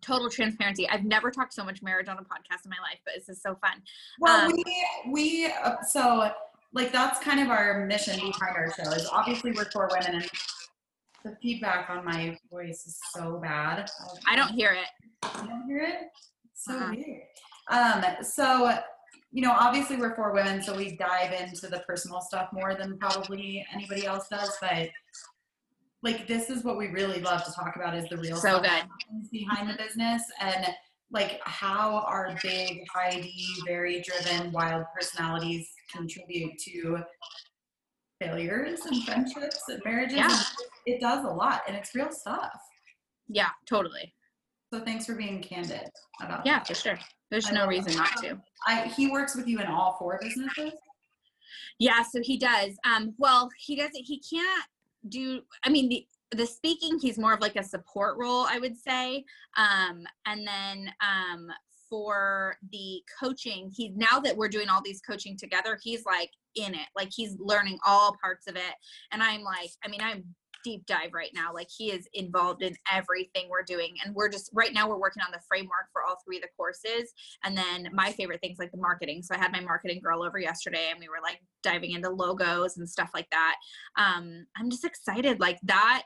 total 0.02 0.30
transparency. 0.30 0.89
I've 0.89 1.04
never 1.04 1.32
talked 1.32 1.54
so 1.54 1.63
much 1.63 1.82
marriage 1.84 2.08
on 2.08 2.17
a 2.17 2.21
podcast 2.21 2.65
in 2.65 2.69
my 2.69 2.78
life, 2.82 3.00
but 3.06 3.13
this 3.15 3.30
is 3.30 3.41
so 3.41 3.56
fun. 3.56 3.82
Well, 4.19 4.47
um, 4.47 4.54
we 4.54 4.86
we 5.12 5.54
so 5.88 6.32
like 6.74 6.91
that's 6.91 7.19
kind 7.19 7.39
of 7.39 7.50
our 7.50 7.86
mission 7.86 8.15
behind 8.15 8.56
our 8.56 8.74
show. 8.74 8.91
Is 8.91 9.08
obviously 9.12 9.52
we're 9.52 9.69
for 9.71 9.89
women, 9.91 10.21
and 10.21 10.30
the 11.24 11.38
feedback 11.41 11.89
on 11.89 12.04
my 12.04 12.38
voice 12.50 12.86
is 12.88 13.00
so 13.15 13.39
bad. 13.41 13.89
I 14.28 14.36
don't 14.36 14.50
hear 14.50 14.71
it. 14.71 15.39
You 15.41 15.47
don't 15.47 15.65
hear 15.67 15.82
it? 15.82 16.10
so 16.54 16.76
uh-huh. 16.76 16.93
weird. 16.95 17.21
Um, 17.69 18.24
so 18.24 18.80
you 19.32 19.41
know, 19.41 19.52
obviously 19.58 19.96
we're 19.96 20.15
four 20.15 20.34
women, 20.34 20.62
so 20.62 20.76
we 20.76 20.96
dive 20.98 21.32
into 21.32 21.67
the 21.67 21.80
personal 21.88 22.22
stuff 22.22 22.50
more 22.52 22.76
than 22.76 22.98
probably 22.98 23.65
anybody 23.74 24.06
else 24.06 24.28
does. 24.28 24.52
But 24.60 24.89
like, 26.04 26.28
this 26.28 26.50
is 26.50 26.63
what 26.63 26.78
we 26.78 26.88
really 26.88 27.22
love 27.22 27.44
to 27.46 27.52
talk 27.54 27.76
about 27.76 27.96
is 27.96 28.10
the 28.10 28.17
real 28.17 28.36
So 28.36 28.62
stuff 28.62 28.63
good. 28.63 29.30
behind 29.32 29.70
the 29.70 29.76
business 29.82 30.24
and 30.41 30.65
like 31.12 31.39
how 31.46 32.00
our 32.08 32.36
big, 32.44 32.84
high 32.94 33.22
D, 33.22 33.46
very 33.65 34.02
driven, 34.02 34.52
wild 34.52 34.86
personalities 34.94 35.67
contribute 35.94 36.58
to 36.60 37.00
failures 38.22 38.82
and 38.86 39.04
friendships 39.04 39.62
and 39.70 39.82
marriages. 39.86 40.17
Yeah. 40.17 40.41
It 40.86 41.00
does 41.02 41.24
a 41.26 41.28
lot, 41.30 41.62
and 41.67 41.76
it's 41.78 41.94
real 41.96 42.12
stuff. 42.12 42.52
Yeah, 43.28 43.50
totally. 43.67 44.13
So 44.74 44.80
thanks 44.84 45.06
for 45.06 45.15
being 45.15 45.41
candid 45.41 45.89
about 46.22 46.46
Yeah, 46.46 46.60
that. 46.60 46.67
for 46.67 46.74
sure. 46.76 47.00
There's 47.32 47.52
no 47.52 47.65
reason 47.65 47.96
not 47.96 48.17
to. 48.17 48.39
I, 48.67 48.88
he 48.88 49.10
works 49.10 49.36
with 49.36 49.48
you 49.48 49.60
in 49.62 49.67
all 49.67 49.96
four 49.98 50.20
businesses. 50.22 50.74
Yeah, 51.80 52.04
so 52.04 52.20
he 52.22 52.38
does. 52.38 52.72
Um, 52.86 53.15
well, 53.17 53.50
he 53.58 53.76
doesn't. 53.76 54.04
He 54.04 54.20
can't 54.20 54.65
do. 55.08 55.41
I 55.63 55.70
mean, 55.70 55.89
the 55.89 56.06
the 56.36 56.46
speaking, 56.46 57.00
he's 57.00 57.17
more 57.17 57.34
of 57.34 57.41
like 57.41 57.56
a 57.56 57.63
support 57.63 58.17
role, 58.17 58.46
I 58.50 58.60
would 58.60 58.78
say. 58.78 59.26
Um, 59.58 60.04
and 60.26 60.48
then 60.48 60.94
um, 61.02 61.48
for 61.89 62.56
the 62.72 63.02
coaching, 63.20 63.72
he 63.76 63.89
now 63.96 64.20
that 64.20 64.36
we're 64.36 64.50
doing 64.50 64.70
all 64.70 64.82
these 64.84 65.02
coaching 65.02 65.38
together, 65.38 65.78
he's 65.82 66.06
like 66.06 66.32
in 66.56 66.74
it. 66.74 66.88
Like 66.96 67.10
he's 67.13 67.36
learning 67.39 67.80
all 67.86 68.15
parts 68.22 68.48
of 68.48 68.56
it. 68.56 68.76
And 69.12 69.24
I'm 69.24 69.41
like, 69.41 69.72
I 69.84 69.88
mean, 69.89 70.02
I'm 70.02 70.24
deep 70.63 70.86
dive 70.86 71.12
right 71.13 71.32
now. 71.34 71.54
Like 71.54 71.69
he 71.76 71.91
is 71.91 72.08
involved 72.13 72.63
in 72.63 72.76
everything 72.91 73.47
we're 73.50 73.63
doing. 73.63 73.95
And 74.04 74.15
we're 74.15 74.30
just 74.30 74.50
right 74.54 74.74
now 74.74 74.88
we're 74.88 75.00
working 75.00 75.24
on 75.24 75.32
the 75.32 75.41
framework 75.47 75.88
for 75.91 76.04
all 76.04 76.17
three 76.26 76.38
of 76.38 76.43
the 76.43 76.50
courses. 76.56 77.12
And 77.43 77.58
then 77.58 77.89
my 77.93 78.12
favorite 78.12 78.41
things 78.41 78.60
like 78.60 78.71
the 78.71 78.78
marketing. 78.78 79.24
So 79.24 79.36
I 79.36 79.38
had 79.38 79.52
my 79.52 79.62
marketing 79.62 80.02
girl 80.04 80.24
over 80.24 80.39
yesterday 80.39 80.88
and 80.91 81.00
we 81.00 81.10
were 81.10 81.21
like 81.21 81.41
diving 81.63 81.91
into 81.91 82.10
logos 82.10 82.78
and 82.78 82.89
stuff 82.89 83.12
like 83.13 83.30
that. 83.32 83.56
Um, 83.97 84.45
I'm 84.58 84.69
just 84.69 84.86
excited. 84.86 85.39
Like 85.39 85.60
that 85.63 86.04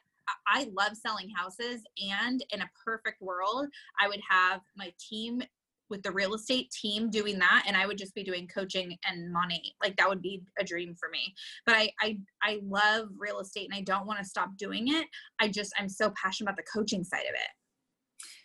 I- 0.47 0.71
love 0.75 0.97
selling 0.97 1.29
houses 1.29 1.83
and 1.97 2.43
in 2.49 2.61
a 2.61 2.69
perfect 2.83 3.21
world, 3.21 3.67
I 3.99 4.07
would 4.07 4.21
have 4.27 4.61
my 4.75 4.91
team 4.99 5.41
with 5.89 6.01
the 6.03 6.11
real 6.11 6.33
estate 6.33 6.71
team 6.71 7.09
doing 7.09 7.37
that 7.39 7.63
and 7.67 7.75
I 7.77 7.85
would 7.85 7.97
just 7.97 8.15
be 8.15 8.23
doing 8.23 8.47
coaching 8.47 8.97
and 9.05 9.31
money. 9.31 9.75
Like 9.83 9.95
that 9.97 10.09
would 10.09 10.21
be 10.21 10.43
a 10.59 10.63
dream 10.63 10.95
for 10.99 11.09
me. 11.09 11.33
But 11.65 11.75
I 11.75 11.89
I 12.01 12.17
I 12.43 12.59
love 12.63 13.09
real 13.17 13.39
estate 13.39 13.69
and 13.71 13.77
I 13.77 13.81
don't 13.81 14.07
want 14.07 14.19
to 14.19 14.25
stop 14.25 14.57
doing 14.57 14.87
it. 14.89 15.05
I 15.39 15.47
just 15.47 15.73
I'm 15.79 15.89
so 15.89 16.11
passionate 16.21 16.49
about 16.49 16.57
the 16.57 16.63
coaching 16.79 17.03
side 17.03 17.25
of 17.29 17.35
it. 17.35 17.49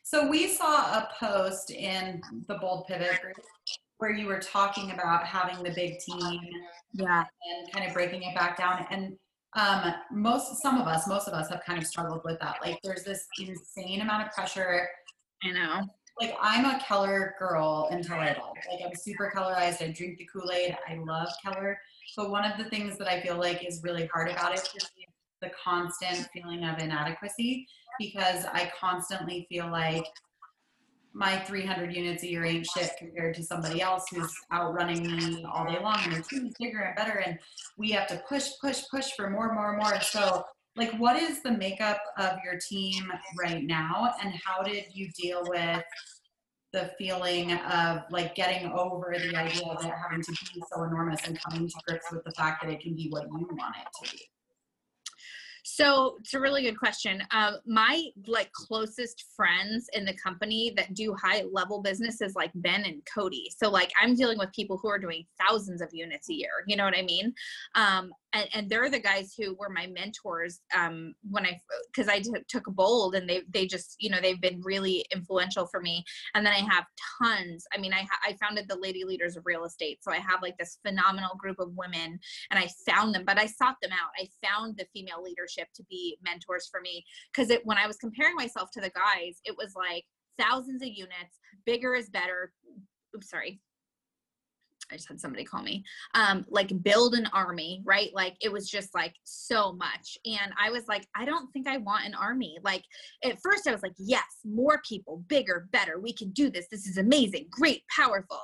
So 0.03 0.29
we 0.29 0.49
saw 0.49 0.99
a 0.99 1.09
post 1.19 1.71
in 1.71 2.21
the 2.49 2.55
Bold 2.57 2.87
Pivot 2.89 3.21
group 3.21 3.37
where 3.99 4.11
you 4.13 4.27
were 4.27 4.41
talking 4.41 4.91
about 4.93 5.25
having 5.25 5.63
the 5.63 5.71
big 5.71 5.99
team 6.01 6.41
Yeah. 6.93 7.25
and 7.51 7.73
kind 7.73 7.87
of 7.87 7.93
breaking 7.93 8.23
it 8.23 8.35
back 8.35 8.57
down. 8.57 8.87
And 8.91 9.17
um, 9.57 9.93
most, 10.11 10.63
some 10.63 10.81
of 10.81 10.87
us, 10.87 11.07
most 11.07 11.29
of 11.29 11.35
us 11.35 11.51
have 11.51 11.63
kind 11.67 11.79
of 11.79 11.87
struggled 11.87 12.23
with 12.25 12.41
that. 12.41 12.57
Like 12.65 12.79
there's 12.83 13.05
this 13.05 13.27
insane 13.39 14.01
amount 14.01 14.27
of 14.27 14.33
pressure. 14.33 14.89
I 15.45 15.51
know. 15.51 15.83
Like 16.21 16.37
I'm 16.41 16.67
a 16.67 16.79
Keller 16.81 17.35
girl 17.39 17.89
until 17.91 18.17
I. 18.17 18.37
Like 18.71 18.81
I'm 18.85 18.95
super 18.95 19.33
colorized. 19.35 19.83
I 19.83 19.91
drink 19.91 20.19
the 20.19 20.29
Kool-Aid. 20.33 20.77
I 20.89 20.97
love 20.97 21.29
Keller. 21.43 21.79
But 22.17 22.31
one 22.31 22.45
of 22.45 22.59
the 22.59 22.65
things 22.65 22.99
that 22.99 23.09
I 23.09 23.21
feel 23.23 23.39
like 23.39 23.67
is 23.67 23.83
really 23.83 24.07
hard 24.07 24.29
about 24.29 24.53
it 24.53 24.69
is 24.77 24.91
the 25.41 25.51
constant 25.65 26.29
feeling 26.33 26.65
of 26.65 26.79
inadequacy 26.79 27.67
because 27.99 28.45
I 28.45 28.71
constantly 28.79 29.47
feel 29.49 29.71
like 29.71 30.05
my 31.13 31.39
300 31.41 31.95
units 31.95 32.23
a 32.23 32.31
year 32.31 32.45
ain't 32.45 32.67
shit 32.67 32.91
compared 32.99 33.35
to 33.35 33.43
somebody 33.43 33.83
else 33.83 34.05
who's 34.11 34.33
outrunning 34.53 35.03
me 35.03 35.45
all 35.45 35.65
day 35.65 35.79
long 35.83 35.99
and 36.05 36.13
their 36.13 36.23
team 36.23 36.47
is 36.47 36.55
bigger 36.59 36.79
and 36.81 36.95
better 36.95 37.19
and 37.19 37.39
we 37.77 37.91
have 37.91 38.07
to 38.07 38.23
push 38.29 38.49
push 38.61 38.83
push 38.91 39.11
for 39.17 39.29
more 39.29 39.53
more 39.53 39.77
more 39.77 40.01
so 40.01 40.45
like 40.77 40.93
what 40.99 41.17
is 41.17 41.43
the 41.43 41.51
makeup 41.51 42.01
of 42.19 42.39
your 42.45 42.59
team 42.59 43.11
right 43.39 43.65
now 43.65 44.13
and 44.23 44.35
how 44.45 44.63
did 44.63 44.85
you 44.93 45.09
deal 45.21 45.43
with 45.49 45.83
the 46.73 46.91
feeling 46.99 47.53
of 47.53 48.03
like 48.11 48.35
getting 48.35 48.71
over 48.71 49.15
the 49.19 49.35
idea 49.37 49.67
of 49.67 49.85
it 49.85 49.93
having 50.03 50.23
to 50.23 50.31
be 50.31 50.63
so 50.73 50.85
enormous 50.85 51.27
and 51.27 51.39
coming 51.43 51.69
to 51.69 51.75
grips 51.87 52.07
with 52.13 52.23
the 52.25 52.31
fact 52.33 52.63
that 52.63 52.71
it 52.71 52.81
can 52.81 52.95
be 52.95 53.09
what 53.11 53.25
you 53.25 53.49
want 53.53 53.75
it 53.77 54.07
to 54.07 54.13
be 54.13 54.23
So 55.65 56.17
it's 56.21 56.35
a 56.35 56.41
really 56.41 56.63
good 56.63 56.79
question. 56.79 57.23
Um, 57.33 57.59
my 57.67 58.05
like 58.27 58.51
closest 58.53 59.25
friends 59.37 59.89
in 59.93 60.05
the 60.05 60.15
company 60.15 60.73
that 60.77 60.95
do 60.95 61.15
high 61.15 61.45
level 61.53 61.83
business 61.83 62.21
is 62.21 62.35
like 62.35 62.51
Ben 62.55 62.85
and 62.85 63.03
Cody. 63.13 63.51
So 63.57 63.69
like 63.71 63.91
I'm 64.01 64.15
dealing 64.15 64.39
with 64.39 64.53
people 64.53 64.79
who 64.81 64.89
are 64.89 64.99
doing 64.99 65.27
thousands 65.45 65.83
of 65.83 65.89
units 65.93 66.31
a 66.31 66.35
year. 66.35 66.51
You 66.67 66.77
know 66.77 66.85
what 66.85 66.97
I 66.97 67.03
mean? 67.03 67.35
Um, 67.75 68.13
and, 68.33 68.49
and 68.55 68.71
they're 68.71 68.91
the 68.91 69.01
guys 69.01 69.35
who 69.37 69.55
were 69.55 69.69
my 69.69 69.87
mentors 69.87 70.61
um, 70.77 71.15
when 71.29 71.47
I 71.47 71.61
because 71.93 72.09
I 72.09 72.21
t- 72.21 72.31
took 72.49 72.65
bold 72.67 73.15
and 73.15 73.29
they 73.29 73.43
they 73.53 73.67
just 73.67 73.97
you 73.99 74.11
know 74.11 74.19
they've 74.21 74.41
been 74.41 74.61
really 74.63 75.05
influential 75.13 75.67
for 75.67 75.81
me. 75.81 76.05
And 76.35 76.45
then 76.45 76.53
I 76.53 76.59
have 76.73 76.85
tons. 77.23 77.65
I 77.75 77.79
mean 77.79 77.93
I 77.93 78.01
ha- 78.03 78.21
I 78.25 78.37
founded 78.41 78.69
the 78.69 78.79
Lady 78.79 79.05
Leaders 79.05 79.37
of 79.37 79.45
Real 79.47 79.65
Estate, 79.65 79.99
so 80.03 80.13
I 80.13 80.19
have 80.19 80.43
like 80.43 80.57
this 80.59 80.79
phenomenal 80.87 81.37
group 81.39 81.59
of 81.59 81.77
women 81.77 82.19
and 82.51 82.59
I 82.59 82.69
found 82.89 83.15
them, 83.15 83.25
but 83.27 83.39
I 83.39 83.47
sought 83.47 83.77
them 83.83 83.93
out. 83.93 84.11
I 84.19 84.29
found 84.47 84.77
the 84.77 84.87
female 84.93 85.23
leadership 85.23 85.69
to 85.77 85.85
be 85.91 86.17
mentors 86.23 86.69
for 86.71 86.81
me 86.81 87.05
because 87.33 87.51
it 87.51 87.65
when 87.65 87.79
I 87.79 87.87
was 87.87 87.97
comparing 87.97 88.37
myself 88.37 88.71
to 88.73 88.81
the 88.81 88.91
guys, 88.91 89.41
it 89.45 89.57
was 89.57 89.73
like 89.75 90.05
thousands 90.39 90.83
of 90.83 90.89
units, 90.89 91.39
bigger 91.67 91.95
is 91.95 92.09
better. 92.09 92.53
Oops, 93.15 93.29
sorry. 93.29 93.61
I 94.91 94.97
just 94.97 95.09
had 95.09 95.21
somebody 95.21 95.45
call 95.45 95.63
me. 95.63 95.85
Um, 96.15 96.45
like 96.49 96.83
build 96.83 97.15
an 97.15 97.29
army, 97.33 97.83
right? 97.85 98.11
Like 98.15 98.37
it 98.41 98.53
was 98.53 98.69
just 98.69 98.95
like 98.95 99.15
so 99.25 99.73
much. 99.73 100.19
And 100.25 100.53
I 100.61 100.71
was 100.71 100.87
like, 100.89 101.07
I 101.17 101.25
don't 101.25 101.51
think 101.53 101.67
I 101.67 101.79
want 101.79 102.07
an 102.07 102.15
army. 102.15 102.59
Like 102.63 102.85
at 103.25 103.41
first 103.43 103.67
I 103.67 103.73
was 103.73 103.83
like, 103.83 103.95
yes, 103.99 104.25
more 104.45 104.81
people, 104.89 105.25
bigger, 105.29 105.69
better. 105.73 105.99
We 105.99 106.13
can 106.13 106.31
do 106.31 106.51
this. 106.51 106.67
This 106.71 106.87
is 106.87 106.99
amazing, 106.99 107.47
great, 107.51 107.83
powerful 107.95 108.41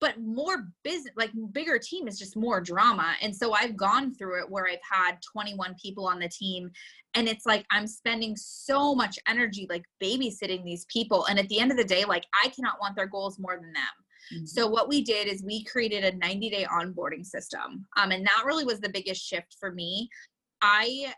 but 0.00 0.20
more 0.20 0.68
business 0.84 1.12
like 1.16 1.30
bigger 1.52 1.78
team 1.78 2.06
is 2.06 2.18
just 2.18 2.36
more 2.36 2.60
drama 2.60 3.14
and 3.22 3.34
so 3.34 3.52
i've 3.52 3.76
gone 3.76 4.14
through 4.14 4.40
it 4.40 4.50
where 4.50 4.66
i've 4.66 4.78
had 4.90 5.18
21 5.32 5.74
people 5.82 6.06
on 6.06 6.18
the 6.18 6.28
team 6.28 6.70
and 7.14 7.28
it's 7.28 7.46
like 7.46 7.64
i'm 7.70 7.86
spending 7.86 8.36
so 8.36 8.94
much 8.94 9.18
energy 9.28 9.66
like 9.68 9.84
babysitting 10.02 10.64
these 10.64 10.86
people 10.92 11.26
and 11.26 11.38
at 11.38 11.48
the 11.48 11.58
end 11.58 11.70
of 11.70 11.76
the 11.76 11.84
day 11.84 12.04
like 12.04 12.24
i 12.44 12.48
cannot 12.48 12.80
want 12.80 12.94
their 12.96 13.06
goals 13.06 13.38
more 13.38 13.56
than 13.56 13.72
them 13.72 13.84
so 14.44 14.66
what 14.66 14.88
we 14.88 15.02
did 15.02 15.28
is 15.28 15.42
we 15.42 15.64
created 15.64 16.04
a 16.04 16.16
90 16.16 16.50
day 16.50 16.66
onboarding 16.70 17.24
system 17.24 17.86
um, 17.96 18.10
and 18.10 18.26
that 18.26 18.42
really 18.44 18.64
was 18.64 18.80
the 18.80 18.88
biggest 18.88 19.22
shift 19.22 19.56
for 19.58 19.72
me. 19.72 20.08
I 20.62 21.12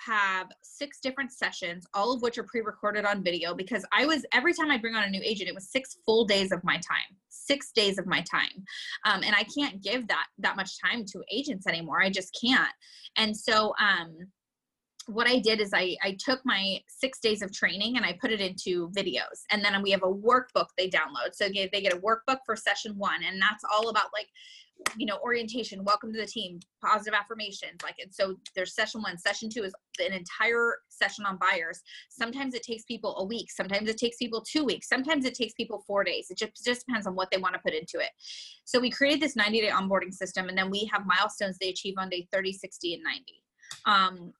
have 0.00 0.48
six 0.62 0.98
different 1.00 1.30
sessions 1.32 1.86
all 1.94 2.12
of 2.12 2.20
which 2.20 2.36
are 2.36 2.42
pre-recorded 2.42 3.04
on 3.04 3.22
video 3.22 3.54
because 3.54 3.86
i 3.92 4.04
was 4.04 4.26
every 4.32 4.52
time 4.52 4.68
i 4.68 4.76
bring 4.76 4.96
on 4.96 5.04
a 5.04 5.08
new 5.08 5.20
agent 5.22 5.48
it 5.48 5.54
was 5.54 5.70
six 5.70 5.98
full 6.04 6.24
days 6.24 6.50
of 6.50 6.62
my 6.64 6.74
time 6.74 7.16
six 7.28 7.70
days 7.70 7.96
of 7.96 8.04
my 8.04 8.20
time 8.22 8.64
um, 9.06 9.22
and 9.22 9.36
i 9.36 9.44
can't 9.56 9.80
give 9.82 10.06
that 10.08 10.26
that 10.36 10.56
much 10.56 10.72
time 10.80 11.04
to 11.04 11.22
agents 11.30 11.68
anymore 11.68 12.02
i 12.02 12.10
just 12.10 12.36
can't. 12.38 12.72
And 13.16 13.36
so 13.36 13.74
um, 13.80 14.16
what 15.06 15.26
I 15.26 15.38
did 15.38 15.60
is 15.60 15.70
I, 15.74 15.96
I 16.02 16.16
took 16.18 16.40
my 16.44 16.80
six 16.88 17.20
days 17.20 17.42
of 17.42 17.52
training 17.52 17.96
and 17.96 18.06
I 18.06 18.16
put 18.20 18.30
it 18.30 18.40
into 18.40 18.90
videos. 18.90 19.42
And 19.50 19.64
then 19.64 19.82
we 19.82 19.90
have 19.90 20.02
a 20.02 20.12
workbook 20.12 20.66
they 20.76 20.88
download. 20.88 21.34
So 21.34 21.48
they 21.48 21.68
get 21.68 21.92
a 21.92 21.98
workbook 21.98 22.38
for 22.46 22.56
session 22.56 22.96
one. 22.96 23.22
And 23.22 23.40
that's 23.40 23.64
all 23.70 23.88
about 23.88 24.08
like, 24.12 24.28
you 24.96 25.06
know, 25.06 25.18
orientation, 25.22 25.84
welcome 25.84 26.12
to 26.12 26.18
the 26.18 26.26
team, 26.26 26.58
positive 26.84 27.14
affirmations. 27.14 27.82
Like, 27.82 27.96
and 28.02 28.12
so 28.12 28.36
there's 28.56 28.74
session 28.74 29.02
one. 29.02 29.16
Session 29.18 29.48
two 29.48 29.62
is 29.62 29.74
an 29.98 30.12
entire 30.12 30.78
session 30.88 31.24
on 31.26 31.38
buyers. 31.38 31.80
Sometimes 32.10 32.54
it 32.54 32.62
takes 32.62 32.84
people 32.84 33.16
a 33.18 33.24
week. 33.24 33.52
Sometimes 33.52 33.88
it 33.88 33.98
takes 33.98 34.16
people 34.16 34.42
two 34.42 34.64
weeks. 34.64 34.88
Sometimes 34.88 35.24
it 35.26 35.34
takes 35.34 35.54
people 35.54 35.84
four 35.86 36.02
days. 36.02 36.26
It 36.30 36.38
just, 36.38 36.64
just 36.64 36.86
depends 36.86 37.06
on 37.06 37.14
what 37.14 37.30
they 37.30 37.38
want 37.38 37.54
to 37.54 37.60
put 37.60 37.74
into 37.74 37.98
it. 37.98 38.10
So 38.64 38.80
we 38.80 38.90
created 38.90 39.20
this 39.20 39.36
90 39.36 39.60
day 39.60 39.70
onboarding 39.70 40.12
system. 40.12 40.48
And 40.48 40.56
then 40.56 40.70
we 40.70 40.88
have 40.92 41.06
milestones 41.06 41.58
they 41.58 41.68
achieve 41.68 41.94
on 41.98 42.08
day 42.08 42.26
30, 42.32 42.52
60, 42.52 42.94
and 42.94 43.02
90. 43.02 43.42
Um, 43.86 44.32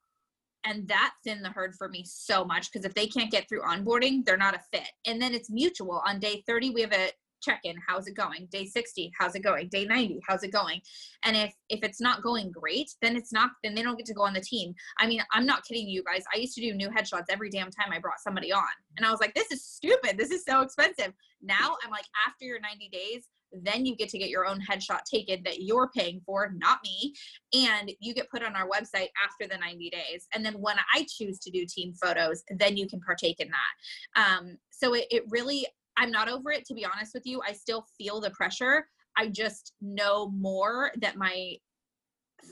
and 0.64 0.86
that 0.88 1.12
thinned 1.24 1.44
the 1.44 1.50
herd 1.50 1.74
for 1.74 1.88
me 1.88 2.04
so 2.06 2.44
much 2.44 2.72
because 2.72 2.84
if 2.84 2.94
they 2.94 3.06
can't 3.06 3.30
get 3.30 3.48
through 3.48 3.62
onboarding 3.62 4.24
they're 4.24 4.36
not 4.36 4.54
a 4.54 4.60
fit. 4.72 4.88
And 5.06 5.20
then 5.20 5.34
it's 5.34 5.50
mutual. 5.50 6.02
On 6.06 6.18
day 6.18 6.42
30 6.46 6.70
we 6.70 6.80
have 6.82 6.92
a 6.92 7.10
check-in. 7.42 7.76
How's 7.86 8.06
it 8.06 8.16
going? 8.16 8.48
Day 8.50 8.64
60 8.64 9.12
how's 9.18 9.34
it 9.34 9.40
going? 9.40 9.68
Day 9.68 9.84
90 9.84 10.20
how's 10.26 10.42
it 10.42 10.52
going? 10.52 10.80
And 11.24 11.36
if 11.36 11.52
if 11.68 11.80
it's 11.82 12.00
not 12.00 12.22
going 12.22 12.50
great 12.50 12.90
then 13.02 13.16
it's 13.16 13.32
not 13.32 13.50
then 13.62 13.74
they 13.74 13.82
don't 13.82 13.96
get 13.96 14.06
to 14.06 14.14
go 14.14 14.22
on 14.22 14.32
the 14.32 14.40
team. 14.40 14.74
I 14.98 15.06
mean 15.06 15.22
i'm 15.32 15.46
not 15.46 15.64
kidding 15.64 15.88
you 15.88 16.02
guys. 16.04 16.24
I 16.34 16.38
used 16.38 16.54
to 16.54 16.60
do 16.60 16.74
new 16.74 16.88
headshots 16.88 17.26
every 17.28 17.50
damn 17.50 17.70
time 17.70 17.92
i 17.92 17.98
brought 17.98 18.20
somebody 18.20 18.52
on. 18.52 18.62
And 18.96 19.06
i 19.06 19.10
was 19.10 19.20
like 19.20 19.34
this 19.34 19.50
is 19.50 19.64
stupid. 19.64 20.16
This 20.16 20.30
is 20.30 20.44
so 20.44 20.60
expensive. 20.60 21.12
Now 21.42 21.76
i'm 21.84 21.90
like 21.90 22.06
after 22.26 22.44
your 22.44 22.60
90 22.60 22.88
days 22.90 23.28
then 23.62 23.86
you 23.86 23.96
get 23.96 24.08
to 24.08 24.18
get 24.18 24.28
your 24.28 24.46
own 24.46 24.60
headshot 24.60 25.02
taken 25.04 25.42
that 25.44 25.62
you're 25.62 25.90
paying 25.94 26.20
for 26.24 26.52
not 26.56 26.78
me 26.82 27.14
and 27.52 27.92
you 28.00 28.14
get 28.14 28.30
put 28.30 28.42
on 28.42 28.56
our 28.56 28.68
website 28.68 29.08
after 29.22 29.46
the 29.48 29.58
90 29.58 29.90
days 29.90 30.26
and 30.34 30.44
then 30.44 30.54
when 30.54 30.76
i 30.94 31.06
choose 31.08 31.38
to 31.38 31.50
do 31.50 31.64
team 31.66 31.92
photos 32.02 32.42
then 32.58 32.76
you 32.76 32.88
can 32.88 33.00
partake 33.00 33.40
in 33.40 33.48
that 33.48 34.22
um, 34.22 34.56
so 34.70 34.94
it, 34.94 35.06
it 35.10 35.24
really 35.28 35.66
i'm 35.96 36.10
not 36.10 36.28
over 36.28 36.50
it 36.50 36.64
to 36.64 36.74
be 36.74 36.84
honest 36.84 37.12
with 37.14 37.26
you 37.26 37.40
i 37.46 37.52
still 37.52 37.86
feel 37.98 38.20
the 38.20 38.30
pressure 38.30 38.84
I 39.16 39.28
just 39.28 39.72
know 39.80 40.28
more 40.30 40.90
that 41.00 41.16
my 41.16 41.56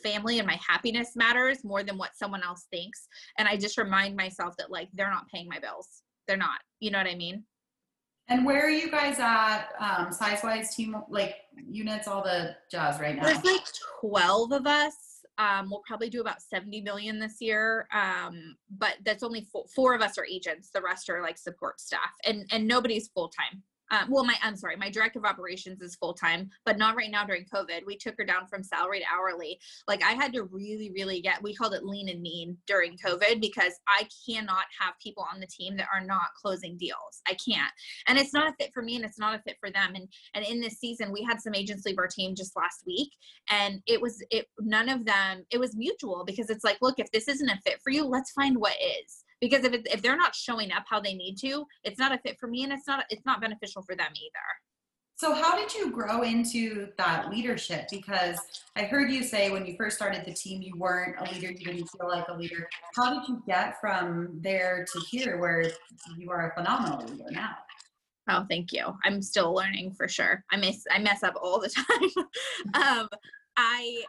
family 0.03 0.38
and 0.38 0.46
my 0.46 0.59
happiness 0.66 1.11
matters 1.16 1.64
more 1.64 1.82
than 1.82 1.98
what 1.98 2.16
someone 2.16 2.42
else 2.42 2.66
thinks. 2.70 3.09
And 3.38 3.48
I 3.48 3.57
just 3.57 3.78
remind 3.78 4.16
myself 4.16 4.55
that 4.59 4.70
like 4.70 4.88
they're 4.94 5.11
not 5.11 5.28
paying 5.32 5.48
my 5.48 5.59
bills. 5.59 6.03
They're 6.26 6.36
not. 6.36 6.61
You 6.80 6.90
know 6.90 6.98
what 6.98 7.09
I 7.09 7.14
mean? 7.14 7.44
And 8.33 8.47
where 8.47 8.64
are 8.64 8.70
you 8.70 8.91
guys 8.91 9.18
at 9.18 9.66
um, 9.78 10.11
size 10.11 10.41
wise 10.43 10.74
team 10.74 10.97
like 11.11 11.35
units, 11.68 12.09
all 12.09 12.22
the 12.22 12.57
jazz 12.70 12.99
right 12.99 13.14
now? 13.14 13.24
There's 13.24 13.45
like 13.45 13.66
12 14.01 14.53
of 14.53 14.66
us. 14.66 14.95
Um, 15.37 15.68
we'll 15.68 15.83
probably 15.87 16.09
do 16.09 16.22
about 16.22 16.41
70 16.41 16.80
million 16.80 17.18
this 17.18 17.37
year. 17.41 17.87
Um, 17.93 18.57
but 18.70 18.95
that's 19.05 19.22
only 19.22 19.47
four, 19.53 19.66
four 19.74 19.95
of 19.95 20.01
us 20.01 20.16
are 20.16 20.24
agents. 20.24 20.70
The 20.74 20.80
rest 20.80 21.11
are 21.11 21.20
like 21.20 21.37
support 21.37 21.78
staff 21.78 22.11
and, 22.24 22.47
and 22.51 22.66
nobody's 22.66 23.09
full 23.09 23.28
time 23.28 23.62
um, 23.93 24.11
well 24.11 24.24
my 24.24 24.34
i'm 24.43 24.57
sorry 24.57 24.76
my 24.76 24.90
director 24.90 25.18
of 25.18 25.24
operations 25.24 25.80
is 25.80 25.95
full-time 25.97 26.51
but 26.64 26.78
not 26.78 26.97
right 26.97 27.11
now 27.11 27.24
during 27.24 27.45
covid. 27.45 27.86
We 27.86 27.97
took 27.97 28.14
her 28.18 28.24
down 28.24 28.47
from 28.49 28.62
salary 28.62 29.01
to 29.01 29.07
hourly. 29.14 29.59
Like 29.86 30.03
i 30.03 30.12
had 30.12 30.32
to 30.32 30.45
really 30.45 30.90
really 30.95 31.20
get 31.20 31.43
we 31.43 31.55
called 31.55 31.74
it 31.74 31.84
lean 31.84 32.09
and 32.09 32.20
mean 32.20 32.57
during 32.66 32.97
covid 32.97 33.40
because 33.40 33.74
i 33.88 34.07
cannot 34.26 34.64
have 34.78 34.95
people 35.03 35.26
on 35.32 35.40
the 35.40 35.47
team 35.47 35.76
that 35.76 35.88
are 35.95 36.05
not 36.05 36.34
closing 36.40 36.76
deals. 36.76 37.20
I 37.28 37.34
can't. 37.34 37.72
And 38.09 38.18
it's 38.18 38.32
not 38.32 38.49
a 38.49 38.55
fit 38.59 38.72
for 38.72 38.82
me 38.82 38.97
and 38.97 39.05
it's 39.05 39.18
not 39.18 39.38
a 39.38 39.43
fit 39.43 39.57
for 39.61 39.70
them. 39.70 39.95
And 39.95 40.09
and 40.34 40.45
in 40.45 40.61
this 40.61 40.78
season 40.78 41.12
we 41.12 41.22
had 41.22 41.40
some 41.40 41.55
agents 41.55 41.84
leave 41.84 41.99
our 41.99 42.09
team 42.09 42.34
just 42.34 42.57
last 42.57 42.82
week 42.86 43.11
and 43.51 43.80
it 43.86 44.01
was 44.01 44.24
it 44.30 44.47
none 44.61 44.88
of 44.88 45.05
them 45.05 45.45
it 45.51 45.59
was 45.59 45.76
mutual 45.76 46.24
because 46.26 46.51
it's 46.51 46.64
like 46.64 46.78
look 46.80 46.99
if 46.99 47.11
this 47.11 47.28
isn't 47.28 47.49
a 47.49 47.61
fit 47.64 47.80
for 47.82 47.90
you 47.90 48.05
let's 48.05 48.32
find 48.32 48.57
what 48.57 48.74
is 49.05 49.22
because 49.43 49.64
if, 49.64 49.82
if 49.86 50.01
they're 50.01 50.16
not 50.16 50.34
showing 50.34 50.72
up 50.72 50.84
how 50.88 50.99
they 50.99 51.12
need 51.12 51.36
to 51.36 51.66
it's 51.84 51.99
not 51.99 52.12
a 52.12 52.18
fit 52.18 52.38
for 52.40 52.47
me 52.47 52.62
and 52.64 52.72
it's 52.72 52.86
not 52.86 53.05
it's 53.11 53.26
not 53.26 53.43
beneficial 53.43 53.82
for 53.82 53.95
them 53.95 54.11
either 54.14 54.47
so 55.16 55.34
how 55.34 55.59
did 55.59 55.74
you 55.74 55.90
grow 55.90 56.22
into 56.22 56.88
that 56.97 57.28
leadership 57.30 57.86
because 57.90 58.38
i 58.76 58.82
heard 58.84 59.11
you 59.11 59.22
say 59.22 59.51
when 59.51 59.66
you 59.66 59.76
first 59.76 59.97
started 59.97 60.24
the 60.24 60.32
team 60.32 60.62
you 60.62 60.72
weren't 60.78 61.16
a 61.18 61.32
leader 61.34 61.51
you 61.51 61.66
didn't 61.66 61.88
feel 61.88 62.09
like 62.09 62.26
a 62.28 62.34
leader 62.34 62.66
how 62.97 63.12
did 63.12 63.28
you 63.28 63.43
get 63.47 63.78
from 63.80 64.30
there 64.40 64.86
to 64.90 65.01
here 65.11 65.38
where 65.38 65.64
you 66.16 66.30
are 66.30 66.51
a 66.51 66.55
phenomenal 66.55 67.05
leader 67.07 67.30
now 67.30 67.55
Oh, 68.30 68.47
thank 68.49 68.72
you. 68.72 68.86
I'm 69.05 69.20
still 69.20 69.53
learning 69.53 69.95
for 69.95 70.07
sure. 70.07 70.45
I 70.53 70.57
miss 70.57 70.84
I 70.93 71.01
mess 71.01 71.24
up 71.24 71.34
all 71.43 71.59
the 71.61 71.68
time. 72.74 73.01
um, 73.01 73.09
I 73.57 74.05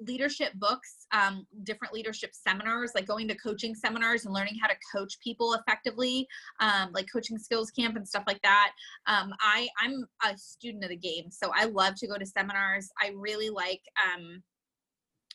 leadership 0.00 0.52
books, 0.54 1.06
um, 1.12 1.46
different 1.64 1.92
leadership 1.92 2.30
seminars, 2.32 2.92
like 2.94 3.06
going 3.06 3.28
to 3.28 3.34
coaching 3.36 3.74
seminars 3.74 4.24
and 4.24 4.34
learning 4.34 4.56
how 4.60 4.68
to 4.68 4.74
coach 4.94 5.18
people 5.20 5.54
effectively, 5.54 6.26
um, 6.60 6.90
like 6.92 7.06
coaching 7.12 7.38
skills 7.38 7.70
camp 7.70 7.96
and 7.96 8.06
stuff 8.06 8.24
like 8.26 8.40
that. 8.42 8.72
Um, 9.06 9.32
I 9.40 9.68
I'm 9.80 10.04
a 10.24 10.36
student 10.36 10.84
of 10.84 10.90
the 10.90 10.96
game, 10.96 11.30
so 11.30 11.50
I 11.54 11.64
love 11.66 11.94
to 11.96 12.06
go 12.06 12.16
to 12.16 12.26
seminars. 12.26 12.88
I 13.00 13.12
really 13.16 13.50
like 13.50 13.82
um, 14.14 14.42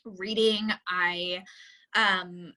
reading. 0.05 0.69
I 0.87 1.43
um, 1.95 2.53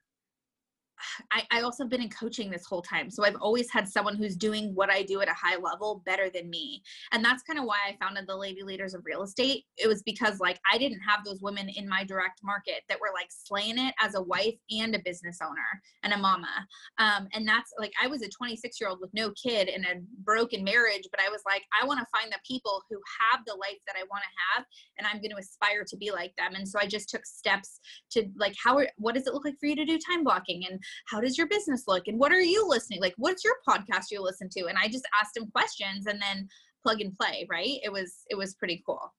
I, 1.33 1.43
I 1.51 1.61
also 1.63 1.85
have 1.85 1.91
been 1.91 2.03
in 2.03 2.09
coaching 2.09 2.51
this 2.51 2.67
whole 2.67 2.83
time. 2.83 3.11
So 3.11 3.25
I've 3.25 3.37
always 3.37 3.71
had 3.71 3.89
someone 3.89 4.17
who's 4.17 4.37
doing 4.37 4.75
what 4.75 4.91
I 4.91 5.03
do 5.03 5.21
at 5.21 5.29
a 5.29 5.35
high 5.35 5.57
level 5.57 6.03
better 6.05 6.31
than 6.31 6.51
me. 6.51 6.83
And 7.13 7.25
that's 7.25 7.43
kind 7.43 7.59
of 7.59 7.65
why 7.65 7.79
I 7.87 7.97
founded 8.01 8.27
the 8.27 8.37
Lady 8.37 8.63
Leaders 8.63 8.95
of 8.95 9.03
Real 9.05 9.23
Estate. 9.23 9.65
It 9.77 9.87
was 9.87 10.03
because 10.03 10.41
like 10.41 10.59
I 10.71 10.79
didn't 10.79 11.01
have 11.01 11.25
those 11.25 11.41
women 11.43 11.69
in 11.69 11.89
my 11.89 12.05
direct 12.05 12.41
market 12.43 12.83
that 12.89 13.01
were 13.01 13.11
like 13.15 13.29
slaying 13.31 13.79
it 13.79 13.95
as 14.01 14.15
a 14.15 14.23
wife 14.23 14.55
and 14.71 14.95
a 14.95 15.01
business 15.05 15.39
owner 15.43 15.81
and 16.03 16.13
a 16.13 16.19
mama. 16.19 16.67
Um, 16.99 17.29
and 17.33 17.47
that's 17.47 17.73
like 17.79 17.93
I 18.03 18.07
was 18.07 18.23
a 18.23 18.29
26 18.29 18.81
year 18.81 18.91
old 18.91 19.01
with 19.01 19.11
no 19.15 19.33
kid 19.33 19.69
and 19.69 19.85
a 19.85 20.01
broken 20.23 20.65
marriage, 20.65 21.09
but 21.11 21.21
I 21.21 21.29
was 21.31 21.43
like, 21.47 21.63
I 21.81 21.87
want 21.87 22.01
to 22.01 22.07
find 22.17 22.33
the 22.33 22.39
people 22.47 22.83
who 22.91 22.97
have 23.21 23.45
the 23.47 23.55
life 23.55 23.81
that 23.87 23.97
I 23.99 24.05
want 24.11 24.23
to 24.23 24.59
have 24.59 24.65
and 24.99 25.07
I'm 25.07 25.19
going 25.19 25.31
to 25.31 25.37
aspire 25.37 25.85
to 25.87 25.97
be 25.97 26.11
like 26.11 26.33
them. 26.37 26.55
And 26.55 26.69
so 26.69 26.79
I 26.81 26.87
just 26.87 27.09
took 27.09 27.25
steps 27.27 27.81
to 28.13 28.27
like 28.37 28.55
how 28.63 28.81
what 28.97 29.15
does 29.15 29.27
it 29.27 29.35
look 29.35 29.45
like 29.45 29.59
for 29.59 29.67
you 29.67 29.77
to 29.77 29.85
do 29.85 29.99
time 29.99 30.25
blocking 30.25 30.65
and 30.71 30.81
how 31.07 31.21
does 31.21 31.37
your 31.37 31.47
business 31.49 31.85
look? 31.87 32.09
And 32.09 32.19
what 32.19 32.33
are 32.33 32.41
you 32.41 32.67
listening 32.69 33.01
like 33.01 33.15
what's 33.17 33.45
your 33.45 33.55
podcast 33.69 34.07
you 34.11 34.23
listen 34.23 34.49
to? 34.51 34.67
And 34.67 34.79
i 34.79 34.89
just 34.89 35.07
asked 35.21 35.37
him 35.37 35.51
questions 35.51 36.07
and 36.07 36.21
then 36.21 36.49
plug 36.83 37.01
and 37.01 37.15
play 37.15 37.47
right? 37.51 37.79
It 37.83 37.93
was 37.93 38.23
it 38.31 38.37
was 38.37 38.55
pretty 38.55 38.83
cool. 38.87 39.13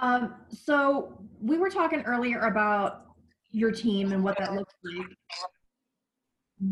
Um, 0.00 0.34
so 0.50 1.18
we 1.42 1.58
were 1.58 1.70
talking 1.70 2.02
earlier 2.02 2.40
about 2.40 3.06
your 3.50 3.72
team 3.72 4.12
and 4.12 4.22
what 4.22 4.38
that 4.38 4.54
looks 4.54 4.74
like. 4.84 5.08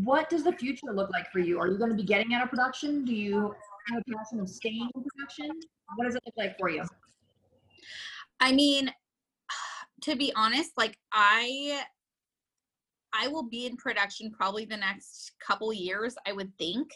What 0.03 0.29
does 0.29 0.43
the 0.43 0.53
future 0.53 0.93
look 0.93 1.09
like 1.11 1.29
for 1.31 1.39
you? 1.39 1.59
Are 1.59 1.67
you 1.67 1.77
going 1.77 1.89
to 1.89 1.95
be 1.95 2.03
getting 2.03 2.33
out 2.33 2.43
of 2.43 2.49
production? 2.49 3.03
Do 3.05 3.13
you 3.13 3.53
have 3.91 4.01
a 4.07 4.17
passion 4.17 4.39
of 4.39 4.49
staying 4.49 4.89
in 4.95 5.03
production? 5.03 5.49
What 5.95 6.05
does 6.05 6.15
it 6.15 6.23
look 6.25 6.35
like 6.37 6.57
for 6.57 6.69
you? 6.69 6.83
I 8.39 8.51
mean 8.51 8.91
to 10.03 10.15
be 10.15 10.31
honest 10.35 10.71
like 10.77 10.95
i 11.11 11.81
I 13.19 13.27
will 13.27 13.43
be 13.43 13.65
in 13.65 13.77
production 13.77 14.31
probably 14.31 14.65
the 14.65 14.77
next 14.77 15.33
couple 15.45 15.73
years, 15.73 16.15
I 16.25 16.33
would 16.33 16.55
think. 16.57 16.91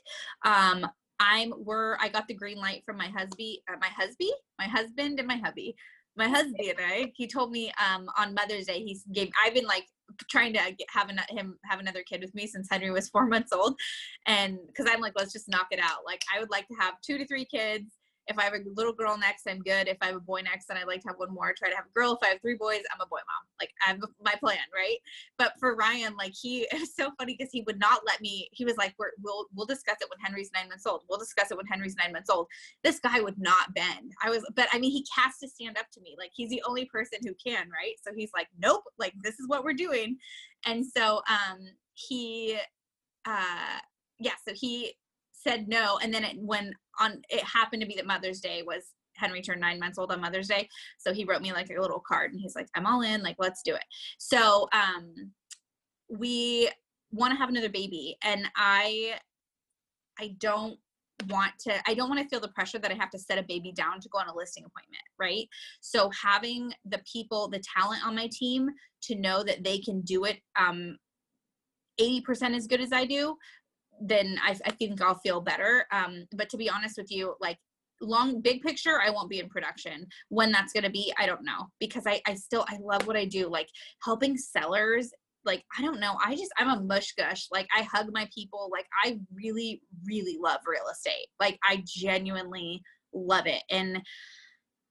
Um, 0.45 0.87
I'm 1.19 1.53
we're 1.57 1.97
I 1.99 2.09
got 2.09 2.27
the 2.27 2.33
green 2.33 2.57
light 2.57 2.83
from 2.85 2.97
my 2.97 3.07
husband, 3.07 3.57
uh, 3.71 3.77
my 3.79 3.87
husband, 3.87 4.31
my 4.57 4.67
husband, 4.67 5.19
and 5.19 5.27
my 5.27 5.37
hubby. 5.37 5.75
My 6.17 6.27
husband 6.27 6.59
and 6.59 6.77
I. 6.79 7.11
He 7.15 7.25
told 7.25 7.51
me 7.51 7.71
um, 7.79 8.09
on 8.17 8.33
Mother's 8.33 8.65
Day. 8.65 8.83
He 8.83 8.99
gave. 9.13 9.29
I've 9.41 9.53
been 9.53 9.65
like 9.65 9.85
trying 10.29 10.51
to 10.53 10.59
get, 10.59 10.87
have 10.89 11.09
an, 11.09 11.19
him 11.29 11.57
have 11.63 11.79
another 11.79 12.03
kid 12.03 12.21
with 12.21 12.35
me 12.35 12.47
since 12.47 12.67
Henry 12.69 12.91
was 12.91 13.07
four 13.09 13.27
months 13.27 13.53
old, 13.53 13.75
and 14.25 14.57
because 14.67 14.87
I'm 14.91 14.99
like, 14.99 15.13
let's 15.15 15.31
just 15.31 15.47
knock 15.47 15.67
it 15.71 15.79
out. 15.79 15.99
Like 16.05 16.21
I 16.35 16.39
would 16.39 16.49
like 16.49 16.67
to 16.67 16.75
have 16.79 16.95
two 17.01 17.17
to 17.17 17.25
three 17.25 17.45
kids 17.45 17.85
if 18.27 18.37
I 18.37 18.43
have 18.43 18.53
a 18.53 18.59
little 18.75 18.93
girl 18.93 19.17
next, 19.17 19.47
I'm 19.47 19.59
good. 19.59 19.87
If 19.87 19.97
I 20.01 20.07
have 20.07 20.15
a 20.15 20.19
boy 20.19 20.41
next, 20.41 20.67
then 20.67 20.77
I'd 20.77 20.87
like 20.87 21.01
to 21.01 21.09
have 21.09 21.17
one 21.17 21.33
more. 21.33 21.53
Try 21.57 21.69
to 21.69 21.75
have 21.75 21.85
a 21.85 21.93
girl. 21.93 22.13
If 22.13 22.19
I 22.25 22.31
have 22.31 22.41
three 22.41 22.55
boys, 22.55 22.81
I'm 22.93 23.01
a 23.01 23.07
boy 23.07 23.17
mom. 23.17 23.47
Like 23.59 23.71
I 23.85 23.89
have 23.89 23.99
my 24.23 24.35
plan, 24.39 24.59
right? 24.73 24.97
But 25.37 25.53
for 25.59 25.75
Ryan, 25.75 26.15
like 26.17 26.33
he 26.39 26.67
it's 26.71 26.95
so 26.95 27.11
funny 27.17 27.35
because 27.37 27.51
he 27.51 27.61
would 27.61 27.79
not 27.79 28.01
let 28.05 28.21
me. 28.21 28.49
He 28.51 28.65
was 28.65 28.77
like, 28.77 28.93
We're, 28.97 29.11
"We'll 29.21 29.47
we'll 29.55 29.65
discuss 29.65 29.97
it 30.01 30.09
when 30.09 30.19
Henry's 30.23 30.51
nine 30.53 30.69
months 30.69 30.85
old. 30.85 31.03
We'll 31.09 31.19
discuss 31.19 31.51
it 31.51 31.57
when 31.57 31.65
Henry's 31.67 31.95
nine 31.95 32.13
months 32.13 32.29
old." 32.29 32.47
This 32.83 32.99
guy 32.99 33.19
would 33.21 33.39
not 33.39 33.73
bend. 33.73 34.11
I 34.23 34.29
was, 34.29 34.45
but 34.55 34.67
I 34.71 34.79
mean, 34.79 34.91
he 34.91 35.05
has 35.17 35.37
to 35.39 35.47
stand 35.47 35.77
up 35.77 35.87
to 35.93 36.01
me. 36.01 36.15
Like 36.17 36.31
he's 36.33 36.49
the 36.49 36.63
only 36.67 36.85
person 36.85 37.19
who 37.23 37.33
can, 37.43 37.69
right? 37.69 37.95
So 38.03 38.11
he's 38.15 38.31
like, 38.35 38.47
"Nope. 38.59 38.83
Like 38.97 39.13
this 39.23 39.39
is 39.39 39.47
what 39.47 39.63
we're 39.63 39.73
doing." 39.73 40.17
And 40.65 40.85
so 40.85 41.21
um 41.27 41.59
he 41.93 42.57
uh 43.25 43.79
yeah 44.19 44.33
so 44.47 44.53
he 44.55 44.93
said 45.41 45.67
no 45.67 45.99
and 46.01 46.13
then 46.13 46.23
it, 46.23 46.37
when 46.39 46.73
on 46.99 47.21
it 47.29 47.43
happened 47.43 47.81
to 47.81 47.87
be 47.87 47.95
that 47.95 48.05
mother's 48.05 48.39
day 48.39 48.63
was 48.65 48.93
henry 49.15 49.41
turned 49.41 49.61
nine 49.61 49.79
months 49.79 49.97
old 49.97 50.11
on 50.11 50.21
mother's 50.21 50.47
day 50.47 50.67
so 50.97 51.13
he 51.13 51.25
wrote 51.25 51.41
me 51.41 51.51
like 51.51 51.69
a 51.69 51.81
little 51.81 52.01
card 52.07 52.31
and 52.31 52.41
he's 52.41 52.55
like 52.55 52.67
i'm 52.75 52.85
all 52.85 53.01
in 53.01 53.21
like 53.21 53.35
let's 53.39 53.61
do 53.61 53.73
it. 53.75 53.83
So 54.17 54.67
um 54.73 55.31
we 56.09 56.69
want 57.11 57.31
to 57.31 57.37
have 57.37 57.49
another 57.49 57.69
baby 57.69 58.17
and 58.23 58.45
i 58.55 59.15
i 60.19 60.35
don't 60.39 60.77
want 61.29 61.51
to 61.59 61.73
i 61.87 61.93
don't 61.93 62.09
want 62.09 62.21
to 62.21 62.27
feel 62.27 62.39
the 62.39 62.47
pressure 62.49 62.79
that 62.79 62.91
i 62.91 62.95
have 62.95 63.09
to 63.11 63.19
set 63.19 63.37
a 63.37 63.43
baby 63.43 63.71
down 63.71 63.99
to 63.99 64.09
go 64.09 64.17
on 64.17 64.27
a 64.27 64.35
listing 64.35 64.63
appointment 64.65 65.03
right? 65.19 65.47
So 65.81 66.09
having 66.09 66.73
the 66.85 67.01
people 67.11 67.47
the 67.47 67.61
talent 67.77 68.05
on 68.05 68.15
my 68.15 68.27
team 68.31 68.69
to 69.03 69.15
know 69.15 69.43
that 69.43 69.63
they 69.63 69.77
can 69.77 70.01
do 70.01 70.25
it 70.25 70.39
um 70.57 70.97
80% 71.99 72.55
as 72.55 72.65
good 72.65 72.81
as 72.81 72.91
i 72.91 73.05
do 73.05 73.35
then 74.01 74.37
I, 74.43 74.57
I 74.65 74.71
think 74.71 75.01
I'll 75.01 75.19
feel 75.19 75.41
better. 75.41 75.85
Um, 75.91 76.25
but 76.35 76.49
to 76.49 76.57
be 76.57 76.69
honest 76.69 76.97
with 76.97 77.11
you, 77.11 77.35
like 77.39 77.57
long 78.01 78.41
big 78.41 78.61
picture 78.61 78.99
i 78.99 79.09
won't 79.09 79.29
be 79.29 79.39
in 79.39 79.47
production 79.47 80.07
when 80.29 80.51
that's 80.51 80.73
going 80.73 80.83
to 80.83 80.89
be 80.89 81.13
i 81.19 81.25
don't 81.25 81.45
know 81.45 81.67
because 81.79 82.07
I, 82.07 82.19
I 82.25 82.33
still 82.33 82.65
i 82.67 82.77
love 82.81 83.05
what 83.05 83.15
i 83.15 83.25
do 83.25 83.47
like 83.47 83.69
helping 84.03 84.37
sellers 84.37 85.11
like 85.45 85.63
i 85.77 85.81
don't 85.81 85.99
know 85.99 86.17
i 86.25 86.35
just 86.35 86.51
i'm 86.57 86.69
a 86.69 86.81
mush 86.81 87.13
gush 87.13 87.47
like 87.51 87.67
i 87.75 87.83
hug 87.83 88.07
my 88.11 88.27
people 88.33 88.69
like 88.71 88.87
i 89.03 89.19
really 89.33 89.81
really 90.05 90.37
love 90.41 90.59
real 90.65 90.87
estate 90.91 91.27
like 91.39 91.59
i 91.63 91.83
genuinely 91.85 92.81
love 93.13 93.45
it 93.45 93.61
and 93.69 94.01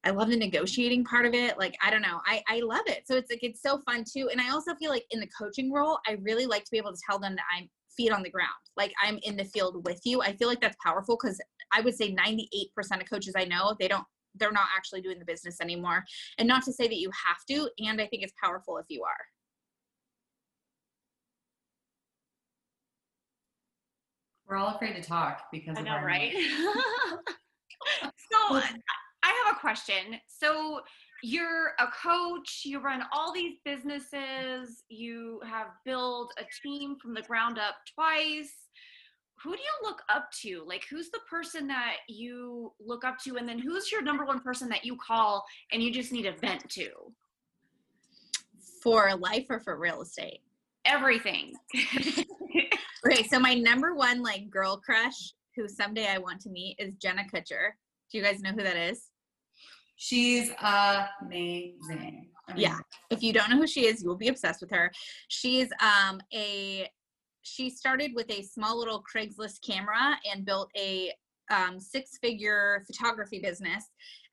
I 0.02 0.10
love 0.10 0.30
the 0.30 0.36
negotiating 0.36 1.04
part 1.04 1.26
of 1.26 1.34
it. 1.34 1.58
Like, 1.58 1.74
I 1.82 1.90
don't 1.90 2.00
know. 2.00 2.20
I, 2.24 2.42
I 2.48 2.60
love 2.60 2.84
it. 2.86 3.02
So 3.04 3.16
it's 3.16 3.30
like, 3.30 3.42
it's 3.42 3.60
so 3.60 3.80
fun 3.80 4.02
too. 4.10 4.30
And 4.30 4.40
I 4.40 4.50
also 4.50 4.74
feel 4.76 4.90
like 4.90 5.04
in 5.10 5.20
the 5.20 5.28
coaching 5.38 5.70
role, 5.70 5.98
I 6.06 6.16
really 6.22 6.46
like 6.46 6.64
to 6.64 6.70
be 6.70 6.78
able 6.78 6.92
to 6.92 7.00
tell 7.06 7.18
them 7.18 7.36
that 7.36 7.44
I'm 7.54 7.68
feet 8.00 8.12
on 8.12 8.22
the 8.22 8.30
ground. 8.30 8.48
Like 8.76 8.92
I'm 9.02 9.18
in 9.22 9.36
the 9.36 9.44
field 9.44 9.84
with 9.84 10.00
you. 10.04 10.22
I 10.22 10.32
feel 10.32 10.48
like 10.48 10.60
that's 10.60 10.76
powerful 10.82 11.18
because 11.20 11.38
I 11.72 11.82
would 11.82 11.94
say 11.94 12.14
98% 12.14 12.70
of 13.00 13.10
coaches 13.10 13.34
I 13.36 13.44
know, 13.44 13.76
they 13.78 13.88
don't 13.88 14.04
they're 14.36 14.52
not 14.52 14.66
actually 14.76 15.00
doing 15.00 15.18
the 15.18 15.24
business 15.24 15.60
anymore. 15.60 16.04
And 16.38 16.46
not 16.46 16.62
to 16.64 16.72
say 16.72 16.86
that 16.86 16.98
you 16.98 17.10
have 17.26 17.44
to, 17.50 17.68
and 17.80 18.00
I 18.00 18.06
think 18.06 18.22
it's 18.22 18.32
powerful 18.42 18.78
if 18.78 18.86
you 18.88 19.02
are. 19.02 19.26
We're 24.48 24.56
all 24.56 24.74
afraid 24.74 24.94
to 24.94 25.02
talk 25.02 25.42
because 25.50 25.76
I 25.76 25.80
of 25.80 25.86
know, 25.86 25.92
our 25.92 26.06
right? 26.06 26.32
so 28.02 28.10
I 29.22 29.42
have 29.44 29.56
a 29.56 29.58
question. 29.58 30.20
So 30.28 30.80
you're 31.22 31.72
a 31.78 31.86
coach, 32.02 32.62
you 32.64 32.80
run 32.80 33.02
all 33.12 33.32
these 33.32 33.58
businesses, 33.64 34.84
you 34.88 35.40
have 35.44 35.68
built 35.84 36.32
a 36.38 36.44
team 36.62 36.96
from 37.00 37.14
the 37.14 37.22
ground 37.22 37.58
up 37.58 37.76
twice. 37.94 38.52
who 39.42 39.56
do 39.56 39.62
you 39.62 39.88
look 39.88 40.02
up 40.08 40.30
to? 40.42 40.62
Like, 40.66 40.84
who's 40.90 41.10
the 41.10 41.20
person 41.28 41.66
that 41.68 41.96
you 42.08 42.72
look 42.78 43.04
up 43.04 43.18
to? 43.20 43.36
And 43.36 43.48
then 43.48 43.58
who's 43.58 43.90
your 43.90 44.02
number 44.02 44.24
one 44.26 44.40
person 44.40 44.68
that 44.68 44.84
you 44.84 44.96
call 44.96 45.44
and 45.72 45.82
you 45.82 45.90
just 45.90 46.12
need 46.12 46.26
a 46.26 46.32
vent 46.32 46.68
to? 46.70 46.90
For 48.82 49.14
life 49.16 49.46
or 49.48 49.60
for 49.60 49.78
real 49.78 50.02
estate? 50.02 50.40
Everything. 50.84 51.54
okay, 53.06 53.22
so 53.28 53.38
my 53.38 53.54
number 53.54 53.94
one 53.94 54.22
like 54.22 54.50
girl 54.50 54.76
crush 54.76 55.32
who 55.56 55.68
someday 55.68 56.06
I 56.08 56.18
want 56.18 56.40
to 56.42 56.50
meet 56.50 56.76
is 56.78 56.94
Jenna 56.96 57.24
Kutcher. 57.32 57.70
Do 58.10 58.18
you 58.18 58.24
guys 58.24 58.40
know 58.40 58.50
who 58.50 58.62
that 58.62 58.76
is? 58.76 59.09
She's 60.02 60.50
amazing. 61.22 62.30
Yeah. 62.56 62.78
If 63.10 63.22
you 63.22 63.34
don't 63.34 63.50
know 63.50 63.58
who 63.58 63.66
she 63.66 63.86
is, 63.86 64.02
you 64.02 64.08
will 64.08 64.16
be 64.16 64.28
obsessed 64.28 64.62
with 64.62 64.70
her. 64.70 64.90
She's 65.28 65.68
um 65.82 66.22
a 66.32 66.88
she 67.42 67.68
started 67.68 68.12
with 68.14 68.30
a 68.30 68.42
small 68.42 68.78
little 68.78 69.04
Craigslist 69.04 69.60
camera 69.62 70.16
and 70.32 70.46
built 70.46 70.70
a 70.74 71.12
um, 71.50 71.78
six 71.78 72.16
figure 72.22 72.82
photography 72.86 73.40
business. 73.40 73.84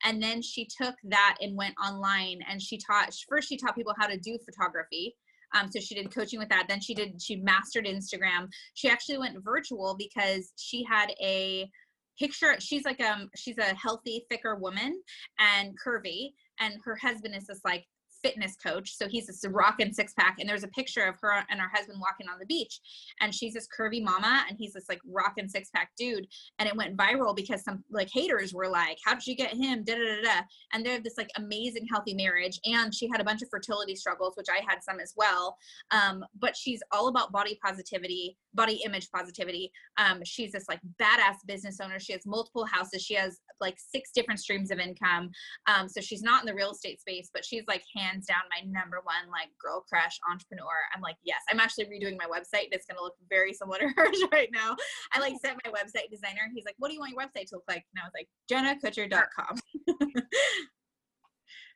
And 0.06 0.24
then 0.24 0.42
she 0.42 0.66
took 0.66 0.96
that 1.06 1.36
and 1.42 1.58
went 1.58 1.76
online 1.84 2.40
and 2.50 2.62
she 2.62 2.78
taught, 2.78 3.14
first, 3.28 3.50
she 3.50 3.58
taught 3.58 3.76
people 3.76 3.94
how 3.98 4.08
to 4.08 4.18
do 4.18 4.38
photography. 4.46 5.16
Um, 5.54 5.70
so 5.72 5.80
she 5.80 5.96
did 5.96 6.14
coaching 6.14 6.40
with 6.40 6.50
that. 6.50 6.68
Then 6.68 6.82
she 6.82 6.94
did, 6.94 7.22
she 7.22 7.38
mastered 7.38 7.86
Instagram. 7.86 8.48
She 8.76 8.90
actually 8.90 9.18
went 9.18 9.44
virtual 9.44 9.96
because 9.98 10.52
she 10.58 10.84
had 10.84 11.12
a 11.22 11.70
picture. 12.18 12.56
She's 12.60 12.86
like, 12.86 13.02
um, 13.02 13.30
she's 13.36 13.58
a 13.58 13.76
healthy, 13.76 14.26
thicker 14.30 14.56
woman 14.56 15.02
and 15.40 15.76
curvy. 15.86 16.32
And 16.60 16.76
her 16.84 16.96
husband 16.96 17.36
is 17.36 17.48
this 17.48 17.62
like 17.64 17.86
fitness 18.22 18.56
coach. 18.56 18.96
So 18.96 19.08
he's 19.08 19.28
this 19.28 19.44
rocking 19.48 19.94
six 19.94 20.14
pack. 20.14 20.38
And 20.40 20.50
there's 20.50 20.64
a 20.64 20.70
picture 20.70 21.04
of 21.04 21.16
her 21.22 21.44
and 21.50 21.60
her 21.60 21.70
husband 21.74 22.00
walking 22.00 22.28
on 22.32 22.40
the 22.40 22.46
beach. 22.46 22.80
And 23.22 23.34
she's 23.34 23.54
this 23.54 23.68
curvy 23.68 24.04
mama 24.04 24.46
and 24.48 24.58
he's 24.58 24.74
this 24.74 24.86
like 24.90 25.00
rocking 25.06 25.48
six 25.48 25.70
pack 25.74 25.92
dude. 25.98 26.28
And 26.60 26.68
it 26.68 26.76
went 26.76 26.98
viral 26.98 27.36
because 27.36 27.64
some 27.64 27.84
like 27.92 28.10
haters 28.12 28.54
were 28.54 28.68
like, 28.68 28.98
How 29.06 29.14
did 29.14 29.28
you 29.28 29.36
get 29.36 29.54
him? 29.54 29.84
Da 29.84 29.96
da 29.96 30.16
da 30.16 30.22
da. 30.22 30.42
And 30.74 30.86
they 30.86 30.92
have 30.92 31.04
this 31.04 31.18
like 31.18 31.30
amazing 31.38 31.88
healthy 31.92 32.14
marriage. 32.14 32.60
And 32.66 32.94
she 32.94 33.10
had 33.12 33.22
a 33.22 33.24
bunch 33.24 33.42
of 33.42 33.50
fertility 33.50 33.96
struggles, 33.96 34.34
which 34.36 34.48
I 34.50 34.62
had 34.68 34.84
some 34.84 35.00
as 35.00 35.14
well. 35.16 35.58
Um, 35.92 36.24
but 36.40 36.56
she's 36.56 36.82
all 36.92 37.08
about 37.08 37.32
body 37.32 37.60
positivity, 37.64 38.38
body 38.54 38.82
image 38.86 39.10
positivity. 39.12 39.72
Um, 39.98 40.22
she's 40.24 40.52
this 40.52 40.66
like 40.68 40.80
badass 41.02 41.36
business 41.46 41.80
owner. 41.82 42.00
She 42.00 42.14
has 42.14 42.26
multiple 42.26 42.66
houses. 42.66 43.02
She 43.02 43.16
has 43.16 43.40
like 43.60 43.78
six 43.78 44.12
different 44.14 44.40
streams 44.40 44.72
of 44.72 44.80
income. 44.80 45.32
Um, 45.68 45.88
so 45.88 46.02
she's 46.02 46.22
not 46.22 46.42
in 46.42 46.48
the 46.48 46.54
real 46.54 46.72
estate 46.72 47.00
space, 47.00 47.30
but 47.34 47.46
she's 47.46 47.64
like 47.68 47.84
hands 48.08 48.26
down 48.26 48.42
my 48.50 48.66
number 48.70 49.02
one 49.04 49.30
like 49.32 49.50
girl 49.62 49.84
crush 49.88 50.20
entrepreneur. 50.30 50.88
I'm 50.96 51.02
like, 51.02 51.18
yes, 51.24 51.42
I'm 51.50 51.60
actually 51.60 51.86
redoing 51.86 52.18
my 52.18 52.26
website. 52.26 52.70
It's 52.72 52.86
gonna 52.86 53.02
look 53.02 53.16
very 53.30 53.54
similar 53.54 53.80
to 53.80 53.88
hers 53.96 54.24
right 54.32 54.50
now. 54.52 54.76
I 55.14 55.20
like 55.20 55.36
sent 55.44 55.60
my 55.66 55.72
website 55.72 56.10
designer. 56.12 56.50
He's 56.54 56.66
like, 56.66 56.76
what 56.78 56.90
do 56.90 56.94
you 56.94 57.00
want 57.00 57.14
your 57.14 57.22
website 57.22 57.50
to 57.50 57.56
look 57.56 57.66
like? 57.68 57.86
And 57.94 58.02
I 58.02 58.06
was 58.06 58.14
like, 58.16 58.28
jennakutcher.com. 58.52 59.58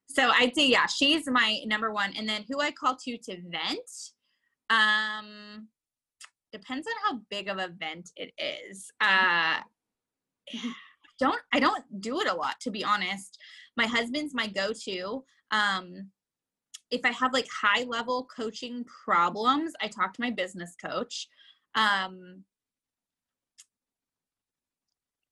so 0.08 0.30
I'd 0.30 0.56
say 0.56 0.68
yeah, 0.68 0.86
she's 0.86 1.28
my 1.30 1.60
number 1.66 1.92
one. 1.92 2.14
And 2.18 2.28
then 2.28 2.46
who 2.50 2.60
I 2.60 2.72
call 2.72 2.96
to 2.96 3.18
to 3.18 3.38
vent. 3.50 3.90
Um 4.70 5.68
depends 6.52 6.86
on 6.88 6.94
how 7.04 7.22
big 7.30 7.48
of 7.48 7.58
a 7.58 7.70
vent 7.80 8.12
it 8.16 8.32
is. 8.38 8.92
Uh 9.00 9.60
don't 11.20 11.40
I 11.54 11.60
don't 11.60 11.84
do 12.02 12.20
it 12.20 12.28
a 12.28 12.34
lot 12.34 12.60
to 12.62 12.72
be 12.72 12.84
honest. 12.84 13.38
My 13.78 13.86
husband's 13.86 14.34
my 14.34 14.48
go-to. 14.48 15.24
Um 15.52 16.10
if 16.92 17.02
I 17.06 17.12
have 17.12 17.34
like 17.34 17.48
high 17.50 17.84
level 17.84 18.28
coaching 18.36 18.86
problems, 19.06 19.74
I 19.82 19.88
talk 19.88 20.14
to 20.14 20.22
my 20.22 20.32
business 20.32 20.76
coach. 20.84 21.28
Um 21.76 22.44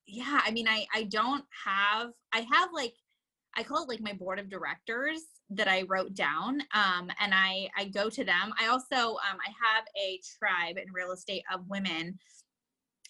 yeah, 0.07 0.41
I 0.43 0.51
mean 0.51 0.68
I 0.68 0.86
I 0.93 1.03
don't 1.03 1.45
have 1.66 2.12
I 2.34 2.45
have 2.51 2.70
like 2.74 2.93
I 3.57 3.64
call 3.64 3.84
it 3.84 3.89
like 3.89 4.01
my 4.01 4.14
board 4.14 4.39
of 4.39 4.49
directors 4.49 5.22
that 5.51 5.68
I 5.68 5.84
wrote 5.84 6.14
down 6.14 6.62
um 6.74 7.10
and 7.20 7.34
I 7.34 7.70
I 7.78 7.86
go 7.86 8.10
to 8.10 8.24
them. 8.24 8.53
I 8.60 8.68
also 8.68 8.95
um 8.95 9.38
I 9.45 9.51
have 9.64 9.86
a 10.01 10.20
tribe 10.39 10.78
in 10.78 10.93
real 10.93 11.12
estate 11.12 11.43
of 11.53 11.68
women 11.68 12.18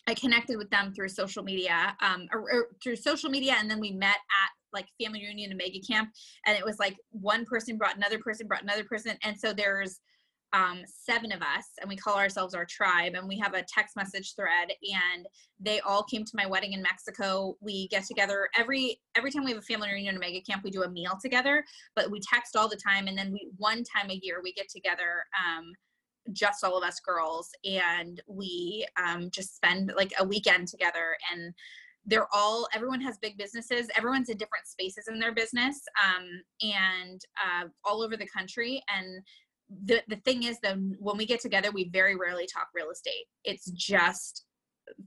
I 0.10 0.16
connected 0.16 0.58
with 0.58 0.72
them 0.72 0.92
through 0.92 1.10
social 1.10 1.44
media, 1.44 1.96
um, 2.02 2.28
or, 2.34 2.40
or, 2.40 2.68
through 2.82 2.96
social 2.96 3.30
media, 3.30 3.56
and 3.60 3.70
then 3.70 3.80
we 3.80 3.92
met 3.92 4.16
at 4.16 4.50
like 4.74 4.88
family 5.02 5.22
reunion 5.22 5.52
and 5.52 5.58
mega 5.58 5.80
camp, 5.80 6.10
and 6.46 6.58
it 6.58 6.66
was 6.66 6.80
like 6.80 6.96
one 7.12 7.46
person 7.46 7.78
brought 7.78 7.98
another 7.98 8.20
person, 8.20 8.48
brought 8.48 8.64
another 8.64 8.84
person, 8.84 9.18
and 9.24 9.38
so 9.38 9.54
there's 9.54 10.00
um, 10.52 10.82
seven 10.86 11.32
of 11.32 11.42
us, 11.42 11.66
and 11.80 11.88
we 11.88 11.96
call 11.96 12.16
ourselves 12.16 12.54
our 12.54 12.66
tribe, 12.66 13.14
and 13.16 13.28
we 13.28 13.38
have 13.38 13.54
a 13.54 13.64
text 13.64 13.96
message 13.96 14.34
thread, 14.36 14.70
and 14.82 15.28
they 15.60 15.80
all 15.82 16.04
came 16.04 16.26
to 16.26 16.32
my 16.36 16.46
wedding 16.46 16.74
in 16.74 16.82
Mexico. 16.82 17.56
We 17.62 17.88
get 17.90 18.06
together 18.06 18.50
every 18.58 19.00
every 19.16 19.32
time 19.32 19.44
we 19.44 19.52
have 19.52 19.60
a 19.60 19.64
family 19.64 19.90
reunion 19.90 20.16
or 20.16 20.20
mega 20.20 20.42
camp, 20.42 20.64
we 20.64 20.72
do 20.72 20.84
a 20.84 20.90
meal 20.90 21.18
together, 21.22 21.64
but 21.96 22.10
we 22.10 22.20
text 22.20 22.56
all 22.56 22.68
the 22.68 22.78
time, 22.78 23.08
and 23.08 23.18
then 23.18 23.32
we 23.32 23.50
one 23.58 23.84
time 23.84 24.10
a 24.10 24.20
year 24.22 24.42
we 24.44 24.54
get 24.54 24.70
together. 24.70 25.24
Um, 25.38 25.72
just 26.34 26.64
all 26.64 26.78
of 26.78 26.84
us 26.84 27.00
girls 27.00 27.50
and 27.66 28.22
we 28.28 28.86
um, 29.04 29.32
just 29.32 29.56
spend 29.56 29.92
like 29.98 30.12
a 30.20 30.24
weekend 30.24 30.68
together 30.68 31.16
and 31.34 31.54
they're 32.06 32.28
all 32.34 32.68
everyone 32.74 33.02
has 33.02 33.18
big 33.18 33.38
businesses. 33.38 33.88
Everyone's 33.96 34.30
in 34.30 34.38
different 34.38 34.68
spaces 34.68 35.08
in 35.08 35.20
their 35.20 35.34
business 35.34 35.82
um, 36.04 36.28
and 36.62 37.22
uh, 37.38 37.68
all 37.86 38.02
over 38.02 38.18
the 38.18 38.28
country. 38.28 38.82
And 38.96 39.22
the, 39.86 40.02
the 40.08 40.16
thing 40.18 40.44
is 40.44 40.58
though 40.64 40.76
when 41.00 41.18
we 41.18 41.26
get 41.26 41.40
together 41.40 41.70
we 41.72 41.90
very 41.90 42.16
rarely 42.16 42.48
talk 42.48 42.68
real 42.74 42.90
estate. 42.90 43.26
It's 43.44 43.70
just 43.72 44.46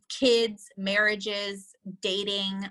kids 0.09 0.67
marriages 0.77 1.71
dating. 2.01 2.69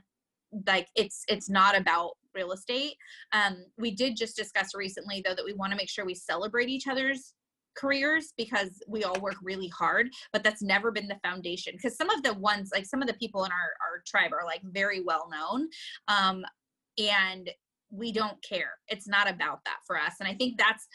Like 0.67 0.87
it's 0.95 1.23
it's 1.27 1.49
not 1.49 1.77
about 1.77 2.11
real 2.33 2.53
estate. 2.53 2.95
Um, 3.33 3.65
we 3.77 3.91
did 3.91 4.15
just 4.15 4.37
discuss 4.37 4.73
recently 4.73 5.21
though 5.25 5.35
that 5.35 5.45
we 5.45 5.53
want 5.53 5.71
to 5.71 5.77
make 5.77 5.89
sure 5.89 6.05
we 6.05 6.15
celebrate 6.15 6.69
each 6.69 6.87
other's 6.87 7.33
careers 7.75 8.33
because 8.37 8.81
we 8.87 9.03
all 9.03 9.19
work 9.21 9.35
really 9.41 9.69
hard 9.69 10.09
but 10.33 10.43
that's 10.43 10.61
never 10.61 10.91
been 10.91 11.07
the 11.07 11.19
foundation. 11.23 11.73
Because 11.75 11.95
some 11.95 12.09
of 12.09 12.23
the 12.23 12.33
ones 12.35 12.69
like 12.73 12.85
some 12.85 13.01
of 13.01 13.07
the 13.07 13.13
people 13.15 13.45
in 13.45 13.51
our, 13.51 13.57
our 13.57 14.03
tribe 14.05 14.31
are 14.33 14.45
like 14.45 14.61
very 14.63 15.01
well 15.01 15.29
known 15.31 15.67
um, 16.07 16.43
and 16.97 17.49
we 17.89 18.11
don't 18.11 18.41
care. 18.43 18.71
It's 18.87 19.07
not 19.07 19.29
about 19.29 19.59
that 19.65 19.77
for 19.85 19.97
us 19.99 20.15
and 20.19 20.27
i 20.27 20.33
think 20.33 20.57
that's 20.57 20.87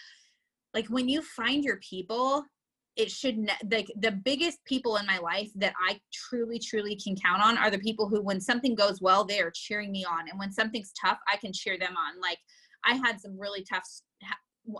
like 0.74 0.86
when 0.88 1.08
you 1.08 1.22
find 1.22 1.64
your 1.64 1.78
people 1.78 2.44
it 2.96 3.10
should 3.10 3.36
ne- 3.36 3.52
like 3.70 3.86
the 4.00 4.12
biggest 4.12 4.58
people 4.64 4.96
in 4.96 5.06
my 5.06 5.18
life 5.18 5.50
that 5.54 5.74
i 5.86 5.98
truly 6.12 6.58
truly 6.58 6.96
can 6.96 7.14
count 7.16 7.42
on 7.42 7.58
are 7.58 7.70
the 7.70 7.78
people 7.78 8.08
who 8.08 8.22
when 8.22 8.40
something 8.40 8.74
goes 8.74 9.00
well 9.00 9.24
they 9.24 9.40
are 9.40 9.52
cheering 9.54 9.92
me 9.92 10.04
on 10.04 10.28
and 10.28 10.38
when 10.38 10.52
something's 10.52 10.92
tough 11.00 11.18
i 11.32 11.36
can 11.36 11.52
cheer 11.52 11.78
them 11.78 11.94
on. 11.96 12.20
Like 12.20 12.38
i 12.84 12.94
had 12.94 13.20
some 13.20 13.38
really 13.38 13.64
tough 13.64 13.84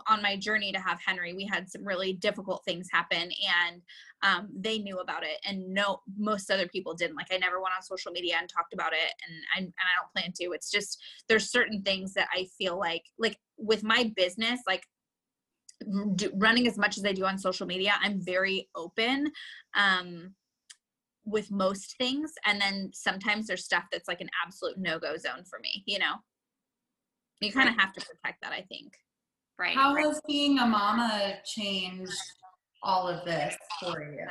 on 0.07 0.21
my 0.21 0.35
journey 0.35 0.71
to 0.71 0.79
have 0.79 0.99
Henry, 1.05 1.33
we 1.33 1.45
had 1.45 1.69
some 1.69 1.85
really 1.85 2.13
difficult 2.13 2.63
things 2.65 2.87
happen, 2.91 3.29
and 3.67 3.81
um, 4.23 4.49
they 4.55 4.79
knew 4.79 4.99
about 4.99 5.23
it, 5.23 5.37
and 5.45 5.73
no, 5.73 6.01
most 6.17 6.51
other 6.51 6.67
people 6.67 6.93
didn't. 6.93 7.15
Like 7.15 7.27
I 7.31 7.37
never 7.37 7.59
went 7.59 7.73
on 7.75 7.83
social 7.83 8.11
media 8.11 8.35
and 8.39 8.49
talked 8.49 8.73
about 8.73 8.93
it, 8.93 9.13
and 9.27 9.35
I 9.55 9.59
and 9.59 9.73
I 9.79 9.99
don't 9.99 10.13
plan 10.13 10.33
to. 10.41 10.53
It's 10.53 10.71
just 10.71 11.01
there's 11.29 11.51
certain 11.51 11.81
things 11.81 12.13
that 12.13 12.27
I 12.33 12.47
feel 12.57 12.77
like 12.77 13.03
like 13.17 13.37
with 13.57 13.83
my 13.83 14.11
business, 14.15 14.61
like 14.67 14.83
do, 16.15 16.31
running 16.35 16.67
as 16.67 16.77
much 16.77 16.97
as 16.97 17.05
I 17.05 17.13
do 17.13 17.25
on 17.25 17.37
social 17.37 17.67
media, 17.67 17.93
I'm 18.01 18.23
very 18.23 18.69
open. 18.75 19.31
Um, 19.75 20.33
with 21.27 21.51
most 21.51 21.97
things 21.97 22.31
and 22.45 22.61
then 22.61 22.89
sometimes 22.93 23.47
there's 23.47 23.65
stuff 23.65 23.83
that's 23.91 24.07
like 24.07 24.21
an 24.21 24.29
absolute 24.45 24.77
no-go 24.77 25.17
zone 25.17 25.43
for 25.49 25.59
me 25.59 25.83
you 25.85 25.99
know 25.99 26.13
you 27.41 27.51
kind 27.51 27.67
of 27.67 27.75
have 27.75 27.91
to 27.91 27.99
protect 27.99 28.41
that 28.41 28.53
i 28.53 28.61
think 28.69 28.93
Right. 29.59 29.75
How 29.75 29.95
right. 29.95 30.05
has 30.05 30.21
being 30.27 30.59
a 30.59 30.65
mama 30.65 31.35
changed 31.43 32.13
all 32.83 33.07
of 33.07 33.25
this 33.25 33.55
for 33.79 34.03
you? 34.03 34.27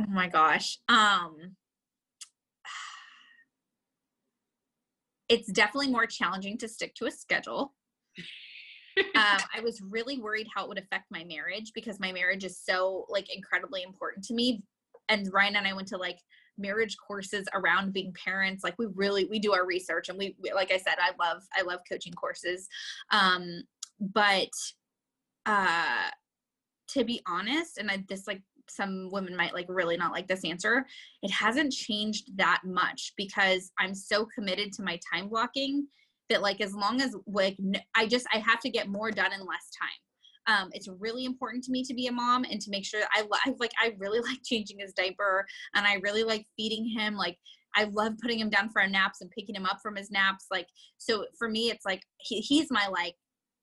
Oh 0.00 0.06
my 0.08 0.28
gosh. 0.28 0.78
Um 0.88 1.56
it's 5.28 5.50
definitely 5.52 5.90
more 5.90 6.06
challenging 6.06 6.58
to 6.58 6.68
stick 6.68 6.94
to 6.96 7.06
a 7.06 7.10
schedule. 7.10 7.72
um, 8.98 9.38
I 9.54 9.60
was 9.62 9.80
really 9.80 10.18
worried 10.18 10.48
how 10.52 10.64
it 10.64 10.68
would 10.68 10.78
affect 10.78 11.04
my 11.10 11.22
marriage 11.24 11.70
because 11.72 12.00
my 12.00 12.10
marriage 12.10 12.42
is 12.44 12.58
so 12.58 13.06
like 13.08 13.34
incredibly 13.34 13.84
important 13.84 14.24
to 14.24 14.34
me. 14.34 14.62
And 15.08 15.32
Ryan 15.32 15.56
and 15.56 15.68
I 15.68 15.72
went 15.72 15.86
to 15.88 15.96
like 15.96 16.18
marriage 16.58 16.96
courses 17.06 17.46
around 17.54 17.92
being 17.92 18.12
parents. 18.24 18.64
Like 18.64 18.74
we 18.76 18.86
really 18.94 19.24
we 19.26 19.38
do 19.38 19.52
our 19.52 19.64
research 19.64 20.08
and 20.08 20.18
we, 20.18 20.36
we 20.42 20.52
like 20.52 20.72
I 20.72 20.78
said, 20.78 20.96
I 20.98 21.12
love 21.24 21.42
I 21.56 21.62
love 21.62 21.80
coaching 21.88 22.12
courses. 22.12 22.68
Um, 23.12 23.62
but 24.00 24.48
uh 25.46 26.08
to 26.88 27.04
be 27.04 27.20
honest 27.26 27.78
and 27.78 27.90
I, 27.90 28.04
this 28.08 28.26
like 28.26 28.42
some 28.68 29.08
women 29.10 29.36
might 29.36 29.54
like 29.54 29.66
really 29.68 29.96
not 29.96 30.12
like 30.12 30.28
this 30.28 30.44
answer 30.44 30.86
it 31.22 31.30
hasn't 31.30 31.72
changed 31.72 32.36
that 32.36 32.60
much 32.64 33.12
because 33.16 33.72
i'm 33.78 33.94
so 33.94 34.26
committed 34.26 34.72
to 34.72 34.82
my 34.82 34.98
time 35.12 35.28
blocking 35.28 35.86
that 36.28 36.42
like 36.42 36.60
as 36.60 36.74
long 36.74 37.00
as 37.00 37.16
like 37.26 37.56
i 37.96 38.06
just 38.06 38.26
i 38.32 38.38
have 38.38 38.60
to 38.60 38.70
get 38.70 38.88
more 38.88 39.10
done 39.10 39.32
in 39.32 39.40
less 39.40 39.70
time 39.80 39.98
Um, 40.46 40.70
it's 40.72 40.88
really 40.98 41.24
important 41.24 41.64
to 41.64 41.72
me 41.72 41.82
to 41.84 41.94
be 41.94 42.06
a 42.06 42.12
mom 42.12 42.44
and 42.50 42.60
to 42.60 42.70
make 42.70 42.84
sure 42.84 43.02
I, 43.12 43.24
I 43.44 43.54
like 43.58 43.72
I 43.80 43.94
really 43.98 44.20
like 44.28 44.40
changing 44.44 44.78
his 44.80 44.92
diaper 44.92 45.44
and 45.74 45.86
I 45.86 45.94
really 46.02 46.24
like 46.24 46.46
feeding 46.56 46.86
him 46.88 47.14
like 47.14 47.36
I 47.76 47.84
love 47.84 48.14
putting 48.20 48.38
him 48.38 48.50
down 48.50 48.70
for 48.70 48.82
our 48.82 48.88
naps 48.88 49.20
and 49.20 49.30
picking 49.30 49.54
him 49.54 49.66
up 49.66 49.78
from 49.82 49.96
his 49.96 50.10
naps. 50.10 50.46
Like, 50.50 50.66
so 50.98 51.24
for 51.38 51.48
me, 51.48 51.70
it's 51.70 51.84
like 51.84 52.02
he, 52.18 52.40
he's 52.40 52.70
my 52.70 52.88
like 52.88 53.14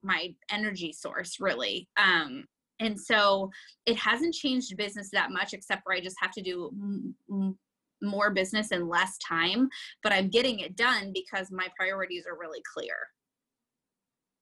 my 0.03 0.33
energy 0.51 0.93
source, 0.93 1.37
really. 1.39 1.87
Um, 1.97 2.45
and 2.79 2.99
so 2.99 3.49
it 3.85 3.97
hasn't 3.97 4.35
changed 4.35 4.77
business 4.77 5.09
that 5.11 5.31
much, 5.31 5.53
except 5.53 5.83
for 5.83 5.93
I 5.93 5.99
just 5.99 6.17
have 6.21 6.31
to 6.33 6.41
do 6.41 6.69
m- 6.73 7.15
m- 7.31 7.57
more 8.01 8.29
business 8.31 8.71
in 8.71 8.87
less 8.87 9.17
time. 9.17 9.69
But 10.03 10.13
I'm 10.13 10.29
getting 10.29 10.59
it 10.59 10.75
done 10.75 11.11
because 11.13 11.51
my 11.51 11.67
priorities 11.77 12.25
are 12.27 12.37
really 12.39 12.61
clear. 12.73 12.95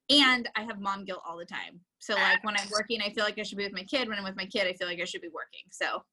And 0.09 0.47
I 0.55 0.63
have 0.63 0.79
mom 0.79 1.05
guilt 1.05 1.21
all 1.27 1.37
the 1.37 1.45
time. 1.45 1.79
So 1.99 2.13
like 2.13 2.43
when 2.43 2.55
I'm 2.57 2.67
working, 2.71 3.01
I 3.01 3.09
feel 3.09 3.23
like 3.23 3.39
I 3.39 3.43
should 3.43 3.57
be 3.57 3.63
with 3.63 3.73
my 3.73 3.83
kid. 3.83 4.07
When 4.07 4.17
I'm 4.17 4.23
with 4.23 4.35
my 4.35 4.45
kid, 4.45 4.67
I 4.67 4.73
feel 4.73 4.87
like 4.87 4.99
I 5.01 5.05
should 5.05 5.21
be 5.21 5.29
working. 5.33 5.61
So 5.71 6.03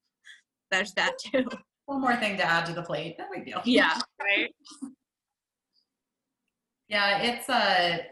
there's 0.71 0.95
that 0.95 1.19
too. 1.19 1.47
One 1.87 2.01
more 2.01 2.17
thing 2.17 2.39
to 2.39 2.45
add 2.45 2.65
to 2.67 2.73
the 2.73 2.83
plate. 2.83 3.17
No 3.19 3.27
big 3.33 3.45
deal. 3.45 3.61
Yeah. 3.65 3.99
Right. 4.21 4.55
Yeah, 6.89 7.23
it's 7.23 7.49
a 7.49 8.07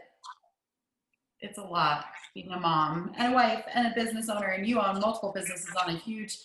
it's 1.41 1.57
a 1.57 1.63
lot 1.63 2.05
being 2.33 2.51
a 2.51 2.59
mom 2.59 3.11
and 3.17 3.33
a 3.33 3.35
wife 3.35 3.63
and 3.73 3.87
a 3.87 3.95
business 3.95 4.29
owner, 4.29 4.47
and 4.47 4.65
you 4.67 4.79
own 4.79 4.99
multiple 4.99 5.31
businesses 5.33 5.69
on 5.83 5.93
a 5.95 5.97
huge 5.97 6.37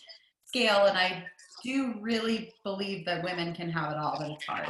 scale. 0.44 0.86
And 0.86 0.96
I 0.96 1.24
do 1.62 1.94
really 2.00 2.52
believe 2.64 3.04
that 3.06 3.22
women 3.22 3.54
can 3.54 3.70
have 3.70 3.92
it 3.92 3.98
all, 3.98 4.16
but 4.18 4.30
it's 4.30 4.44
hard. 4.46 4.68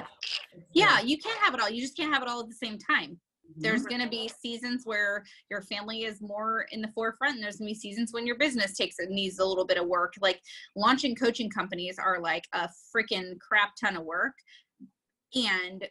It's 0.52 0.64
Yeah, 0.72 0.96
really- 0.96 1.10
you 1.10 1.18
can't 1.18 1.38
have 1.40 1.54
it 1.54 1.60
all. 1.60 1.70
You 1.70 1.80
just 1.80 1.96
can't 1.96 2.12
have 2.12 2.22
it 2.22 2.28
all 2.28 2.40
at 2.40 2.48
the 2.48 2.54
same 2.54 2.78
time. 2.78 3.20
There's 3.58 3.84
Mhm. 3.84 3.88
going 3.90 4.00
to 4.00 4.08
be 4.08 4.28
seasons 4.28 4.84
where 4.84 5.24
your 5.50 5.62
family 5.62 6.02
is 6.02 6.20
more 6.20 6.62
in 6.72 6.82
the 6.82 6.88
forefront, 6.88 7.36
and 7.36 7.42
there's 7.44 7.58
going 7.58 7.68
to 7.68 7.74
be 7.74 7.78
seasons 7.78 8.12
when 8.12 8.26
your 8.26 8.36
business 8.36 8.76
takes 8.76 8.98
it 8.98 9.08
needs 9.10 9.38
a 9.38 9.44
little 9.44 9.64
bit 9.64 9.78
of 9.78 9.86
work. 9.86 10.14
Like 10.20 10.42
launching 10.74 11.14
coaching 11.14 11.48
companies 11.48 11.96
are 11.98 12.18
like 12.20 12.44
a 12.52 12.68
freaking 12.94 13.38
crap 13.38 13.74
ton 13.80 13.96
of 13.96 14.04
work, 14.04 14.34
and 15.34 15.88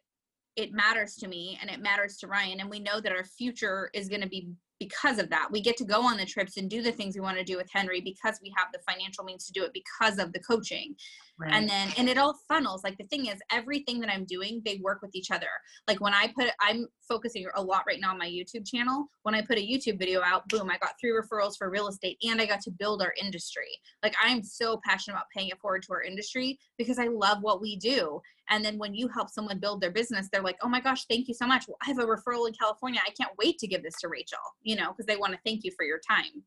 it 0.56 0.72
matters 0.72 1.16
to 1.18 1.28
me 1.28 1.58
and 1.62 1.70
it 1.70 1.82
matters 1.82 2.18
to 2.18 2.28
Ryan, 2.28 2.60
and 2.60 2.70
we 2.70 2.80
know 2.80 3.00
that 3.00 3.12
our 3.12 3.24
future 3.24 3.90
is 3.94 4.10
going 4.10 4.22
to 4.22 4.30
be 4.30 4.50
because 4.80 5.20
of 5.20 5.30
that. 5.30 5.50
We 5.52 5.62
get 5.62 5.78
to 5.78 5.86
go 5.86 6.02
on 6.02 6.18
the 6.18 6.26
trips 6.26 6.58
and 6.58 6.70
do 6.70 6.82
the 6.82 6.92
things 6.92 7.16
we 7.16 7.22
want 7.22 7.38
to 7.38 7.44
do 7.44 7.58
with 7.58 7.70
Henry 7.72 8.02
because 8.02 8.40
we 8.42 8.54
have 8.58 8.68
the 8.74 8.80
financial 8.80 9.24
means 9.24 9.46
to 9.46 9.54
do 9.54 9.64
it 9.64 9.72
because 9.74 10.20
of 10.20 10.34
the 10.34 10.40
coaching 10.40 10.96
Right. 11.38 11.54
and 11.54 11.70
then 11.70 11.90
and 11.98 12.08
it 12.08 12.18
all 12.18 12.40
funnels 12.48 12.86
like 12.86 12.98
the 12.98 13.04
thing 13.08 13.26
is 13.26 13.42
everything 13.52 14.00
that 14.00 14.10
i'm 14.10 14.24
doing 14.24 14.62
they 14.64 14.80
work 14.82 15.02
with 15.02 15.14
each 15.16 15.32
other. 15.32 15.50
Like 15.86 16.00
when 16.00 16.14
i 16.14 16.32
put 16.34 16.50
i'm 16.62 16.88
focusing 17.08 17.46
a 17.56 17.62
lot 17.62 17.84
right 17.86 18.00
now 18.00 18.12
on 18.12 18.18
my 18.18 18.30
youtube 18.30 18.66
channel. 18.66 19.08
When 19.24 19.36
i 19.36 19.42
put 19.42 19.58
a 19.58 19.62
youtube 19.62 20.00
video 20.00 20.22
out 20.24 20.48
boom 20.48 20.70
i 20.70 20.78
got 20.78 20.94
three 21.00 21.12
referrals 21.12 21.58
for 21.58 21.70
real 21.70 21.90
estate 21.90 22.18
and 22.24 22.40
i 22.40 22.46
got 22.46 22.62
to 22.62 22.72
build 22.72 23.02
our 23.02 23.14
industry. 23.22 23.68
Like 24.02 24.16
i'm 24.24 24.44
so 24.44 24.80
passionate 24.86 25.16
about 25.16 25.26
paying 25.36 25.50
it 25.50 25.60
forward 25.60 25.84
to 25.84 25.94
our 25.94 26.04
industry 26.04 26.58
because 26.78 27.00
i 27.00 27.08
love 27.08 27.40
what 27.42 27.62
we 27.62 27.76
do. 27.76 28.22
And 28.50 28.64
then 28.64 28.78
when 28.78 28.94
you 28.94 29.10
help 29.10 29.30
someone 29.30 29.60
build 29.60 29.82
their 29.82 29.92
business 29.92 30.30
they're 30.32 30.42
like 30.42 30.58
oh 30.62 30.70
my 30.70 30.80
gosh 30.80 31.04
thank 31.10 31.28
you 31.28 31.34
so 31.34 31.46
much. 31.46 31.66
Well, 31.68 31.78
i 31.84 31.88
have 31.88 32.00
a 32.00 32.06
referral 32.06 32.48
in 32.48 32.54
california. 32.54 33.02
I 33.06 33.12
can't 33.12 33.32
wait 33.38 33.58
to 33.60 33.68
give 33.68 33.84
this 33.84 33.96
to 34.02 34.08
rachel 34.08 34.40
you 34.64 34.78
know 34.78 34.92
because 34.92 35.06
they 35.06 35.18
want 35.18 35.34
to 35.34 35.40
thank 35.46 35.66
you 35.66 35.72
for 35.76 35.86
your 35.86 36.00
time. 36.00 36.44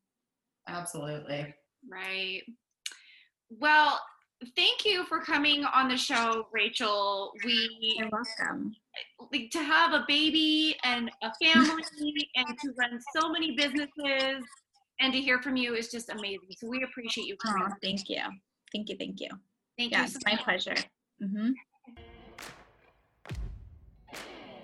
Absolutely. 0.67 1.53
Right. 1.89 2.41
Well, 3.49 3.99
thank 4.55 4.85
you 4.85 5.03
for 5.05 5.19
coming 5.21 5.63
on 5.65 5.87
the 5.89 5.97
show, 5.97 6.47
Rachel. 6.51 7.33
We 7.43 7.95
you're 7.97 8.09
welcome 8.11 8.75
like 9.31 9.49
to 9.51 9.59
have 9.59 9.93
a 9.93 10.03
baby 10.07 10.75
and 10.83 11.11
a 11.23 11.31
family 11.43 11.83
and 12.35 12.47
to 12.59 12.73
run 12.77 12.99
so 13.15 13.29
many 13.29 13.55
businesses 13.55 14.43
and 14.99 15.13
to 15.13 15.19
hear 15.21 15.41
from 15.41 15.55
you 15.55 15.75
is 15.75 15.89
just 15.89 16.09
amazing. 16.09 16.39
So 16.57 16.67
we 16.69 16.83
appreciate 16.83 17.27
you 17.27 17.37
coming. 17.37 17.63
oh 17.69 17.73
thank 17.81 18.09
you 18.09 18.21
thank 18.73 18.89
you 18.89 18.97
thank 18.97 19.19
you 19.19 19.29
Thank 19.77 19.91
yeah 19.91 19.99
you. 19.99 20.03
it's 20.05 20.13
so 20.13 20.19
my 20.25 20.33
much. 20.33 20.43
pleasure 20.43 20.75
hmm 21.21 21.51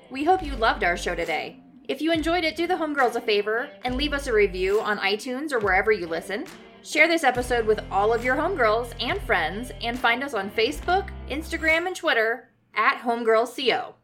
We 0.10 0.24
hope 0.24 0.44
you 0.44 0.56
loved 0.56 0.84
our 0.84 0.96
show 0.96 1.16
today. 1.16 1.60
If 1.90 2.00
you 2.02 2.12
enjoyed 2.12 2.44
it, 2.44 2.56
do 2.56 2.68
the 2.68 2.76
homegirls 2.76 3.16
a 3.16 3.22
favor 3.22 3.70
and 3.84 3.96
leave 3.98 4.14
us 4.14 4.28
a 4.28 4.34
review 4.34 4.80
on 4.80 4.98
iTunes 5.00 5.52
or 5.52 5.60
wherever 5.60 5.92
you 5.92 6.08
listen. 6.08 6.46
Share 6.86 7.08
this 7.08 7.24
episode 7.24 7.66
with 7.66 7.80
all 7.90 8.14
of 8.14 8.24
your 8.24 8.36
homegirls 8.36 8.94
and 9.00 9.20
friends, 9.24 9.72
and 9.82 9.98
find 9.98 10.24
us 10.24 10.36
on 10.36 10.52
Facebook, 10.52 11.10
Instagram, 11.32 11.88
and 11.88 11.96
Twitter 11.96 12.50
at 12.76 13.00
homegirlsco. 13.00 13.96